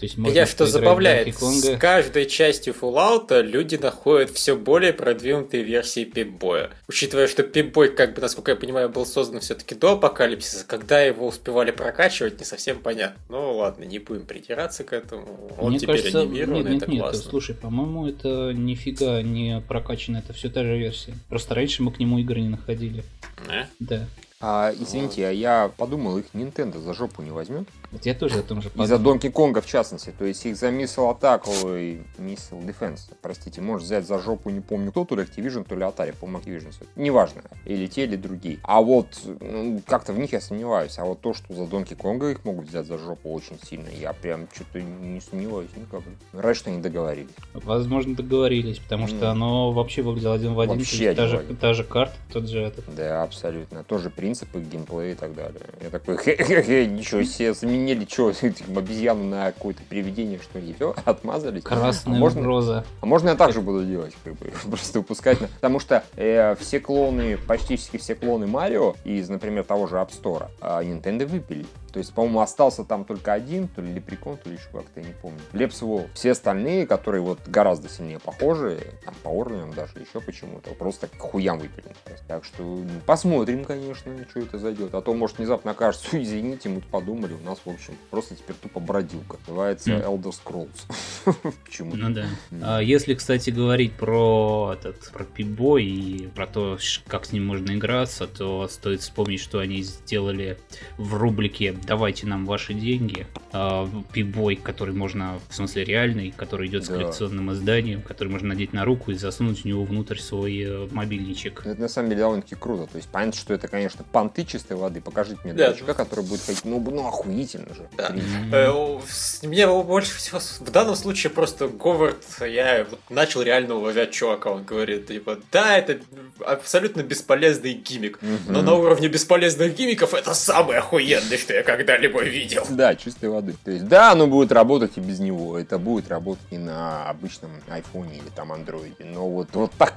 То 0.00 0.06
есть 0.06 0.16
Меня 0.16 0.46
что 0.46 0.64
забавляет, 0.64 1.36
с 1.36 1.76
каждой 1.78 2.24
частью 2.24 2.72
Fallout 2.72 3.42
люди 3.42 3.76
находят 3.76 4.30
все 4.30 4.56
более 4.56 4.94
продвинутые 4.94 5.62
версии 5.62 6.04
Пип-боя. 6.04 6.70
Учитывая, 6.88 7.26
что 7.26 7.42
Пип-бой, 7.42 7.94
как 7.94 8.14
бы, 8.14 8.22
насколько 8.22 8.52
я 8.52 8.56
понимаю, 8.56 8.88
был 8.88 9.04
создан 9.04 9.40
все-таки 9.40 9.74
до 9.74 9.92
апокалипсиса, 9.92 10.64
когда 10.66 11.02
его 11.02 11.26
успевали 11.26 11.70
прокачивать, 11.70 12.38
не 12.38 12.46
совсем 12.46 12.78
понятно. 12.78 13.20
Ну 13.28 13.58
ладно, 13.58 13.84
не 13.84 13.98
будем 13.98 14.24
придираться 14.24 14.84
к 14.84 14.94
этому. 14.94 15.50
Он 15.58 15.72
Мне 15.72 15.78
теперь 15.78 15.96
кажется, 15.98 16.22
анимирован, 16.22 16.54
нет, 16.54 16.64
нет, 16.64 16.82
это 16.82 16.90
нет, 16.90 17.02
классно. 17.02 17.30
Слушай, 17.30 17.54
по-моему, 17.54 18.08
это 18.08 18.52
нифига 18.54 19.20
не 19.20 19.62
прокачано, 19.68 20.16
это 20.16 20.32
все 20.32 20.48
та 20.48 20.62
же 20.62 20.78
версия. 20.78 21.12
Просто 21.28 21.54
раньше 21.54 21.82
мы 21.82 21.92
к 21.92 21.98
нему 21.98 22.18
игры 22.20 22.40
не 22.40 22.48
находили. 22.48 23.04
А? 23.50 23.66
Да. 23.78 24.06
А, 24.40 24.72
извините, 24.72 25.26
а 25.26 25.30
я 25.30 25.70
подумал, 25.76 26.16
их 26.16 26.24
Nintendo 26.32 26.80
за 26.80 26.94
жопу 26.94 27.20
не 27.20 27.30
возьмет? 27.30 27.68
Вот 27.92 28.06
я 28.06 28.14
тоже 28.14 28.38
о 28.38 28.42
том 28.42 28.62
же 28.62 28.70
И 28.74 28.86
за 28.86 28.96
Donkey 28.96 29.32
Konga 29.32 29.60
в 29.60 29.66
частности. 29.66 30.12
То 30.16 30.24
есть 30.24 30.44
их 30.46 30.56
за 30.56 30.68
Missile 30.68 31.18
Attack 31.18 31.42
и 31.80 32.00
Missile 32.18 32.64
Defense, 32.64 33.12
простите, 33.20 33.60
может 33.60 33.86
взять 33.86 34.06
за 34.06 34.18
жопу, 34.18 34.50
не 34.50 34.60
помню 34.60 34.90
кто, 34.92 35.04
то 35.04 35.16
ли 35.16 35.24
Activision, 35.24 35.64
то 35.68 35.74
ли 35.74 35.82
Atari, 35.82 36.14
по-моему, 36.18 36.42
Activision. 36.42 36.72
Неважно, 36.96 37.42
или 37.64 37.86
те, 37.86 38.04
или 38.04 38.16
другие. 38.16 38.58
А 38.62 38.80
вот 38.80 39.06
ну, 39.40 39.82
как-то 39.86 40.12
в 40.12 40.18
них 40.18 40.32
я 40.32 40.40
сомневаюсь. 40.40 40.98
А 40.98 41.04
вот 41.04 41.20
то, 41.20 41.34
что 41.34 41.52
за 41.52 41.62
Donkey 41.62 41.96
Konga 41.96 42.30
их 42.30 42.44
могут 42.44 42.68
взять 42.68 42.86
за 42.86 42.96
жопу 42.96 43.32
очень 43.32 43.58
сильно, 43.64 43.88
я 43.88 44.12
прям 44.12 44.46
что-то 44.52 44.80
не 44.80 45.20
сомневаюсь 45.20 45.70
никак. 45.76 46.02
Раньше 46.32 46.60
что 46.60 46.70
они 46.70 46.80
договорились. 46.80 47.30
Возможно, 47.54 48.14
договорились, 48.14 48.78
потому 48.78 49.06
что 49.08 49.26
mm. 49.26 49.30
оно 49.30 49.72
вообще 49.72 50.02
выглядело 50.02 50.34
один 50.34 50.54
в 50.54 50.60
один. 50.60 50.76
Вообще 50.76 51.14
та, 51.14 51.26
же, 51.26 51.38
та 51.60 51.74
же 51.74 51.84
карта, 51.84 52.14
тот 52.32 52.48
же 52.48 52.60
этот. 52.60 52.84
Да, 52.94 53.22
абсолютно. 53.22 53.82
Тоже 53.82 54.10
принципы, 54.10 54.60
геймплей 54.60 55.12
и 55.12 55.14
так 55.14 55.34
далее. 55.34 55.62
Я 55.82 55.90
такой, 55.90 56.16
хе-хе-хе, 56.22 56.86
ничего 56.86 57.22
себе, 57.22 57.54
заменили 57.80 58.06
что, 58.08 58.32
обезьяну 58.76 59.24
на 59.24 59.52
какое-то 59.52 59.82
привидение, 59.88 60.38
что 60.38 60.58
ли, 60.58 60.74
все, 60.74 60.94
отмазались. 61.04 61.62
Красная 61.62 62.16
а 62.16 62.18
можно, 62.18 62.44
роза. 62.44 62.84
А 63.00 63.06
можно 63.06 63.30
я 63.30 63.34
так 63.34 63.52
же 63.52 63.60
буду 63.60 63.84
делать, 63.84 64.14
как 64.22 64.34
бы, 64.34 64.52
просто 64.70 64.98
выпускать. 64.98 65.38
Потому 65.38 65.80
что 65.80 66.04
э, 66.16 66.54
все 66.56 66.80
клоны, 66.80 67.38
почти 67.38 67.76
все 67.76 68.14
клоны 68.14 68.46
Марио 68.46 68.94
из, 69.04 69.28
например, 69.28 69.64
того 69.64 69.86
же 69.86 69.96
App 69.96 70.10
Store, 70.10 70.48
а 70.60 70.82
Nintendo 70.82 71.26
выпили. 71.26 71.66
То 71.92 71.98
есть, 71.98 72.12
по-моему, 72.14 72.40
остался 72.40 72.84
там 72.84 73.04
только 73.04 73.32
один, 73.32 73.68
то 73.68 73.82
ли 73.82 73.92
Лепрекон, 73.92 74.36
то 74.36 74.48
ли 74.48 74.56
еще 74.56 74.68
как-то, 74.72 75.00
я 75.00 75.06
не 75.06 75.12
помню. 75.12 75.40
Лепс 75.52 75.82
Вол. 75.82 76.08
Все 76.14 76.32
остальные, 76.32 76.86
которые 76.86 77.22
вот 77.22 77.40
гораздо 77.46 77.88
сильнее 77.88 78.18
похожи, 78.18 78.80
там, 79.04 79.14
по 79.22 79.28
уровням 79.28 79.72
даже, 79.72 79.98
еще 79.98 80.20
почему-то, 80.20 80.70
просто 80.74 81.08
к 81.08 81.18
хуям 81.18 81.58
выпили. 81.58 81.94
Так 82.26 82.44
что 82.44 82.84
посмотрим, 83.06 83.64
конечно, 83.64 84.12
что 84.28 84.40
это 84.40 84.58
зайдет. 84.58 84.94
А 84.94 85.00
то, 85.00 85.14
может, 85.14 85.38
внезапно 85.38 85.72
окажется, 85.72 86.20
извините, 86.22 86.68
мы 86.68 86.80
подумали, 86.80 87.34
у 87.34 87.44
нас, 87.44 87.58
в 87.64 87.70
общем, 87.70 87.94
просто 88.10 88.34
теперь 88.34 88.56
тупо 88.56 88.80
бродилка. 88.80 89.38
Называется 89.46 89.90
mm. 89.90 90.04
Elder 90.04 90.34
Scrolls. 90.44 91.52
Почему? 91.64 91.96
Ну 91.96 92.10
да. 92.10 92.26
А, 92.62 92.80
если, 92.80 93.14
кстати, 93.14 93.50
говорить 93.50 93.92
про 93.94 94.74
этот, 94.78 95.10
про 95.10 95.24
пибой 95.24 95.84
и 95.84 96.26
про 96.28 96.46
то, 96.46 96.78
как 97.06 97.24
с 97.24 97.32
ним 97.32 97.46
можно 97.46 97.72
играться, 97.72 98.26
то 98.26 98.68
стоит 98.68 99.00
вспомнить, 99.00 99.40
что 99.40 99.58
они 99.58 99.82
сделали 99.82 100.58
в 100.96 101.14
рубрике 101.14 101.72
давайте 101.86 102.26
нам 102.26 102.46
ваши 102.46 102.74
деньги. 102.74 103.26
А, 103.52 103.88
пибой, 104.12 104.54
который 104.56 104.94
можно, 104.94 105.40
в 105.48 105.54
смысле 105.54 105.84
реальный, 105.84 106.32
который 106.36 106.68
идет 106.68 106.84
с 106.84 106.88
да. 106.88 106.94
коллекционным 106.94 107.52
изданием, 107.52 108.00
который 108.00 108.28
можно 108.28 108.48
надеть 108.48 108.72
на 108.72 108.84
руку 108.84 109.10
и 109.10 109.14
засунуть 109.14 109.62
в 109.62 109.64
него 109.64 109.84
внутрь 109.84 110.18
свой 110.18 110.62
э, 110.62 110.88
мобильничек. 110.92 111.62
Это 111.66 111.80
на 111.80 111.88
самом 111.88 112.10
деле 112.10 112.20
довольно-таки 112.20 112.54
круто. 112.54 112.86
То 112.86 112.96
есть 112.96 113.08
понятно, 113.08 113.40
что 113.40 113.52
это, 113.54 113.66
конечно, 113.66 114.04
понты 114.04 114.44
чистой 114.44 114.76
воды. 114.76 115.00
Покажите 115.00 115.40
мне 115.42 115.52
да. 115.52 115.72
дурачка, 115.72 115.94
который 115.94 116.24
будет 116.24 116.42
ходить. 116.42 116.64
Ну, 116.64 116.80
ну 116.80 117.08
охуительно 117.08 117.74
же. 117.74 117.88
Да. 117.96 118.10
Mm-hmm. 118.10 119.46
Мне 119.48 119.66
больше 119.66 120.16
всего 120.16 120.38
в 120.38 120.70
данном 120.70 120.94
случае 120.94 121.30
просто 121.30 121.66
Говард, 121.66 122.24
я 122.40 122.86
вот 122.88 123.00
начал 123.08 123.42
реально 123.42 123.74
уважать 123.74 124.12
чувака. 124.12 124.50
Он 124.50 124.62
говорит, 124.62 125.08
типа, 125.08 125.38
да, 125.50 125.76
это 125.76 126.00
абсолютно 126.46 127.02
бесполезный 127.02 127.72
гиммик. 127.72 128.20
Mm-hmm. 128.22 128.38
Но 128.48 128.62
на 128.62 128.74
уровне 128.74 129.08
бесполезных 129.08 129.74
гиммиков 129.74 130.14
это 130.14 130.34
самый 130.34 130.78
охуенный, 130.78 131.36
что 131.36 131.52
я 131.52 131.64
когда-либо 131.76 132.22
видел. 132.22 132.64
Да, 132.70 132.94
чистой 132.94 133.28
воды. 133.28 133.54
То 133.64 133.70
есть, 133.70 133.86
да, 133.88 134.12
оно 134.12 134.26
будет 134.26 134.52
работать 134.52 134.92
и 134.96 135.00
без 135.00 135.18
него. 135.20 135.58
Это 135.58 135.78
будет 135.78 136.08
работать 136.08 136.44
и 136.50 136.58
на 136.58 137.08
обычном 137.08 137.50
айфоне 137.68 138.18
или 138.18 138.28
там 138.34 138.52
андроиде. 138.52 139.04
Но 139.04 139.28
вот, 139.28 139.48
вот 139.52 139.72
так 139.72 139.94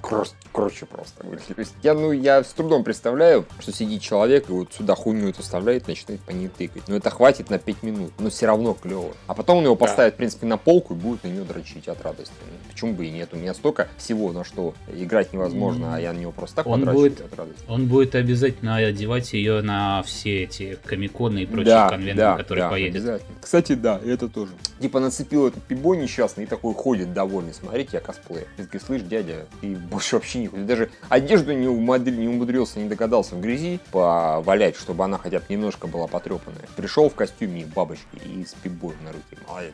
круче 0.52 0.86
просто. 0.86 1.24
То 1.24 1.54
есть, 1.58 1.74
я, 1.82 1.94
ну, 1.94 2.12
я 2.12 2.44
с 2.44 2.54
трудом 2.54 2.84
представляю, 2.84 3.46
что 3.60 3.72
сидит 3.72 4.02
человек 4.02 4.50
и 4.50 4.52
вот 4.52 4.74
сюда 4.74 4.96
хуйню 4.96 5.30
эту 5.30 5.42
вставляет, 5.42 5.88
начинает 5.88 6.22
по 6.22 6.32
ней 6.32 6.48
тыкать. 6.48 6.84
Но 6.88 6.96
это 6.96 7.10
хватит 7.10 7.50
на 7.50 7.60
5 7.60 7.84
минут. 7.84 8.14
Но 8.20 8.30
все 8.30 8.46
равно 8.46 8.74
клево. 8.74 9.14
А 9.28 9.34
потом 9.34 9.60
он 9.60 9.66
его 9.66 9.76
поставит, 9.76 10.14
да. 10.14 10.16
в 10.16 10.18
принципе, 10.18 10.46
на 10.46 10.58
полку 10.58 10.94
и 10.94 10.98
будет 10.98 11.24
на 11.24 11.28
нее 11.28 11.44
дрочить 11.44 11.88
от 11.88 12.02
радости. 12.02 12.34
Ну, 12.46 12.58
почему 12.72 12.94
бы 12.94 13.06
и 13.06 13.12
нет? 13.12 13.30
У 13.34 13.38
меня 13.38 13.54
столько 13.54 13.88
всего, 13.98 14.32
на 14.32 14.44
что 14.44 14.74
играть 14.94 15.34
невозможно, 15.34 15.86
mm. 15.86 15.96
а 15.96 16.00
я 16.00 16.14
на 16.14 16.20
него 16.20 16.32
просто 16.32 16.58
так 16.58 16.68
он 16.68 16.86
будет, 16.86 17.22
от 17.22 17.36
радости. 17.36 17.64
Он 17.68 17.88
будет 17.88 18.16
обязательно 18.16 18.78
одевать 18.78 19.34
ее 19.34 19.62
на 19.62 20.04
все 20.04 20.44
эти 20.44 20.78
комиконы 20.86 21.44
и 21.44 21.46
прочие 21.46 21.63
да, 21.66 21.90
конвенты, 21.90 22.22
да, 22.22 22.38
которые 22.38 22.64
да, 22.66 22.70
поедет. 22.70 22.96
Обязательно. 22.96 23.36
Кстати, 23.42 23.74
да, 23.74 24.00
это 24.06 24.28
тоже. 24.30 24.52
Типа 24.80 25.00
нацепил 25.00 25.48
этот 25.48 25.64
пибо 25.64 25.96
несчастный 25.96 26.44
и 26.44 26.48
такой 26.48 26.74
ходит 26.74 27.14
довольный. 27.14 27.54
Смотрите, 27.54 27.90
я 27.94 28.00
косплеер. 28.00 28.48
Ты 28.58 28.66
такой, 28.66 28.80
слышь, 28.80 29.02
дядя, 29.02 29.46
ты 29.62 29.76
больше 29.76 30.16
вообще 30.16 30.40
не 30.40 30.48
ходишь. 30.48 30.66
Даже 30.66 30.90
одежду 31.10 31.54
не, 31.54 31.68
умудрил, 31.68 32.16
не 32.16 32.28
умудрился, 32.28 32.80
не 32.80 32.90
догадался 32.90 33.36
в 33.36 33.42
грязи 33.42 33.80
повалять, 33.92 34.76
чтобы 34.76 35.04
она 35.04 35.18
хотя 35.18 35.40
бы 35.40 35.46
немножко 35.50 35.88
была 35.88 36.08
потрепанная. 36.08 36.68
Пришел 36.76 37.10
в 37.10 37.16
костюме 37.16 37.66
бабочки 37.66 38.18
и 38.26 38.46
с 38.46 38.54
пибой 38.54 38.96
на 39.04 39.12
руке. 39.12 39.38
Молодец. 39.48 39.74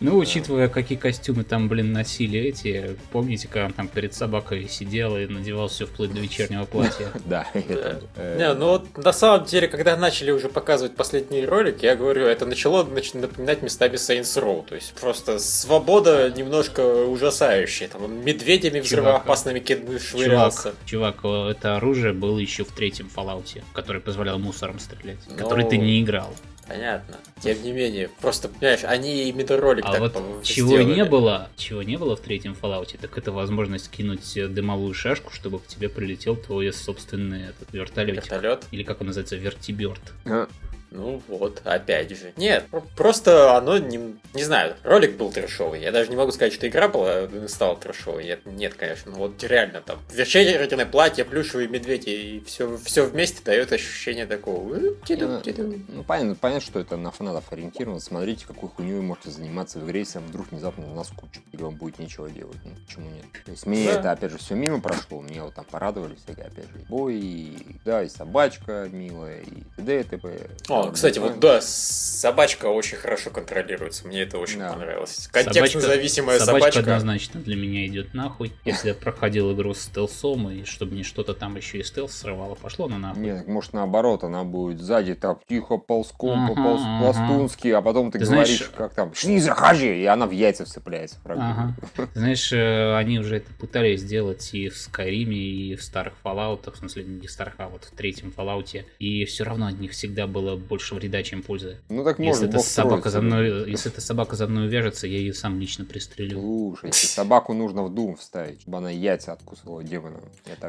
Ну, 0.00 0.16
учитывая, 0.16 0.68
какие 0.68 0.96
костюмы 0.96 1.42
там, 1.42 1.68
блин, 1.68 1.92
носили 1.92 2.38
эти, 2.38 2.96
помните, 3.10 3.48
когда 3.48 3.66
он 3.66 3.72
там 3.72 3.88
перед 3.88 4.14
собакой 4.14 4.68
сидел 4.68 5.16
и 5.16 5.26
надевал 5.26 5.68
все 5.68 5.86
вплоть 5.86 6.12
до 6.12 6.20
вечернего 6.20 6.64
платья? 6.64 7.08
Да. 7.24 7.46
Не, 7.54 8.54
ну 8.54 8.68
вот 8.68 8.96
на 8.96 9.12
самом 9.12 9.44
деле, 9.44 9.68
когда 9.68 9.96
начали 9.96 10.30
уже 10.30 10.48
показывать 10.48 10.94
последний 10.94 11.17
ролик, 11.46 11.82
я 11.82 11.96
говорю, 11.96 12.26
это 12.26 12.46
начало 12.46 12.84
напоминать 12.84 13.62
местами 13.62 13.94
Saints 13.94 14.42
Row. 14.42 14.66
То 14.66 14.74
есть 14.74 14.92
просто 14.94 15.38
свобода 15.38 16.30
немножко 16.30 17.04
ужасающая. 17.06 17.88
Там 17.88 18.04
он 18.04 18.24
медведями 18.24 18.80
взрывоопасными 18.80 19.60
швырялся. 19.98 20.74
Чувак, 20.84 21.24
это 21.24 21.76
оружие 21.76 22.12
было 22.12 22.38
еще 22.38 22.64
в 22.64 22.72
третьем 22.72 23.10
Fallout, 23.14 23.62
который 23.72 24.00
позволял 24.00 24.38
мусором 24.38 24.78
стрелять, 24.78 25.18
который 25.36 25.64
ты 25.64 25.76
не 25.78 26.00
играл. 26.00 26.34
Понятно. 26.68 27.16
Тем 27.40 27.62
не 27.62 27.72
менее, 27.72 28.10
просто, 28.20 28.48
понимаешь, 28.48 28.84
они 28.84 29.30
именно 29.30 29.56
ролик 29.56 29.86
а 29.86 29.92
так 29.92 30.00
вот 30.00 30.44
чего 30.44 30.68
сделали. 30.68 30.94
не 30.96 31.04
было, 31.06 31.48
чего 31.56 31.82
не 31.82 31.96
было 31.96 32.14
в 32.14 32.20
третьем 32.20 32.54
Fallout, 32.60 32.94
так 33.00 33.16
это 33.16 33.32
возможность 33.32 33.90
кинуть 33.90 34.34
дымовую 34.52 34.92
шашку, 34.92 35.32
чтобы 35.32 35.60
к 35.60 35.66
тебе 35.66 35.88
прилетел 35.88 36.36
твой 36.36 36.70
собственный 36.74 37.44
этот 37.44 37.72
вертолет. 37.72 38.16
Вертолет? 38.16 38.64
Или 38.70 38.82
как 38.82 39.00
он 39.00 39.06
называется, 39.06 39.36
вертиберт. 39.36 40.12
А, 40.26 40.46
ну 40.90 41.20
вот, 41.28 41.60
опять 41.64 42.10
же. 42.10 42.32
Нет, 42.36 42.66
просто 42.96 43.56
оно, 43.56 43.78
не, 43.78 44.16
не 44.34 44.42
знаю, 44.42 44.74
ролик 44.84 45.16
был 45.16 45.30
трешовый. 45.30 45.80
Я 45.80 45.92
даже 45.92 46.10
не 46.10 46.16
могу 46.16 46.32
сказать, 46.32 46.52
что 46.52 46.66
игра 46.66 46.88
была, 46.88 47.28
стала 47.48 47.76
трешовой. 47.76 48.24
Нет, 48.24 48.46
нет, 48.46 48.74
конечно. 48.74 49.12
Ну 49.12 49.18
вот 49.18 49.42
реально 49.42 49.80
там 49.82 49.98
вечернее 50.12 50.86
платье, 50.86 51.24
плюшевые 51.24 51.68
медведи 51.68 52.10
и 52.10 52.44
все, 52.44 52.76
все 52.78 53.04
вместе 53.04 53.42
дает 53.44 53.72
ощущение 53.72 54.26
такого. 54.26 54.74
«Э, 54.76 54.80
ну, 54.80 55.42
ну, 55.88 56.04
понятно, 56.04 56.34
понятно, 56.34 56.66
что 56.66 56.80
это 56.80 56.96
на 56.96 57.10
фанатов 57.10 57.52
ориентировано. 57.52 58.00
Смотрите, 58.00 58.46
какой 58.46 58.68
хуйней 58.68 58.94
вы 58.94 59.02
можете 59.02 59.30
заниматься 59.30 59.78
в 59.78 59.86
игре, 59.86 60.00
если 60.00 60.18
вдруг 60.18 60.50
внезапно 60.50 60.90
у 60.90 60.94
нас 60.94 61.08
куча, 61.08 61.40
или 61.52 61.62
вам 61.62 61.74
будет 61.74 61.98
нечего 61.98 62.30
делать. 62.30 62.58
Ну, 62.64 62.70
почему 62.86 63.10
нет? 63.10 63.24
То 63.44 63.50
есть 63.50 63.66
мне 63.66 63.84
да. 63.84 64.00
это, 64.00 64.12
опять 64.12 64.32
же, 64.32 64.38
все 64.38 64.54
мимо 64.54 64.80
прошло. 64.80 65.20
Мне 65.20 65.42
вот 65.42 65.54
там 65.54 65.64
порадовали 65.64 66.14
всякие, 66.14 66.46
опять 66.46 66.66
же, 66.66 66.84
бой, 66.88 67.16
и, 67.16 67.76
да, 67.84 68.02
и 68.02 68.08
собачка 68.08 68.88
милая, 68.90 69.40
и 69.40 69.62
т.д. 69.76 70.00
и 70.00 70.04
т.п. 70.04 70.50
Кстати, 70.92 71.18
вот 71.18 71.38
да, 71.40 71.60
собачка 71.60 72.66
очень 72.66 72.96
хорошо 72.96 73.30
контролируется. 73.30 74.06
Мне 74.06 74.22
это 74.22 74.38
очень 74.38 74.58
да. 74.58 74.72
понравилось. 74.72 75.28
Контекстно 75.32 75.80
зависимая 75.80 76.38
собачка. 76.38 76.72
Собачка 76.72 76.80
однозначно 76.80 77.40
для 77.40 77.56
меня 77.56 77.86
идет 77.86 78.14
нахуй. 78.14 78.52
Если 78.64 78.88
я 78.88 78.94
проходил 78.94 79.52
игру 79.52 79.74
с 79.74 79.82
стелсом, 79.82 80.50
и 80.50 80.64
чтобы 80.64 80.92
мне 80.92 81.02
что-то 81.02 81.34
там 81.34 81.56
еще 81.56 81.78
и 81.78 81.82
стелс 81.82 82.12
срывало, 82.12 82.54
пошло 82.54 82.88
на 82.88 82.98
нахуй. 82.98 83.22
Нет, 83.22 83.46
может 83.46 83.72
наоборот, 83.72 84.24
она 84.24 84.44
будет 84.44 84.80
сзади 84.80 85.14
так 85.14 85.40
тихо 85.46 85.76
ползком, 85.76 86.50
ага, 86.50 86.62
полз, 86.62 86.80
ага. 86.84 87.02
пластунски, 87.02 87.68
а 87.68 87.82
потом 87.82 88.10
ты, 88.10 88.18
ты 88.18 88.24
говоришь, 88.24 88.56
знаешь, 88.56 88.72
как 88.76 88.94
там, 88.94 89.14
шни 89.14 89.38
заходи, 89.38 90.02
и 90.02 90.04
она 90.06 90.26
в 90.26 90.30
яйца 90.30 90.64
вцепляется. 90.64 91.18
Ага. 91.24 91.74
Знаешь, 92.14 92.52
э, 92.52 92.96
они 92.96 93.18
уже 93.18 93.36
это 93.36 93.52
пытались 93.58 94.00
сделать 94.00 94.50
и 94.52 94.68
в 94.68 94.76
Скайриме, 94.76 95.36
и 95.36 95.76
в 95.76 95.82
старых 95.82 96.14
Fallout, 96.24 96.72
в 96.72 96.76
смысле 96.76 97.04
не 97.04 97.26
в 97.26 97.30
старых, 97.30 97.54
а 97.58 97.68
вот 97.68 97.84
в 97.84 97.90
третьем 97.92 98.32
Fallout, 98.36 98.84
и 98.98 99.24
все 99.24 99.44
равно 99.44 99.66
от 99.66 99.78
них 99.78 99.92
всегда 99.92 100.26
было 100.26 100.56
больше 100.68 100.94
вреда, 100.94 101.22
чем 101.22 101.42
пользы. 101.42 101.78
Ну 101.88 102.04
так 102.04 102.18
если 102.18 102.44
может, 102.44 102.54
эта 102.54 102.58
собака 102.60 103.10
за 103.10 103.20
мной, 103.20 103.70
Если 103.70 103.90
эта 103.90 104.00
собака 104.00 104.36
за 104.36 104.46
мной 104.46 104.68
вяжется, 104.68 105.06
я 105.06 105.18
ее 105.18 105.34
сам 105.34 105.58
лично 105.58 105.84
пристрелю. 105.84 106.40
Слушайте, 106.40 107.06
собаку 107.06 107.54
нужно 107.54 107.84
в 107.84 107.94
дум 107.94 108.16
вставить, 108.16 108.62
чтобы 108.62 108.78
она 108.78 108.90
яйца 108.90 109.32
откусывала 109.32 109.82
демона. 109.82 110.20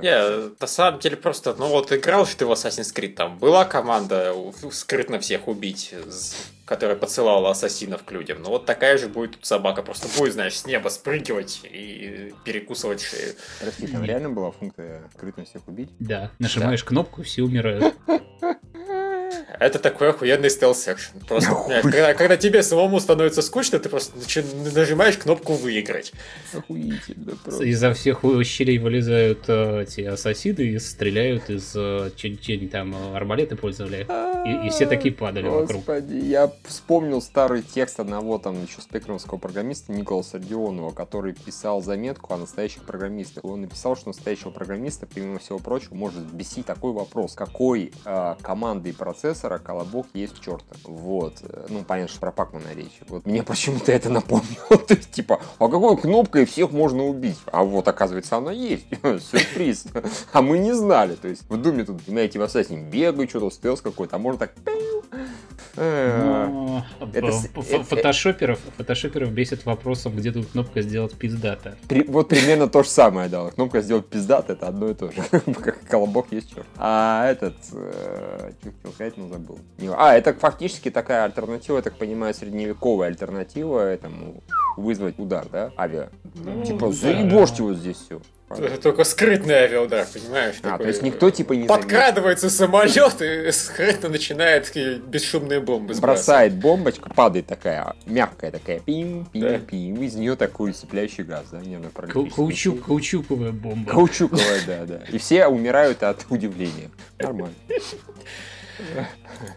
Не, 0.02 0.52
на 0.60 0.68
самом 0.68 1.00
деле 1.00 1.18
просто, 1.18 1.56
ну 1.58 1.68
вот 1.68 1.92
играл 1.92 2.26
что 2.26 2.40
ты 2.40 2.46
в 2.46 2.52
Assassin's 2.52 2.94
Creed, 2.94 3.14
там 3.14 3.38
была 3.38 3.66
команда 3.66 4.34
скрытно 4.72 5.20
всех 5.20 5.48
убить, 5.48 5.94
которая 6.66 6.96
подсылала 6.96 7.50
ассасинов 7.50 8.04
к 8.04 8.12
людям. 8.12 8.44
Ну 8.44 8.50
вот 8.50 8.66
такая 8.66 8.98
же 8.98 9.08
будет 9.08 9.32
тут 9.32 9.46
собака, 9.46 9.82
просто 9.82 10.08
будет, 10.20 10.34
знаешь, 10.34 10.60
с 10.60 10.68
неба 10.68 10.90
спрыгивать 10.90 11.62
и 11.64 12.32
перекусывать 12.46 13.02
шею. 13.02 13.34
Прости, 13.60 13.88
там 13.88 14.04
реально 14.04 14.30
была 14.30 14.52
функция 14.52 15.04
скрытно 15.16 15.46
всех 15.46 15.68
убить? 15.68 15.90
Да, 16.00 16.32
нажимаешь 16.38 16.82
да. 16.82 16.88
кнопку, 16.88 17.24
все 17.24 17.42
умирают. 17.42 17.96
Это 19.60 19.80
такой 19.80 20.10
охуенный 20.10 20.50
stealth-section. 20.50 21.20
Просто, 21.28 21.52
понимаешь, 21.52 21.84
когда, 21.84 22.14
когда 22.14 22.38
тебе 22.38 22.62
самому 22.64 23.00
становится 23.00 23.42
скучно, 23.42 23.80
ты 23.80 23.90
просто 23.90 24.18
начи- 24.18 24.74
нажимаешь 24.74 25.18
кнопку 25.18 25.54
«Выиграть». 25.54 26.14
Охуительно 26.54 27.36
просто. 27.44 27.64
Изо 27.64 27.94
всех 27.94 28.22
щелей 28.44 28.78
вылезают 28.78 29.46
э, 29.48 29.84
эти 29.84 30.02
ассасины 30.02 30.62
и 30.62 30.80
стреляют 30.80 31.50
из... 31.50 31.74
э, 31.76 32.12
че, 32.16 32.36
че 32.36 32.54
они 32.54 32.68
там 32.68 32.96
э, 32.96 33.16
арбалеты 33.16 33.56
пользовали. 33.56 34.06
И, 34.46 34.68
и 34.68 34.70
все 34.70 34.86
такие 34.86 35.14
падали 35.14 35.48
вокруг. 35.48 35.86
Господи, 35.86 36.16
я 36.16 36.52
вспомнил 36.66 37.22
старый 37.22 37.62
текст 37.62 38.00
одного 38.00 38.38
там 38.38 38.64
еще 38.64 38.82
спектровского 38.82 39.38
программиста 39.38 39.92
Николаса 39.92 40.38
Родионова, 40.38 40.92
который 40.92 41.34
писал 41.34 41.82
заметку 41.82 42.34
о 42.34 42.38
настоящих 42.38 42.84
программистах. 42.84 43.44
Он 43.44 43.62
написал, 43.62 43.96
что 43.96 44.10
настоящего 44.10 44.52
программиста, 44.52 45.08
помимо 45.08 45.40
всего 45.40 45.60
прочего, 45.60 45.96
может 45.96 46.22
бесить 46.32 46.66
такой 46.66 46.94
вопрос. 46.94 47.34
Какой 47.34 47.92
э, 48.06 48.36
команды 48.42 48.90
и 48.90 48.94
процессора 49.40 49.60
колобок 49.60 50.08
есть 50.14 50.40
черта? 50.42 50.76
Вот. 50.84 51.36
Э, 51.44 51.66
Ну, 51.70 51.84
понятно, 51.84 52.10
что 52.12 52.20
про 52.20 52.32
Пакмана 52.32 52.74
речь. 52.76 53.00
Вот 53.08 53.26
мне 53.26 53.44
почему-то 53.44 53.92
это 53.92 54.10
напомнило. 54.10 54.78
То 54.88 54.94
есть, 54.94 55.12
типа, 55.12 55.40
а 55.58 55.68
какой 55.68 55.98
кнопкой 55.98 56.46
всех 56.46 56.72
можно 56.72 57.06
убить? 57.06 57.38
А 57.52 57.64
вот, 57.64 57.88
оказывается, 57.88 58.38
она 58.38 58.52
есть. 58.52 58.86
Сюрприз. 59.02 59.86
А 60.34 60.42
мы 60.42 60.58
не 60.58 60.74
знали. 60.74 61.16
То 61.16 61.28
есть, 61.28 61.44
в 61.50 61.58
Думе 61.58 61.86
тут, 61.86 62.02
знаете, 62.08 62.40
в 62.40 62.42
Ассасине 62.42 62.84
бегают, 62.84 63.30
что-то 63.30 63.50
стелс 63.50 63.82
какой-то, 63.82 64.18
а 64.18 64.20
можно 64.20 64.40
так... 64.40 64.54
Э, 65.76 66.48
Ну, 66.50 66.84
это 67.14 67.32
фотошоперов, 67.84 68.60
фотошоперов 68.78 69.32
бесит 69.32 69.66
вопросом, 69.66 70.16
где 70.16 70.32
тут 70.32 70.48
кнопка 70.52 70.82
сделать 70.82 71.14
пиздата. 71.14 71.76
При- 71.88 72.04
вот 72.04 72.30
примерно 72.30 72.68
то 72.68 72.84
же 72.84 72.90
самое, 72.90 73.30
да. 73.30 73.50
Кнопка 73.52 73.82
сделать 73.82 74.08
пиздат, 74.08 74.50
это 74.50 74.68
одно 74.68 74.90
и 74.90 74.94
то 74.94 75.12
же. 75.12 75.22
Как 75.54 75.82
колобок 75.88 76.28
есть 76.32 76.54
черт. 76.54 76.66
А 76.78 77.28
этот, 77.30 77.56
что 77.66 78.52
хотел 78.64 78.92
сказать, 78.94 79.18
но 79.18 79.28
забыл. 79.28 79.60
А, 79.98 80.16
это 80.16 80.34
фактически 80.34 80.90
такая 80.90 81.24
альтернатива, 81.26 81.78
я 81.78 81.82
так 81.82 81.98
понимаю, 81.98 82.34
средневековая 82.34 83.10
альтернатива 83.10 83.80
этому 83.82 84.44
вызвать 84.78 85.20
удар, 85.20 85.46
да, 85.52 85.72
авиа. 85.78 86.10
Ну, 86.36 86.64
Типа, 86.64 86.88
да. 86.88 86.92
заебошьте 86.94 87.64
вот 87.64 87.78
здесь 87.78 87.98
все. 87.98 88.22
Это 88.50 88.82
только 88.82 89.04
скрытный 89.04 89.54
авиаудар, 89.54 90.08
понимаешь? 90.12 90.56
А, 90.62 90.64
то 90.64 90.70
такой, 90.72 90.88
есть 90.88 91.02
никто 91.04 91.30
типа 91.30 91.54
не. 91.54 91.68
Подкрадывается 91.68 92.50
самолет 92.50 93.22
и 93.22 93.52
скрытно 93.52 94.10
начинает 94.10 94.66
такие 94.66 94.96
бесшумные 94.98 95.60
бомбы 95.60 95.94
сбрасывать. 95.94 96.26
Бросает 96.28 96.54
бомбочка, 96.56 97.10
падает 97.10 97.46
такая, 97.46 97.94
мягкая 98.08 98.52
такая, 98.52 98.80
пим, 98.80 99.26
пим, 99.26 99.42
Да. 99.44 99.60
пим, 99.60 100.02
из 100.02 100.16
нее 100.16 100.36
такой 100.36 100.74
цепляющий 100.74 101.24
газ, 101.24 101.46
да, 101.52 101.60
Кау- 101.60 101.68
нервно-паралитический. 101.68 102.36
Каучук, 102.36 102.86
каучуковая 102.86 103.52
бомба. 103.52 103.92
Каучуковая, 103.92 104.62
да, 104.66 104.86
да. 104.86 105.02
И 105.12 105.18
все 105.20 105.46
умирают 105.48 106.02
от 106.02 106.26
удивления. 106.30 106.90
Нормально. 107.20 107.54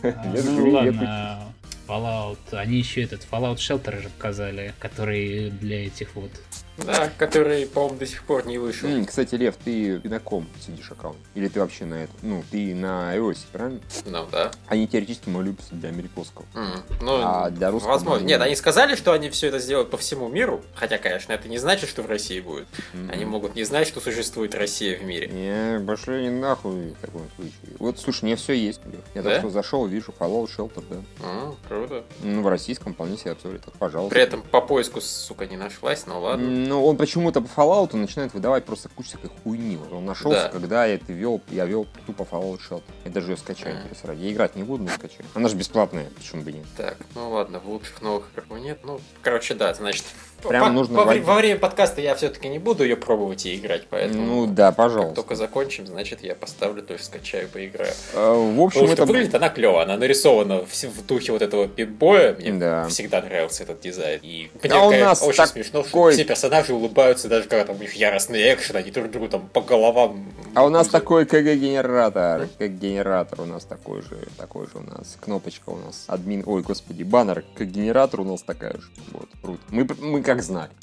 Ну 0.03 0.71
ладно, 0.71 1.43
Fallout. 1.87 2.39
Они 2.53 2.77
еще 2.79 3.03
этот 3.03 3.27
Fallout 3.31 3.57
Shelter 3.57 4.01
же 4.03 4.09
показали, 4.11 4.75
который 4.79 5.51
для 5.51 5.87
этих 5.87 6.15
вот. 6.15 6.31
Да, 6.79 7.11
который, 7.19 7.67
по-моему, 7.67 7.99
до 7.99 8.07
сих 8.07 8.25
пор 8.25 8.47
не 8.47 8.57
вышел. 8.59 8.89
М, 8.89 9.05
Кстати, 9.05 9.35
Лев, 9.35 9.55
ты 9.63 10.01
на 10.05 10.19
ком 10.21 10.47
сидишь 10.65 10.91
аккаунт? 10.91 11.19
Или 11.35 11.49
ты 11.49 11.61
вообще 11.61 11.85
на 11.85 12.05
этом? 12.05 12.15
Ну, 12.23 12.43
ты 12.51 12.75
на 12.75 13.15
iOS, 13.17 13.39
правильно? 13.53 13.81
Ну, 14.07 14.27
да. 14.33 14.51
Они 14.69 14.87
теоретически 14.89 15.29
могли 15.29 15.53
бы 15.53 15.59
для 15.71 15.91
американского. 15.91 16.47
М, 16.55 16.83
Ну, 17.01 17.21
А 17.23 17.51
для 17.51 17.71
русского 17.71 17.93
возможно. 17.93 18.19
они- 18.21 18.27
Нет, 18.29 18.41
они 18.41 18.57
сказали, 18.57 18.95
что 18.97 19.13
они 19.13 19.29
все 19.31 19.49
это 19.49 19.59
сделают 19.59 19.91
по 19.91 19.99
всему 19.99 20.29
миру. 20.29 20.63
Хотя, 20.75 20.97
конечно, 20.99 21.33
это 21.33 21.47
не 21.49 21.59
значит, 21.59 21.89
что 21.91 22.03
в 22.03 22.07
России 22.07 22.41
будет. 22.41 22.67
Они 23.11 23.25
могут 23.25 23.55
не 23.55 23.65
знать, 23.65 23.87
что 23.87 24.01
существует 24.01 24.55
Россия 24.55 24.99
в 24.99 25.05
мире. 25.05 25.29
Не, 25.29 25.85
пошли 25.85 26.15
они 26.15 26.31
нахуй 26.31 26.91
в 26.93 27.01
таком 27.01 27.23
случае. 27.37 27.77
Вот, 27.79 27.99
слушай, 27.99 28.25
мне 28.25 28.37
все 28.37 28.55
есть. 28.55 28.81
Лев. 28.87 29.01
Я 29.15 29.23
Да? 29.23 29.31
так 29.31 29.39
что 29.41 29.51
зашел, 29.51 29.87
вижу 29.87 30.15
Fallout 30.19 30.49
Shelter, 30.57 30.83
да. 30.89 30.97
М, 31.27 31.57
круто. 31.69 32.05
Ну, 32.23 32.43
в 32.43 32.49
российском 32.49 32.95
вполне 32.95 33.17
себе 33.19 33.33
обзоре, 33.33 33.59
так, 33.59 33.75
пожалуйста. 33.75 34.15
При 34.15 34.23
этом 34.23 34.43
по 34.43 34.61
поиску, 34.63 35.01
сука, 35.01 35.47
не 35.47 35.57
нашлась, 35.57 36.07
ну 36.07 36.21
ладно. 36.21 36.47
М, 36.47 36.62
Ну, 36.69 36.85
он 36.87 36.97
почему-то 36.97 37.41
по 37.41 37.61
Fallout 37.61 37.97
начинает 37.97 38.35
выдавать 38.35 38.65
просто 38.65 38.89
кучу 38.89 39.09
всякой 39.11 39.31
хуйни. 39.43 39.79
Он 39.91 40.05
нашелся, 40.05 40.45
Да. 40.45 40.49
когда 40.49 40.87
я 40.87 40.95
это 40.95 41.13
вел, 41.13 41.41
я 41.51 41.65
вел 41.65 41.87
тупо 42.07 42.23
Fallout 42.31 42.61
Shelter. 42.69 42.83
Я 43.05 43.11
даже 43.11 43.31
ее 43.33 43.37
скачаю, 43.37 43.75
Мгм. 43.77 43.85
интересно. 43.85 44.13
Я 44.13 44.33
играть 44.33 44.57
не 44.57 44.63
буду, 44.63 44.85
но 44.85 44.91
скачаю. 44.91 45.25
Она 45.35 45.49
же 45.49 45.57
бесплатная, 45.57 46.07
почему 46.17 46.43
бы 46.43 46.53
нет. 46.53 46.65
Так, 46.77 46.97
ну 47.15 47.31
ладно, 47.31 47.59
в 47.61 47.69
лучших 47.69 48.01
новых 48.03 48.31
играх 48.33 48.61
нет. 48.61 48.79
Ну, 48.85 49.01
короче, 49.23 49.55
да, 49.55 49.73
значит, 49.75 50.05
Прям 50.49 50.65
по- 50.67 50.73
нужно 50.73 50.99
во, 50.99 51.05
вводить. 51.05 51.25
во 51.25 51.35
время 51.37 51.59
подкаста 51.59 52.01
я 52.01 52.15
все-таки 52.17 52.49
не 52.49 52.59
буду 52.59 52.83
ее 52.83 52.97
пробовать 52.97 53.47
и 53.47 53.55
играть, 53.55 53.87
поэтому 53.89 54.27
Ну 54.27 54.47
да, 54.47 54.69
как 54.69 54.77
пожалуйста. 54.77 55.15
только 55.15 55.37
закончим, 55.37 55.87
значит, 55.87 56.23
я 56.25 56.35
поставлю, 56.35 56.83
то 56.83 56.95
есть 56.95 57.05
скачаю, 57.05 57.49
поиграю. 57.49 57.93
Э, 58.13 58.33
В 58.53 58.61
общем, 58.61 58.81
Потому 58.81 58.87
что 58.89 58.93
это... 58.95 59.07
выглядит 59.07 59.35
она 59.37 59.49
клево, 59.51 59.83
она 59.83 59.97
нарисована 59.97 60.65
в, 60.65 60.73
в 60.73 61.07
духе 61.07 61.31
вот 61.33 61.43
этого 61.43 61.69
пипбоя. 61.69 62.35
Мне 62.35 62.53
Да. 62.53 62.89
всегда 62.89 63.23
нравился 63.23 63.63
этот 63.63 63.81
дизайн. 63.81 64.19
И 64.23 64.51
мне 64.63 64.73
А 64.73 64.83
у 64.85 64.91
нас 64.91 65.23
очень 65.23 65.37
такой- 65.37 65.53
смешно, 65.53 65.85
что 65.85 66.11
все 66.11 66.25
персонажи 66.25 66.52
улыбаются, 66.73 67.29
даже 67.29 67.49
когда 67.49 67.65
там 67.65 67.77
у 67.77 67.79
них 67.79 67.95
яростный 67.95 68.53
экшен, 68.53 68.77
они 68.77 68.91
друг 68.91 69.11
другу 69.11 69.29
там 69.29 69.49
по 69.49 69.61
головам. 69.61 70.33
А 70.55 70.65
у 70.65 70.69
нас 70.69 70.89
такой 70.89 71.25
КГ-генератор. 71.25 72.49
Как-генератор 72.59 73.41
у 73.41 73.45
нас 73.47 73.65
такой 73.65 74.03
же. 74.03 74.19
Такой 74.37 74.67
же 74.67 74.73
у 74.75 74.81
нас. 74.83 75.17
Кнопочка 75.21 75.71
у 75.71 75.77
нас. 75.77 76.05
Админ... 76.09 76.43
Ой, 76.47 76.63
господи, 76.63 77.03
баннер. 77.03 77.45
Как 77.55 77.69
генератор 77.69 78.21
у 78.21 78.25
нас 78.25 78.43
такая 78.43 78.75
же. 78.75 78.91
Вот, 79.13 79.29
круто. 79.43 79.61
Мы, 79.71 79.89
мы 80.01 80.23
как 80.23 80.43
знали. 80.43 80.71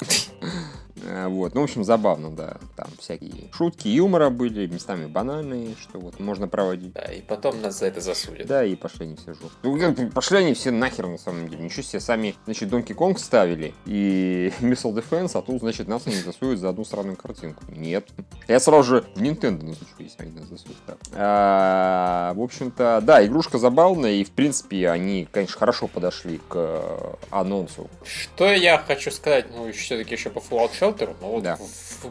Э, 1.02 1.28
Вот, 1.28 1.54
ну, 1.54 1.62
в 1.62 1.64
общем, 1.64 1.84
забавно, 1.84 2.30
да. 2.30 2.56
Там 2.76 2.88
всякие 2.98 3.50
шутки, 3.52 3.88
юмора 3.88 4.30
были, 4.30 4.66
местами 4.66 5.06
банальные, 5.06 5.74
что 5.80 5.98
вот 5.98 6.18
можно 6.20 6.48
проводить. 6.48 6.92
Да, 6.92 7.02
и 7.04 7.20
потом 7.22 7.60
нас 7.60 7.78
за 7.78 7.86
это 7.86 8.00
засудят. 8.00 8.46
Да, 8.46 8.64
и 8.64 8.74
пошли 8.74 9.06
они 9.06 9.16
все 9.16 9.34
жопу. 9.34 9.50
Ну, 9.62 10.10
Пошли 10.10 10.38
они 10.38 10.54
все 10.54 10.70
нахер, 10.70 11.06
на 11.06 11.18
самом 11.18 11.48
деле. 11.48 11.64
Ничего 11.64 11.82
себе, 11.82 12.00
сами, 12.00 12.34
значит, 12.44 12.70
Donkey 12.70 12.94
Kong 12.94 13.18
ставили 13.18 13.74
и 13.86 14.52
Missile 14.60 14.94
Defense, 14.94 15.38
а 15.38 15.42
тут, 15.42 15.59
значит, 15.60 15.88
нас 15.88 16.06
не 16.06 16.14
засуют 16.16 16.58
за 16.60 16.68
одну 16.70 16.84
странную 16.84 17.16
картинку. 17.16 17.62
Нет. 17.68 18.08
Я 18.48 18.58
сразу 18.60 18.82
же 18.82 19.04
в 19.14 19.20
Nintendo 19.22 19.62
назначу, 19.64 19.94
если 19.98 20.22
они 20.22 20.32
нас 20.32 20.48
засуют. 20.48 20.76
Так. 20.86 20.98
А, 21.14 22.32
в 22.34 22.40
общем-то, 22.42 23.00
да, 23.02 23.24
игрушка 23.24 23.58
забавная, 23.58 24.12
и, 24.12 24.24
в 24.24 24.30
принципе, 24.32 24.90
они, 24.90 25.28
конечно, 25.30 25.58
хорошо 25.58 25.86
подошли 25.86 26.38
к 26.48 26.54
э, 26.56 27.12
анонсу. 27.30 27.88
Что 28.04 28.50
я 28.52 28.78
хочу 28.78 29.10
сказать, 29.10 29.46
ну, 29.54 29.70
все-таки 29.72 30.14
еще 30.14 30.30
по 30.30 30.38
Fallout 30.38 30.70
Shelter, 30.78 31.14
ну, 31.20 31.28
вот 31.28 31.42
Да. 31.42 31.58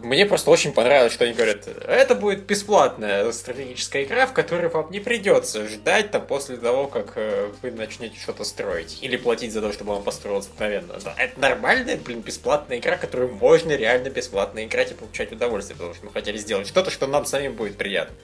мне 0.01 0.25
просто 0.25 0.51
очень 0.51 0.71
понравилось, 0.71 1.13
что 1.13 1.25
они 1.25 1.33
говорят, 1.33 1.67
это 1.67 2.15
будет 2.15 2.45
бесплатная 2.45 3.31
стратегическая 3.31 4.03
игра, 4.03 4.25
в 4.27 4.33
которой 4.33 4.69
вам 4.69 4.89
не 4.91 4.99
придется 4.99 5.67
ждать 5.67 6.11
там 6.11 6.25
после 6.25 6.57
того, 6.57 6.87
как 6.87 7.13
э, 7.15 7.51
вы 7.61 7.71
начнете 7.71 8.17
что-то 8.19 8.43
строить, 8.43 8.99
или 9.01 9.17
платить 9.17 9.51
за 9.53 9.61
то, 9.61 9.71
чтобы 9.73 9.93
он 9.93 10.03
построился 10.03 10.49
мгновенно. 10.55 10.93
Да, 11.03 11.13
это 11.17 11.39
нормальная, 11.39 11.97
блин, 11.97 12.21
бесплатная 12.21 12.77
игра, 12.77 12.97
которую 12.97 13.33
можно 13.39 13.71
реально 13.71 14.09
бесплатно 14.09 14.63
играть 14.65 14.91
и 14.91 14.93
получать 14.93 15.31
удовольствие, 15.31 15.77
потому 15.77 15.95
что 15.95 16.05
мы 16.05 16.11
хотели 16.11 16.37
сделать 16.37 16.67
что-то, 16.67 16.91
что 16.91 17.07
нам 17.07 17.25
самим 17.25 17.53
будет 17.53 17.77
приятно. 17.77 18.15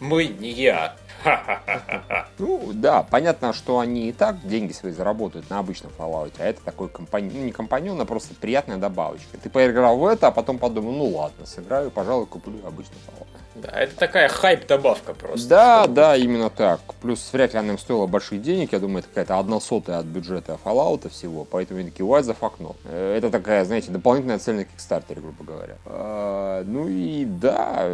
Мы 0.00 0.26
не 0.26 0.50
я. 0.50 0.96
Ну, 2.38 2.70
да, 2.74 3.02
понятно, 3.04 3.52
что 3.52 3.78
они 3.78 4.08
и 4.08 4.12
так 4.12 4.44
деньги 4.46 4.72
свои 4.72 4.92
заработают 4.92 5.48
на 5.50 5.60
обычном 5.60 5.92
Fallout, 5.96 6.32
а 6.38 6.44
это 6.44 6.60
такой 6.62 6.88
компаньон, 6.88 7.32
ну, 7.34 7.44
не 7.44 7.52
компаньон, 7.52 8.00
а 8.00 8.04
просто 8.04 8.34
приятная 8.34 8.76
добавочка. 8.76 9.38
Ты 9.40 9.48
поиграл 9.48 9.96
в 9.98 10.04
это, 10.06 10.26
а 10.26 10.30
потом 10.32 10.58
подумал, 10.58 10.92
ну 10.92 11.04
ладно, 11.16 11.46
сыграю, 11.46 11.90
пожалуй, 11.92 12.26
куплю 12.26 12.54
обычный 12.66 12.96
Fallout. 13.06 13.26
Да, 13.54 13.68
это 13.70 13.94
такая 13.96 14.28
хайп-добавка 14.28 15.14
просто. 15.14 15.48
Да, 15.48 15.82
чтобы- 15.84 15.94
да, 15.94 16.16
именно 16.16 16.50
так. 16.50 16.80
Плюс 17.00 17.32
вряд 17.32 17.52
ли 17.52 17.60
она 17.60 17.68
им 17.74 17.78
стоила 17.78 18.06
больших 18.08 18.42
денег. 18.42 18.72
Я 18.72 18.80
думаю, 18.80 18.98
это 18.98 19.08
какая-то 19.08 19.38
одна 19.38 19.60
сотая 19.60 19.98
от 19.98 20.06
бюджета 20.06 20.58
Fallout 20.64 21.08
всего. 21.08 21.44
Поэтому 21.44 21.78
они 21.78 21.90
такие, 21.90 22.04
why 22.04 22.20
the 22.22 22.36
fuck 22.38 22.54
not? 22.58 22.74
Э, 22.84 23.16
Это 23.16 23.30
такая, 23.30 23.64
знаете, 23.64 23.92
дополнительная 23.92 24.40
цель 24.40 24.56
на 24.56 24.60
Kickstarter, 24.62 25.20
грубо 25.20 25.44
говоря. 25.44 25.76
А, 25.86 26.64
Ну 26.64 26.88
и 26.88 27.24
да, 27.24 27.92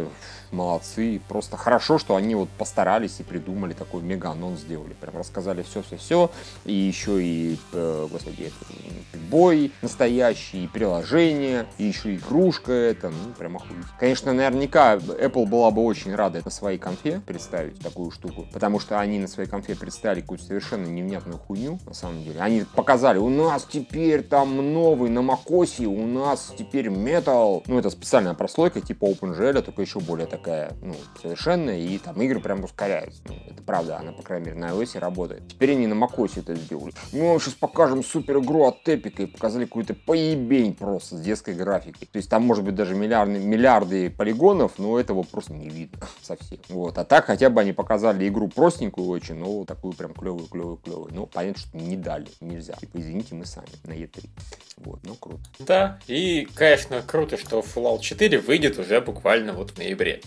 молодцы. 0.51 1.21
Просто 1.27 1.57
хорошо, 1.57 1.97
что 1.97 2.15
они 2.15 2.35
вот 2.35 2.49
постарались 2.49 3.19
и 3.19 3.23
придумали 3.23 3.73
такой 3.73 4.01
мега-анонс 4.01 4.61
сделали. 4.61 4.93
Прям 4.93 5.17
рассказали 5.17 5.63
все-все-все. 5.63 6.31
И 6.65 6.73
еще 6.73 7.23
и, 7.23 7.57
э, 7.73 8.07
господи, 8.11 8.51
бой 9.29 9.71
настоящий, 9.81 10.65
и 10.65 10.67
приложение, 10.67 11.65
и 11.77 11.85
еще 11.85 12.15
игрушка 12.15 12.71
это. 12.71 13.09
Ну, 13.09 13.33
прям 13.37 13.57
охуеть. 13.57 13.85
Конечно, 13.99 14.33
наверняка 14.33 14.95
Apple 14.95 15.45
была 15.47 15.71
бы 15.71 15.83
очень 15.83 16.13
рада 16.15 16.41
на 16.43 16.51
своей 16.51 16.77
конфе 16.77 17.21
представить 17.25 17.79
такую 17.79 18.11
штуку. 18.11 18.47
Потому 18.51 18.79
что 18.79 18.99
они 18.99 19.19
на 19.19 19.27
своей 19.27 19.49
конфе 19.49 19.75
представили 19.75 20.21
какую-то 20.21 20.45
совершенно 20.45 20.85
невнятную 20.85 21.37
хуйню, 21.37 21.79
на 21.85 21.93
самом 21.93 22.23
деле. 22.23 22.39
Они 22.41 22.65
показали, 22.75 23.17
у 23.17 23.29
нас 23.29 23.67
теперь 23.69 24.23
там 24.23 24.73
новый 24.73 25.09
на 25.09 25.19
macOS, 25.19 25.85
у 25.85 26.05
нас 26.05 26.53
теперь 26.57 26.87
Metal. 26.87 27.63
Ну, 27.67 27.79
это 27.79 27.89
специальная 27.89 28.33
прослойка 28.33 28.81
типа 28.81 29.05
OpenGL, 29.05 29.61
только 29.61 29.81
еще 29.81 29.99
более 29.99 30.27
такая, 30.41 30.73
ну, 30.81 30.95
совершенная, 31.21 31.77
и 31.77 31.97
там 31.99 32.19
игры 32.21 32.39
прям 32.39 32.63
ускоряются. 32.63 33.21
Ну, 33.27 33.35
это 33.47 33.61
правда, 33.61 33.99
она, 33.99 34.11
по 34.11 34.23
крайней 34.23 34.47
мере, 34.47 34.59
на 34.59 34.69
iOS 34.71 34.99
работает. 34.99 35.47
Теперь 35.47 35.71
они 35.71 35.87
на 35.87 35.93
macOS 35.93 36.39
это 36.39 36.55
сделали. 36.55 36.93
Ну, 37.11 37.39
сейчас 37.39 37.53
покажем 37.53 38.03
супер 38.03 38.39
игру 38.39 38.65
от 38.65 38.87
Epic, 38.87 39.23
и 39.23 39.25
показали 39.27 39.65
какую-то 39.65 39.93
поебень 39.93 40.73
просто 40.73 41.17
с 41.17 41.21
детской 41.21 41.53
графикой. 41.53 42.07
То 42.11 42.17
есть 42.17 42.29
там, 42.29 42.43
может 42.43 42.63
быть, 42.63 42.75
даже 42.75 42.95
миллиарды, 42.95 43.39
миллиарды 43.39 44.09
полигонов, 44.09 44.73
но 44.77 44.99
этого 44.99 45.23
просто 45.23 45.53
не 45.53 45.69
видно 45.69 45.99
совсем. 46.21 46.59
Вот. 46.69 46.97
А 46.97 47.05
так 47.05 47.25
хотя 47.25 47.49
бы 47.49 47.61
они 47.61 47.73
показали 47.73 48.27
игру 48.27 48.47
простенькую 48.47 49.07
очень, 49.07 49.35
но 49.35 49.63
такую 49.65 49.93
прям 49.93 50.13
клевую, 50.13 50.47
клевую, 50.47 50.77
клевую. 50.77 51.13
Ну, 51.13 51.27
понятно, 51.27 51.61
что 51.61 51.77
не 51.77 51.97
дали, 51.97 52.27
нельзя. 52.39 52.73
Типа, 52.73 52.99
извините, 52.99 53.35
мы 53.35 53.45
сами 53.45 53.67
на 53.83 53.93
E3. 53.93 54.27
Вот, 54.77 54.99
ну 55.03 55.15
круто. 55.15 55.41
Да, 55.59 55.99
и, 56.07 56.47
конечно, 56.55 57.03
круто, 57.05 57.37
что 57.37 57.59
Fallout 57.59 58.01
4 58.01 58.39
выйдет 58.39 58.79
уже 58.79 58.99
буквально 59.01 59.53
вот 59.53 59.71
в 59.71 59.77
ноябре. 59.77 60.21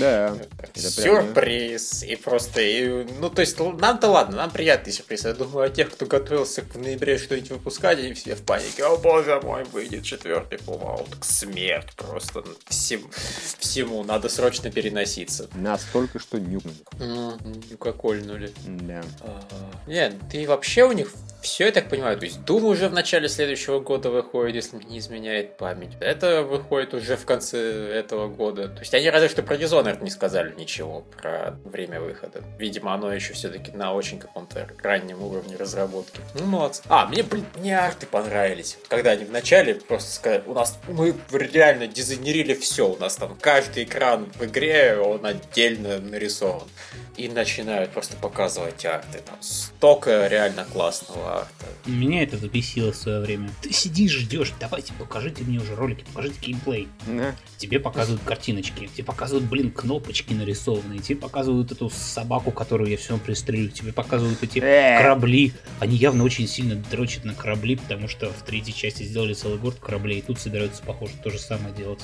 Да. 0.00 0.36
Сюрприз. 0.74 2.04
И 2.04 2.16
просто, 2.16 2.60
и, 2.60 3.04
ну, 3.18 3.28
то 3.30 3.40
есть, 3.40 3.58
нам-то 3.58 4.08
ладно, 4.08 4.36
нам 4.36 4.50
приятный 4.50 4.92
сюрприз. 4.92 5.24
Я 5.24 5.34
думаю, 5.34 5.66
о 5.66 5.70
тех, 5.70 5.90
кто 5.90 6.06
готовился 6.06 6.62
в 6.62 6.78
ноябре 6.78 7.18
что-нибудь 7.18 7.50
выпускать, 7.50 7.98
они 7.98 8.14
все 8.14 8.34
в 8.34 8.42
панике. 8.42 8.84
О 8.84 8.96
боже 8.96 9.40
мой, 9.42 9.64
выйдет 9.64 10.04
четвертый 10.04 10.58
Fallout. 10.58 11.08
Смерть 11.22 11.94
просто 11.96 12.44
всем, 12.68 13.10
всему. 13.58 14.04
Надо 14.04 14.28
срочно 14.28 14.70
переноситься. 14.70 15.48
Настолько, 15.54 16.18
что 16.18 16.38
нюкнули. 16.38 16.76
Ну, 16.98 17.36
нюкокольнули. 17.70 18.52
Да. 18.64 19.02
А, 19.20 19.42
Нет, 19.86 20.14
ты 20.30 20.46
вообще 20.46 20.84
у 20.84 20.92
них 20.92 21.12
все, 21.42 21.66
я 21.66 21.72
так 21.72 21.88
понимаю, 21.88 22.16
то 22.16 22.24
есть 22.24 22.38
Doom 22.46 22.62
уже 22.62 22.88
в 22.88 22.92
начале 22.92 23.28
следующего 23.28 23.80
года 23.80 24.10
выходит, 24.10 24.54
если 24.54 24.76
не 24.76 24.98
изменяет 24.98 25.56
память. 25.56 25.90
Это 26.00 26.42
выходит 26.42 26.94
уже 26.94 27.16
в 27.16 27.26
конце 27.26 27.58
этого 27.92 28.28
года. 28.28 28.68
То 28.68 28.80
есть 28.80 28.94
они 28.94 29.10
разве 29.10 29.28
что 29.28 29.42
про 29.42 29.56
Dishonored 29.56 30.02
не 30.04 30.10
сказали 30.10 30.54
ничего 30.56 31.00
про 31.00 31.56
время 31.64 32.00
выхода. 32.00 32.42
Видимо, 32.58 32.94
оно 32.94 33.12
еще 33.12 33.34
все-таки 33.34 33.72
на 33.72 33.92
очень 33.92 34.20
каком-то 34.20 34.68
раннем 34.82 35.20
уровне 35.22 35.56
разработки. 35.56 36.20
Ну, 36.34 36.46
молодцы. 36.46 36.82
А, 36.88 37.06
мне, 37.06 37.24
блин, 37.24 37.44
мне 37.56 37.76
арты 37.76 38.06
понравились. 38.06 38.78
Когда 38.88 39.10
они 39.10 39.24
вначале 39.24 39.74
просто 39.74 40.12
сказали, 40.12 40.42
у 40.46 40.54
нас, 40.54 40.78
мы 40.88 41.14
реально 41.32 41.88
дизайнерили 41.88 42.54
все, 42.54 42.88
у 42.88 42.96
нас 42.98 43.16
там 43.16 43.36
каждый 43.40 43.84
экран 43.84 44.30
в 44.38 44.44
игре, 44.44 44.96
он 44.96 45.26
отдельно 45.26 45.98
нарисован. 45.98 46.68
И 47.16 47.28
начинают 47.28 47.90
просто 47.90 48.16
показывать 48.16 48.86
арты. 48.86 49.18
Там 49.26 49.36
столько 49.40 50.28
реально 50.28 50.64
классного 50.72 51.31
арта. 51.38 51.66
Меня 51.86 52.22
это 52.22 52.36
забесило 52.36 52.92
в 52.92 52.96
свое 52.96 53.20
время. 53.20 53.50
Ты 53.62 53.72
сидишь, 53.72 54.12
ждешь, 54.12 54.52
давайте 54.60 54.92
покажите 54.94 55.44
мне 55.44 55.58
уже 55.58 55.74
ролики, 55.74 56.04
покажите 56.12 56.38
геймплей. 56.40 56.88
Да. 57.06 57.34
Тебе 57.58 57.78
показывают 57.80 58.22
картиночки, 58.24 58.88
тебе 58.94 59.04
показывают, 59.04 59.48
блин, 59.48 59.70
кнопочки 59.70 60.32
нарисованные, 60.32 61.00
тебе 61.00 61.16
показывают 61.18 61.72
эту 61.72 61.90
собаку, 61.90 62.50
которую 62.50 62.90
я 62.90 62.96
все 62.96 63.16
пристрелю, 63.18 63.70
тебе 63.70 63.92
показывают 63.92 64.42
эти 64.42 64.58
Э. 64.58 64.98
корабли. 64.98 65.52
Они 65.80 65.96
явно 65.96 66.24
очень 66.24 66.46
сильно 66.48 66.74
дрочат 66.76 67.24
на 67.24 67.34
корабли, 67.34 67.76
потому 67.76 68.08
что 68.08 68.30
в 68.30 68.42
третьей 68.42 68.74
части 68.74 69.02
сделали 69.02 69.34
целый 69.34 69.58
город 69.58 69.78
кораблей, 69.80 70.18
и 70.18 70.22
тут 70.22 70.40
собираются, 70.40 70.82
похоже, 70.82 71.12
то 71.22 71.30
же 71.30 71.38
самое 71.38 71.74
делать. 71.74 72.00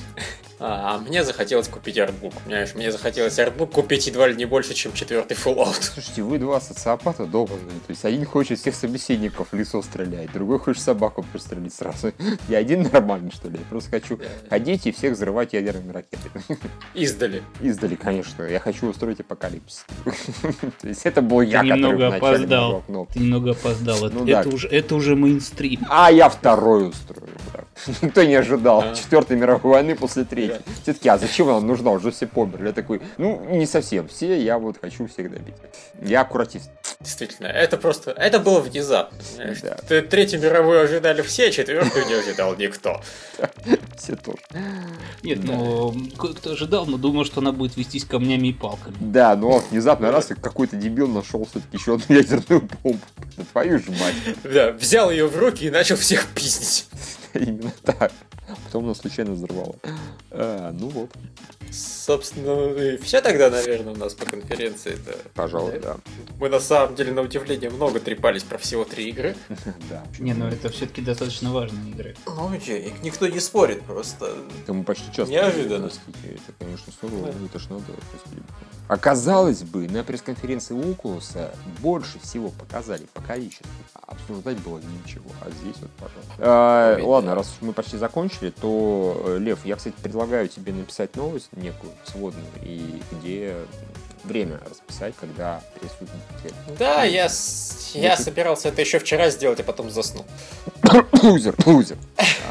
А, 0.59 0.95
а 0.95 0.97
мне 0.99 1.23
захотелось 1.23 1.67
купить 1.67 1.97
артбук. 1.97 2.33
Понимаешь, 2.45 2.73
мне 2.75 2.91
захотелось 2.91 3.37
артбук 3.39 3.71
купить 3.71 4.07
едва 4.07 4.27
ли 4.27 4.35
не 4.35 4.45
больше, 4.45 4.73
чем 4.73 4.93
четвертый 4.93 5.35
Fallout. 5.37 5.81
Слушайте, 5.81 6.23
вы 6.23 6.39
два 6.39 6.59
социопата 6.61 7.25
долбанные. 7.25 7.79
То 7.85 7.89
есть 7.91 8.05
один 8.05 8.25
хочет 8.25 8.59
всех 8.59 8.75
собеседников 8.75 9.18
в 9.27 9.53
лицо 9.53 9.81
стрелять, 9.81 10.31
другой 10.31 10.59
хочет 10.59 10.81
собаку 10.81 11.25
пристрелить 11.33 11.73
сразу. 11.73 12.13
Я 12.47 12.59
один 12.59 12.83
нормальный, 12.83 13.31
что 13.31 13.49
ли? 13.49 13.57
Я 13.57 13.65
просто 13.69 13.89
хочу 13.89 14.19
ходить 14.49 14.87
и 14.87 14.91
всех 14.91 15.13
взрывать 15.13 15.53
ядерными 15.53 15.91
ракетами. 15.91 16.43
Издали. 16.93 17.43
Издали, 17.59 17.95
конечно. 17.95 18.43
Я 18.43 18.59
хочу 18.59 18.87
устроить 18.87 19.19
апокалипсис. 19.19 19.85
То 20.81 20.87
есть 20.87 21.05
это 21.05 21.21
был 21.21 21.41
я, 21.41 21.61
Ты 21.61 21.69
который 21.69 21.81
немного 21.81 22.15
опоздал. 22.15 22.83
Ты 23.13 23.19
немного 23.19 23.51
опоздал. 23.51 24.05
Это, 24.05 24.15
Ну 24.15 24.25
да. 24.25 24.41
это 24.41 24.49
уже, 24.49 24.67
это 24.67 24.95
уже 24.95 25.15
мейнстрим. 25.15 25.85
А 25.89 26.11
я 26.11 26.29
второй 26.29 26.89
устрою. 26.89 27.33
да. 27.53 27.63
Никто 28.01 28.23
не 28.23 28.35
ожидал 28.35 28.81
А. 28.81 28.95
Четвертой 28.95 29.37
мировой 29.37 29.73
войны 29.73 29.95
после 29.95 30.23
третьей. 30.23 30.61
Все 30.83 30.93
таки 30.93 31.09
а 31.09 31.17
зачем 31.17 31.49
она 31.49 31.59
нужна? 31.59 31.91
Уже 31.91 32.11
все 32.11 32.27
померли. 32.27 32.67
Я 32.67 32.73
такой, 32.73 33.01
ну, 33.17 33.45
не 33.49 33.65
совсем 33.65 34.07
все, 34.07 34.41
я 34.41 34.57
вот 34.57 34.77
хочу 34.79 35.07
всех 35.07 35.31
добить. 35.31 35.55
Я 36.01 36.21
аккуратист. 36.21 36.69
Действительно, 36.99 37.47
это 37.47 37.77
просто... 37.77 38.11
Это 38.11 38.39
было 38.39 38.59
внезапно. 38.59 39.08
Да. 39.37 40.01
Третью 40.01 40.39
мировую 40.39 40.81
ожидали 40.81 41.21
все, 41.21 41.51
четвертую 41.51 42.05
не 42.07 42.13
ожидал 42.13 42.55
никто. 42.55 43.01
Все 43.97 44.15
тоже. 44.15 44.37
Нет, 45.23 45.39
ну, 45.43 45.93
кое-кто 46.17 46.51
ожидал, 46.51 46.85
но 46.85 46.97
думал, 46.97 47.25
что 47.25 47.41
она 47.41 47.51
будет 47.51 47.77
вестись 47.77 48.05
камнями 48.05 48.49
и 48.49 48.53
палками. 48.53 48.95
Да, 48.99 49.35
но 49.35 49.63
внезапно 49.71 50.11
раз 50.11 50.29
какой-то 50.41 50.75
дебил 50.75 51.07
нашел 51.07 51.45
все-таки 51.45 51.77
еще 51.77 51.95
одну 51.95 52.15
ядерную 52.15 52.69
бомбу. 52.83 52.99
Да 53.37 53.43
твою 53.51 53.79
же 53.79 53.91
мать. 53.91 54.15
Да, 54.43 54.71
взял 54.71 55.11
ее 55.11 55.27
в 55.27 55.37
руки 55.37 55.65
и 55.65 55.69
начал 55.69 55.95
всех 55.95 56.27
пиздить. 56.27 56.87
Именно 57.33 57.71
так. 57.83 58.11
Потом 58.65 58.85
она 58.85 58.95
случайно 58.95 59.31
взорвала. 59.31 59.75
А, 60.31 60.71
ну 60.71 60.89
вот, 60.89 61.11
Собственно, 61.71 62.73
и 62.73 62.97
все 62.97 63.21
тогда, 63.21 63.49
наверное, 63.49 63.93
у 63.93 63.95
нас 63.95 64.13
по 64.15 64.25
конференции. 64.25 64.97
Да. 65.05 65.11
пожалуй, 65.35 65.79
да. 65.79 65.97
Мы 66.39 66.49
на 66.49 66.59
самом 66.59 66.95
деле, 66.95 67.11
на 67.11 67.21
удивление, 67.21 67.69
много 67.69 67.99
трепались 67.99 68.43
про 68.43 68.57
всего 68.57 68.85
три 68.85 69.09
игры. 69.09 69.35
Да. 69.89 70.03
Не, 70.19 70.33
ну 70.33 70.47
это 70.47 70.69
все-таки 70.69 71.01
достаточно 71.01 71.51
важные 71.51 71.91
игры. 71.91 72.15
Ну, 72.25 72.59
че, 72.59 72.79
их 72.79 73.01
никто 73.01 73.27
не 73.27 73.39
спорит, 73.39 73.81
просто... 73.83 74.35
Это 74.63 74.73
мы 74.73 74.83
почти 74.83 75.05
часто. 75.11 75.31
Неожиданно. 75.31 75.85
Это, 75.85 76.53
конечно, 76.59 76.93
сурово. 76.99 77.31
Да. 77.31 77.45
Это 77.45 77.59
ж 77.59 77.69
надо, 77.69 77.83
господи. 78.11 78.41
А 78.87 78.97
казалось 78.97 79.61
бы, 79.61 79.87
на 79.87 80.03
пресс-конференции 80.03 80.75
Oculus 80.75 81.51
больше 81.79 82.19
всего 82.19 82.49
показали 82.49 83.05
по 83.13 83.21
количеству. 83.21 83.67
А 83.93 84.13
обсуждать 84.13 84.57
было 84.57 84.79
ничего. 84.79 85.29
А 85.41 85.49
здесь 85.51 85.75
вот, 85.81 85.91
пожалуйста. 85.91 86.33
А, 86.39 86.99
ладно, 87.03 87.31
да. 87.31 87.35
раз 87.35 87.55
мы 87.61 87.73
почти 87.73 87.97
закончили, 87.97 88.38
то, 88.47 89.21
э, 89.25 89.37
Лев, 89.39 89.65
я, 89.65 89.75
кстати, 89.75 89.95
предлагаю 90.01 90.47
тебе 90.47 90.73
написать 90.73 91.15
новость 91.15 91.49
некую, 91.53 91.91
сводную, 92.05 92.45
и 92.63 93.01
где 93.11 93.55
время 94.23 94.59
расписать, 94.69 95.13
когда 95.19 95.61
присутствует 95.79 96.53
Да, 96.77 97.03
я, 97.03 97.29
с- 97.29 97.91
я 97.95 98.11
Если- 98.11 98.23
собирался 98.23 98.69
это 98.69 98.81
еще 98.81 98.99
вчера 98.99 99.29
сделать, 99.29 99.59
а 99.59 99.63
потом 99.63 99.89
заснул. 99.89 100.25
Лузер, 101.23 101.55
лузер. 101.65 101.97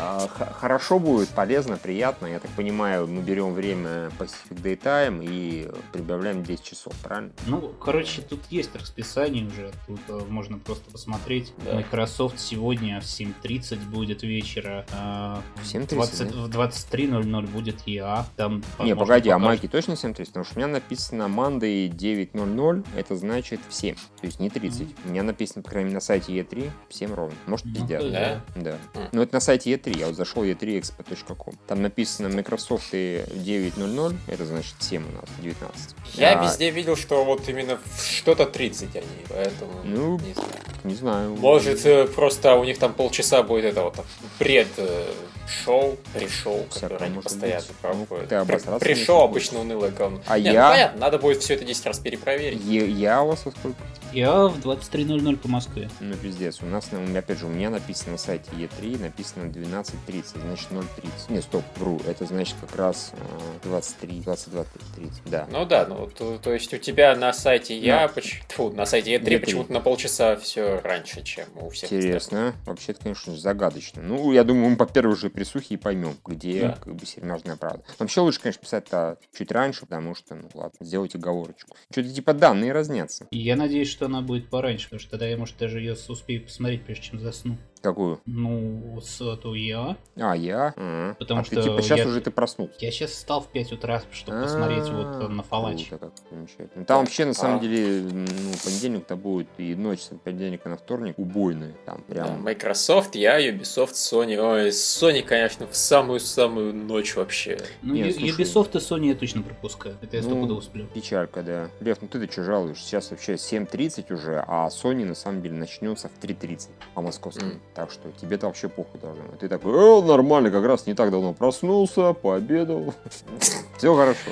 А, 0.01 0.29
Хорошо 0.61 0.99
будет, 0.99 1.29
полезно, 1.31 1.77
приятно. 1.77 2.27
Я 2.27 2.39
так 2.39 2.51
понимаю, 2.53 3.07
мы 3.09 3.23
берем 3.23 3.53
время 3.55 4.11
Pacific 4.19 4.61
Daytime 4.62 5.25
и 5.29 5.69
прибавляем 5.93 6.43
10 6.45 6.62
часов, 6.62 6.93
правильно? 7.03 7.33
Ну, 7.47 7.69
короче, 7.81 8.23
тут 8.23 8.41
есть 8.51 8.75
расписание 8.77 9.47
уже, 9.47 9.73
тут 9.87 10.01
э, 10.09 10.21
можно 10.29 10.59
просто 10.59 10.91
посмотреть. 10.91 11.53
Да. 11.64 11.75
Microsoft 11.75 12.39
сегодня 12.39 13.01
в 13.01 13.05
7.30 13.05 13.79
будет 13.91 14.23
вечера, 14.23 14.87
а 14.93 15.43
В 15.57 15.62
в 15.62 15.75
7.30, 15.75 15.89
20 15.95 16.31
да? 16.31 16.37
в 16.43 16.49
23.00 16.51 17.47
будет 17.49 17.87
EA, 17.87 18.25
там 18.37 18.62
Не, 18.81 18.95
погоди, 18.95 19.31
а 19.31 19.35
покажут. 19.35 19.47
майки 19.62 19.69
точно 19.69 19.93
7.30? 19.93 20.27
Потому 20.27 20.45
что 20.45 20.55
у 20.55 20.59
меня 20.59 20.69
написано 20.69 21.23
Monday 21.25 21.57
9.00, 21.66 22.84
это 22.96 23.16
значит 23.16 23.61
в 23.68 23.74
7, 23.74 23.94
то 23.94 24.00
есть 24.22 24.40
не 24.40 24.50
30. 24.50 24.86
У 25.04 25.09
меня 25.09 25.22
написано, 25.22 25.62
по 25.62 25.70
крайней 25.70 25.86
мере, 25.86 25.94
на 25.96 26.00
сайте 26.00 26.32
E3 26.32 26.70
в 26.88 26.94
7 26.94 27.14
ровно. 27.14 27.34
Может, 27.46 27.66
Ну, 27.66 27.74
пиздят. 27.74 28.00
то 28.00 28.11
Да? 28.11 28.40
Да. 28.56 28.78
М. 29.00 29.09
Ну, 29.12 29.22
это 29.22 29.34
на 29.34 29.40
сайте 29.40 29.72
E3. 29.72 29.98
Я 29.98 30.06
вот 30.06 30.16
зашел 30.16 30.44
e3expo.com. 30.44 31.54
Там 31.66 31.82
написано 31.82 32.28
Microsoft 32.28 32.88
и 32.92 33.24
9.00, 33.34 34.16
это 34.26 34.44
значит 34.46 34.74
7 34.80 35.02
у 35.09 35.12
нас, 35.12 35.24
19. 35.42 35.94
Я 36.14 36.38
А, 36.38 36.44
везде 36.44 36.70
видел, 36.70 36.96
что 36.96 37.24
вот 37.24 37.48
именно 37.48 37.78
что-то 38.02 38.46
30 38.46 38.96
они, 38.96 39.06
поэтому 39.28 39.72
Ну, 39.84 40.18
не 40.18 40.32
знаю. 40.34 40.48
Не 40.84 40.94
знаю. 40.94 41.36
Может, 41.36 41.84
э, 41.86 42.06
просто 42.06 42.54
у 42.54 42.64
них 42.64 42.78
там 42.78 42.94
полчаса 42.94 43.42
будет 43.42 43.64
это 43.64 43.82
вот 43.82 44.04
бред 44.38 44.68
э, 44.76 45.06
шоу, 45.49 45.96
пришоу, 46.14 46.66
Всякое 46.70 46.88
которое 46.90 47.05
они 47.11 47.20
постоянно 47.22 47.61
быть. 47.66 47.76
проходят. 47.76 48.30
Ну, 48.30 48.78
При- 48.78 48.94
хочешь. 48.94 49.09
обычно 49.09 49.61
унылое 49.61 49.90
говно. 49.90 50.20
А 50.26 50.38
Не, 50.38 50.49
ну, 50.49 50.53
я- 50.55 50.70
понятно, 50.70 51.01
надо 51.01 51.18
будет 51.18 51.42
все 51.42 51.55
это 51.55 51.64
10 51.64 51.86
раз 51.86 51.99
перепроверить. 51.99 52.62
Е- 52.64 52.88
я 52.90 53.22
у 53.22 53.28
вас 53.28 53.44
во 53.44 53.51
сколько? 53.53 53.76
EA 54.14 54.49
в 54.49 54.59
23.00 54.61 55.36
по 55.36 55.49
Москве. 55.49 55.90
Ну, 56.01 56.14
пиздец. 56.16 56.61
У 56.62 56.66
нас, 56.66 56.92
на- 56.92 56.99
у 56.99 57.03
меня, 57.03 57.18
опять 57.18 57.38
же, 57.38 57.44
у 57.46 57.51
меня 57.51 57.68
написано 57.68 58.12
на 58.12 58.18
сайте 58.18 58.51
E3, 58.53 58.99
написано 58.99 59.51
12.30, 59.51 60.40
значит 60.40 60.70
0.30. 60.70 61.28
Не, 61.28 61.42
стоп, 61.42 61.62
вру. 61.76 62.01
Это 62.07 62.24
значит 62.24 62.57
как 62.59 62.74
раз 62.76 63.12
э, 63.12 63.68
23, 63.68 64.20
22.30, 64.20 65.11
да. 65.26 65.46
Ну 65.51 65.66
да, 65.66 65.84
ну 65.86 66.09
то, 66.09 66.38
то 66.38 66.53
есть 66.55 66.72
у 66.72 66.78
тебя 66.78 67.14
на 67.16 67.34
сайте 67.34 67.76
я, 67.76 68.07
Да. 68.07 68.09
поч- 68.09 68.40
тьфу, 68.49 68.70
на 68.70 68.86
сайте 68.86 69.14
E3 69.14 69.24
E3. 69.36 69.40
почему-то 69.40 69.72
на 69.74 69.80
полчаса 69.80 70.36
все 70.36 70.80
раньше, 70.82 71.22
чем 71.22 71.44
у 71.57 71.68
всех 71.68 71.84
остальных. 71.84 72.05
Интересно. 72.07 72.55
Вообще-то, 72.64 73.01
конечно, 73.03 73.36
загадочно. 73.36 74.01
Ну, 74.03 74.32
я 74.32 74.42
думаю, 74.42 74.70
мы 74.70 74.76
по 74.76 74.86
первой 74.86 75.16
же 75.16 75.28
присухе 75.39 75.74
и 75.74 75.76
поймем, 75.76 76.16
где 76.26 76.61
Да. 76.62 76.72
как 76.80 76.97
бы 76.97 77.07
серьезная 77.07 77.57
правда. 77.57 77.84
Вообще 77.99 78.20
лучше, 78.20 78.41
конечно, 78.41 78.61
писать-то 78.62 79.18
чуть 79.36 79.53
раньше, 79.53 79.82
потому 79.82 80.14
что, 80.14 80.34
ну 80.34 80.49
ладно, 80.55 80.84
сделать 80.84 81.14
оговорочку. 81.14 81.76
Что-то 81.93 82.11
типа 82.11 82.34
данные 82.34 82.72
разнятся. 82.72 83.26
И 83.30 83.39
я 83.39 83.55
надеюсь, 83.55 83.89
что 83.89 84.07
она 84.07 84.20
будет 84.20 84.51
пораньше, 84.51 84.86
потому 84.86 85.01
что 85.01 85.11
тогда 85.12 85.26
я, 85.26 85.36
может, 85.36 85.57
даже 85.57 85.78
ее 85.78 85.97
успею 86.09 86.45
посмотреть, 86.45 86.84
прежде 86.84 87.05
чем 87.05 87.20
засну. 87.20 87.57
Какую? 87.83 88.20
Ну, 88.26 89.01
с 89.01 89.37
то 89.37 89.55
я. 89.55 89.97
А, 90.16 90.35
я? 90.37 90.74
Ага. 90.76 91.16
Потому 91.18 91.41
а 91.41 91.45
что 91.45 91.57
ты 91.57 91.62
типа 91.62 91.81
сейчас 91.83 91.99
я- 92.01 92.07
уже 92.09 92.20
ты 92.20 92.31
проснулся. 92.31 92.74
Я 92.81 92.91
сейчас 92.91 93.11
встал 93.12 93.41
в 93.41 93.47
5 93.49 93.72
утра, 93.72 94.03
чтобы 94.12 94.43
посмотреть 94.43 94.89
вот 94.89 95.07
А, 95.07 95.29
на 95.29 95.43
Фалач. 95.43 95.89
круто 95.89 96.07
как, 96.07 96.12
замечательно. 96.31 96.85
Там 96.85 97.01
вообще, 97.01 97.24
на 97.24 97.35
самом 97.35 97.59
А. 97.59 97.61
деле, 97.61 98.03
ну, 98.03 98.26
понедельник-то 98.64 99.16
будет 99.16 99.49
и 99.59 99.74
ночь 99.74 100.01
с 100.01 100.11
понедельника 100.24 100.68
на 100.68 100.76
вторник 100.76 101.18
убойная. 101.18 101.74
Там 101.87 102.03
прям... 102.03 102.43
Microsoft, 102.43 103.14
я, 103.14 103.41
Ubisoft, 103.41 103.93
Sony. 103.93 104.37
Ой, 104.37 104.68
Sony, 104.70 105.22
конечно, 105.22 105.66
в 105.66 105.76
самую-самую 105.76 106.74
ночь 106.74 107.14
вообще. 107.16 107.59
Ну, 107.83 107.95
Не, 107.95 108.01
Ю- 108.09 108.12
слушай. 108.12 108.31
Ubisoft 108.31 108.76
и 108.76 108.81
Sony 108.81 109.07
я 109.09 109.14
точно 109.14 109.43
пропускаю. 109.43 109.97
Это 110.03 110.16
я 110.16 110.22
Ну, 110.22 110.29
стопудово 110.31 110.61
сплю. 110.62 110.87
Печалька, 110.87 111.43
да. 111.43 111.70
Лев, 111.81 111.99
ну 112.01 112.09
ты-то 112.09 112.31
что 112.31 112.43
жалуешь? 112.45 112.79
Сейчас 112.83 113.11
вообще 113.11 113.35
7.30 113.35 114.12
уже, 114.12 114.45
а 114.47 114.68
Sony 114.68 115.05
на 115.05 115.14
самом 115.14 115.43
деле 115.43 115.55
начнется 115.57 116.09
в 116.09 116.18
3.30 116.20 116.70
по 116.95 117.03
московскому. 117.03 117.53
М. 117.53 117.61
Так 117.79 117.93
что 117.93 118.11
тебе-то 118.20 118.47
вообще 118.49 118.68
похуй 118.68 118.99
должно. 119.01 119.22
Ты 119.39 119.49
такой, 119.49 119.72
э, 119.72 120.03
нормально, 120.05 120.51
как 120.51 120.64
раз 120.64 120.89
не 120.89 120.95
так 120.95 121.12
давно 121.12 121.33
проснулся, 121.33 122.12
пообедал. 122.12 122.93
Все 123.79 123.95
хорошо. 123.95 124.31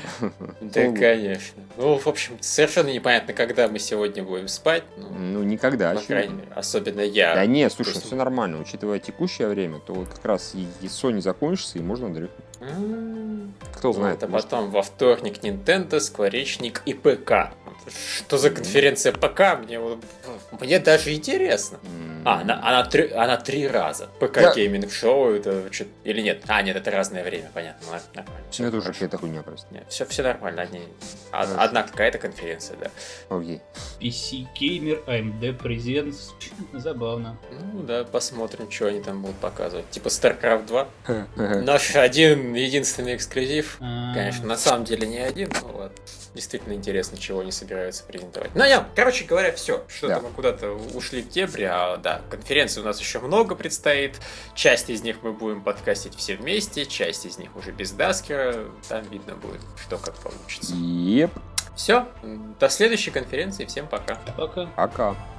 Да, 0.60 0.90
конечно. 0.90 1.62
Ну, 1.76 1.96
в 1.96 2.08
общем, 2.08 2.36
совершенно 2.40 2.88
непонятно, 2.88 3.34
когда 3.34 3.68
мы 3.68 3.78
сегодня 3.78 4.24
будем 4.24 4.48
спать. 4.48 4.82
Ну, 4.96 5.06
Ну, 5.16 5.42
никогда. 5.44 5.92
по 5.92 5.98
очевидно. 6.00 6.16
крайней 6.16 6.34
мере, 6.34 6.48
особенно 6.56 7.00
я. 7.02 7.36
Да 7.36 7.46
не, 7.46 7.70
слушай, 7.70 8.00
все 8.00 8.16
нормально. 8.16 8.60
Учитывая 8.60 8.98
текущее 8.98 9.46
время, 9.46 9.78
то 9.78 9.94
как 10.12 10.24
раз 10.24 10.56
и, 10.56 10.66
Sony 10.88 11.20
закончится, 11.20 11.78
и 11.78 11.82
можно 11.82 12.12
дрыхнуть. 12.12 12.44
М, 12.60 13.54
Кто 13.76 13.88
ну, 13.88 13.94
знает. 13.94 14.16
Это 14.24 14.26
потом 14.26 14.72
во 14.72 14.82
вторник 14.82 15.38
Nintendo, 15.44 16.00
Скворечник 16.00 16.82
и 16.84 16.94
ПК. 16.94 17.52
Что 18.18 18.38
за 18.38 18.50
конференция 18.50 19.12
ПК? 19.12 19.58
Мне, 19.64 19.80
мне 20.60 20.78
даже 20.78 21.12
интересно. 21.14 21.78
А, 22.24 22.40
она, 22.40 22.60
она, 22.62 22.84
три, 22.84 23.12
она 23.12 23.36
три 23.36 23.68
раза. 23.68 24.08
ПК 24.18 24.38
Я- 24.38 24.54
Gaming 24.54 24.90
Show 24.92 25.30
это 25.30 25.72
что 25.72 25.84
Или 26.02 26.20
нет? 26.22 26.42
А, 26.48 26.60
нет, 26.62 26.76
это 26.76 26.90
разное 26.90 27.22
время, 27.22 27.48
понятно. 27.54 27.86
Ладно, 27.88 28.08
Нормально. 28.14 28.40
ну, 28.44 28.50
Все, 28.50 28.66
это 28.66 28.76
уже 28.78 28.92
какая-то 28.92 29.18
хуйня 29.18 29.42
просто. 29.42 29.66
Нет, 29.72 29.84
все, 29.88 30.04
все 30.06 30.22
нормально. 30.24 30.62
Одни, 30.62 30.80
а- 31.30 31.44
Хорошо. 31.46 31.60
одна 31.62 31.82
какая-то 31.84 32.18
конференция, 32.18 32.76
да. 32.78 32.90
Окей. 33.28 33.60
PC 34.00 34.46
Gamer, 34.60 35.04
AMD 35.06 35.56
Presents. 35.62 36.32
Забавно. 36.72 37.38
Ну 37.72 37.82
да, 37.82 38.02
посмотрим, 38.02 38.70
что 38.70 38.86
они 38.86 39.00
там 39.02 39.22
будут 39.22 39.36
показывать. 39.36 39.88
Типа 39.90 40.08
StarCraft 40.08 40.66
2. 40.66 40.88
Наш 41.62 41.94
один 41.94 42.54
единственный 42.54 43.14
эксклюзив. 43.14 43.76
А, 43.80 44.14
Конечно, 44.14 44.46
на 44.46 44.56
самом 44.56 44.84
деле 44.84 45.06
не 45.06 45.18
один, 45.18 45.50
но 45.62 45.76
ладно. 45.78 45.96
Действительно 46.34 46.72
интересно, 46.74 47.16
чего 47.16 47.40
они 47.40 47.52
собираются 47.52 47.75
презентовать. 48.06 48.50
Ну, 48.54 48.64
не, 48.64 48.78
короче 48.94 49.24
говоря, 49.24 49.52
все. 49.52 49.84
Что-то 49.88 50.14
Да. 50.16 50.20
мы 50.20 50.30
куда-то 50.30 50.70
ушли 50.94 51.22
в 51.22 51.28
дебри, 51.28 51.64
а 51.64 51.96
да, 51.96 52.22
конференций 52.30 52.82
у 52.82 52.84
нас 52.84 53.00
еще 53.00 53.18
много 53.20 53.54
предстоит. 53.54 54.20
Часть 54.54 54.90
из 54.90 55.02
них 55.02 55.18
мы 55.22 55.32
будем 55.32 55.62
подкастить 55.62 56.14
все 56.16 56.36
вместе, 56.36 56.86
часть 56.86 57.26
из 57.26 57.38
них 57.38 57.54
уже 57.56 57.72
без 57.72 57.92
Даскера. 57.92 58.66
Там 58.88 59.02
видно 59.10 59.34
будет, 59.36 59.60
что 59.82 59.98
как 59.98 60.14
получится. 60.16 60.74
Еп, 60.74 61.30
Все, 61.76 62.06
до 62.58 62.68
следующей 62.68 63.10
конференции, 63.10 63.64
всем 63.66 63.86
пока. 63.86 64.16
Пока. 64.36 64.66
пока. 64.76 65.35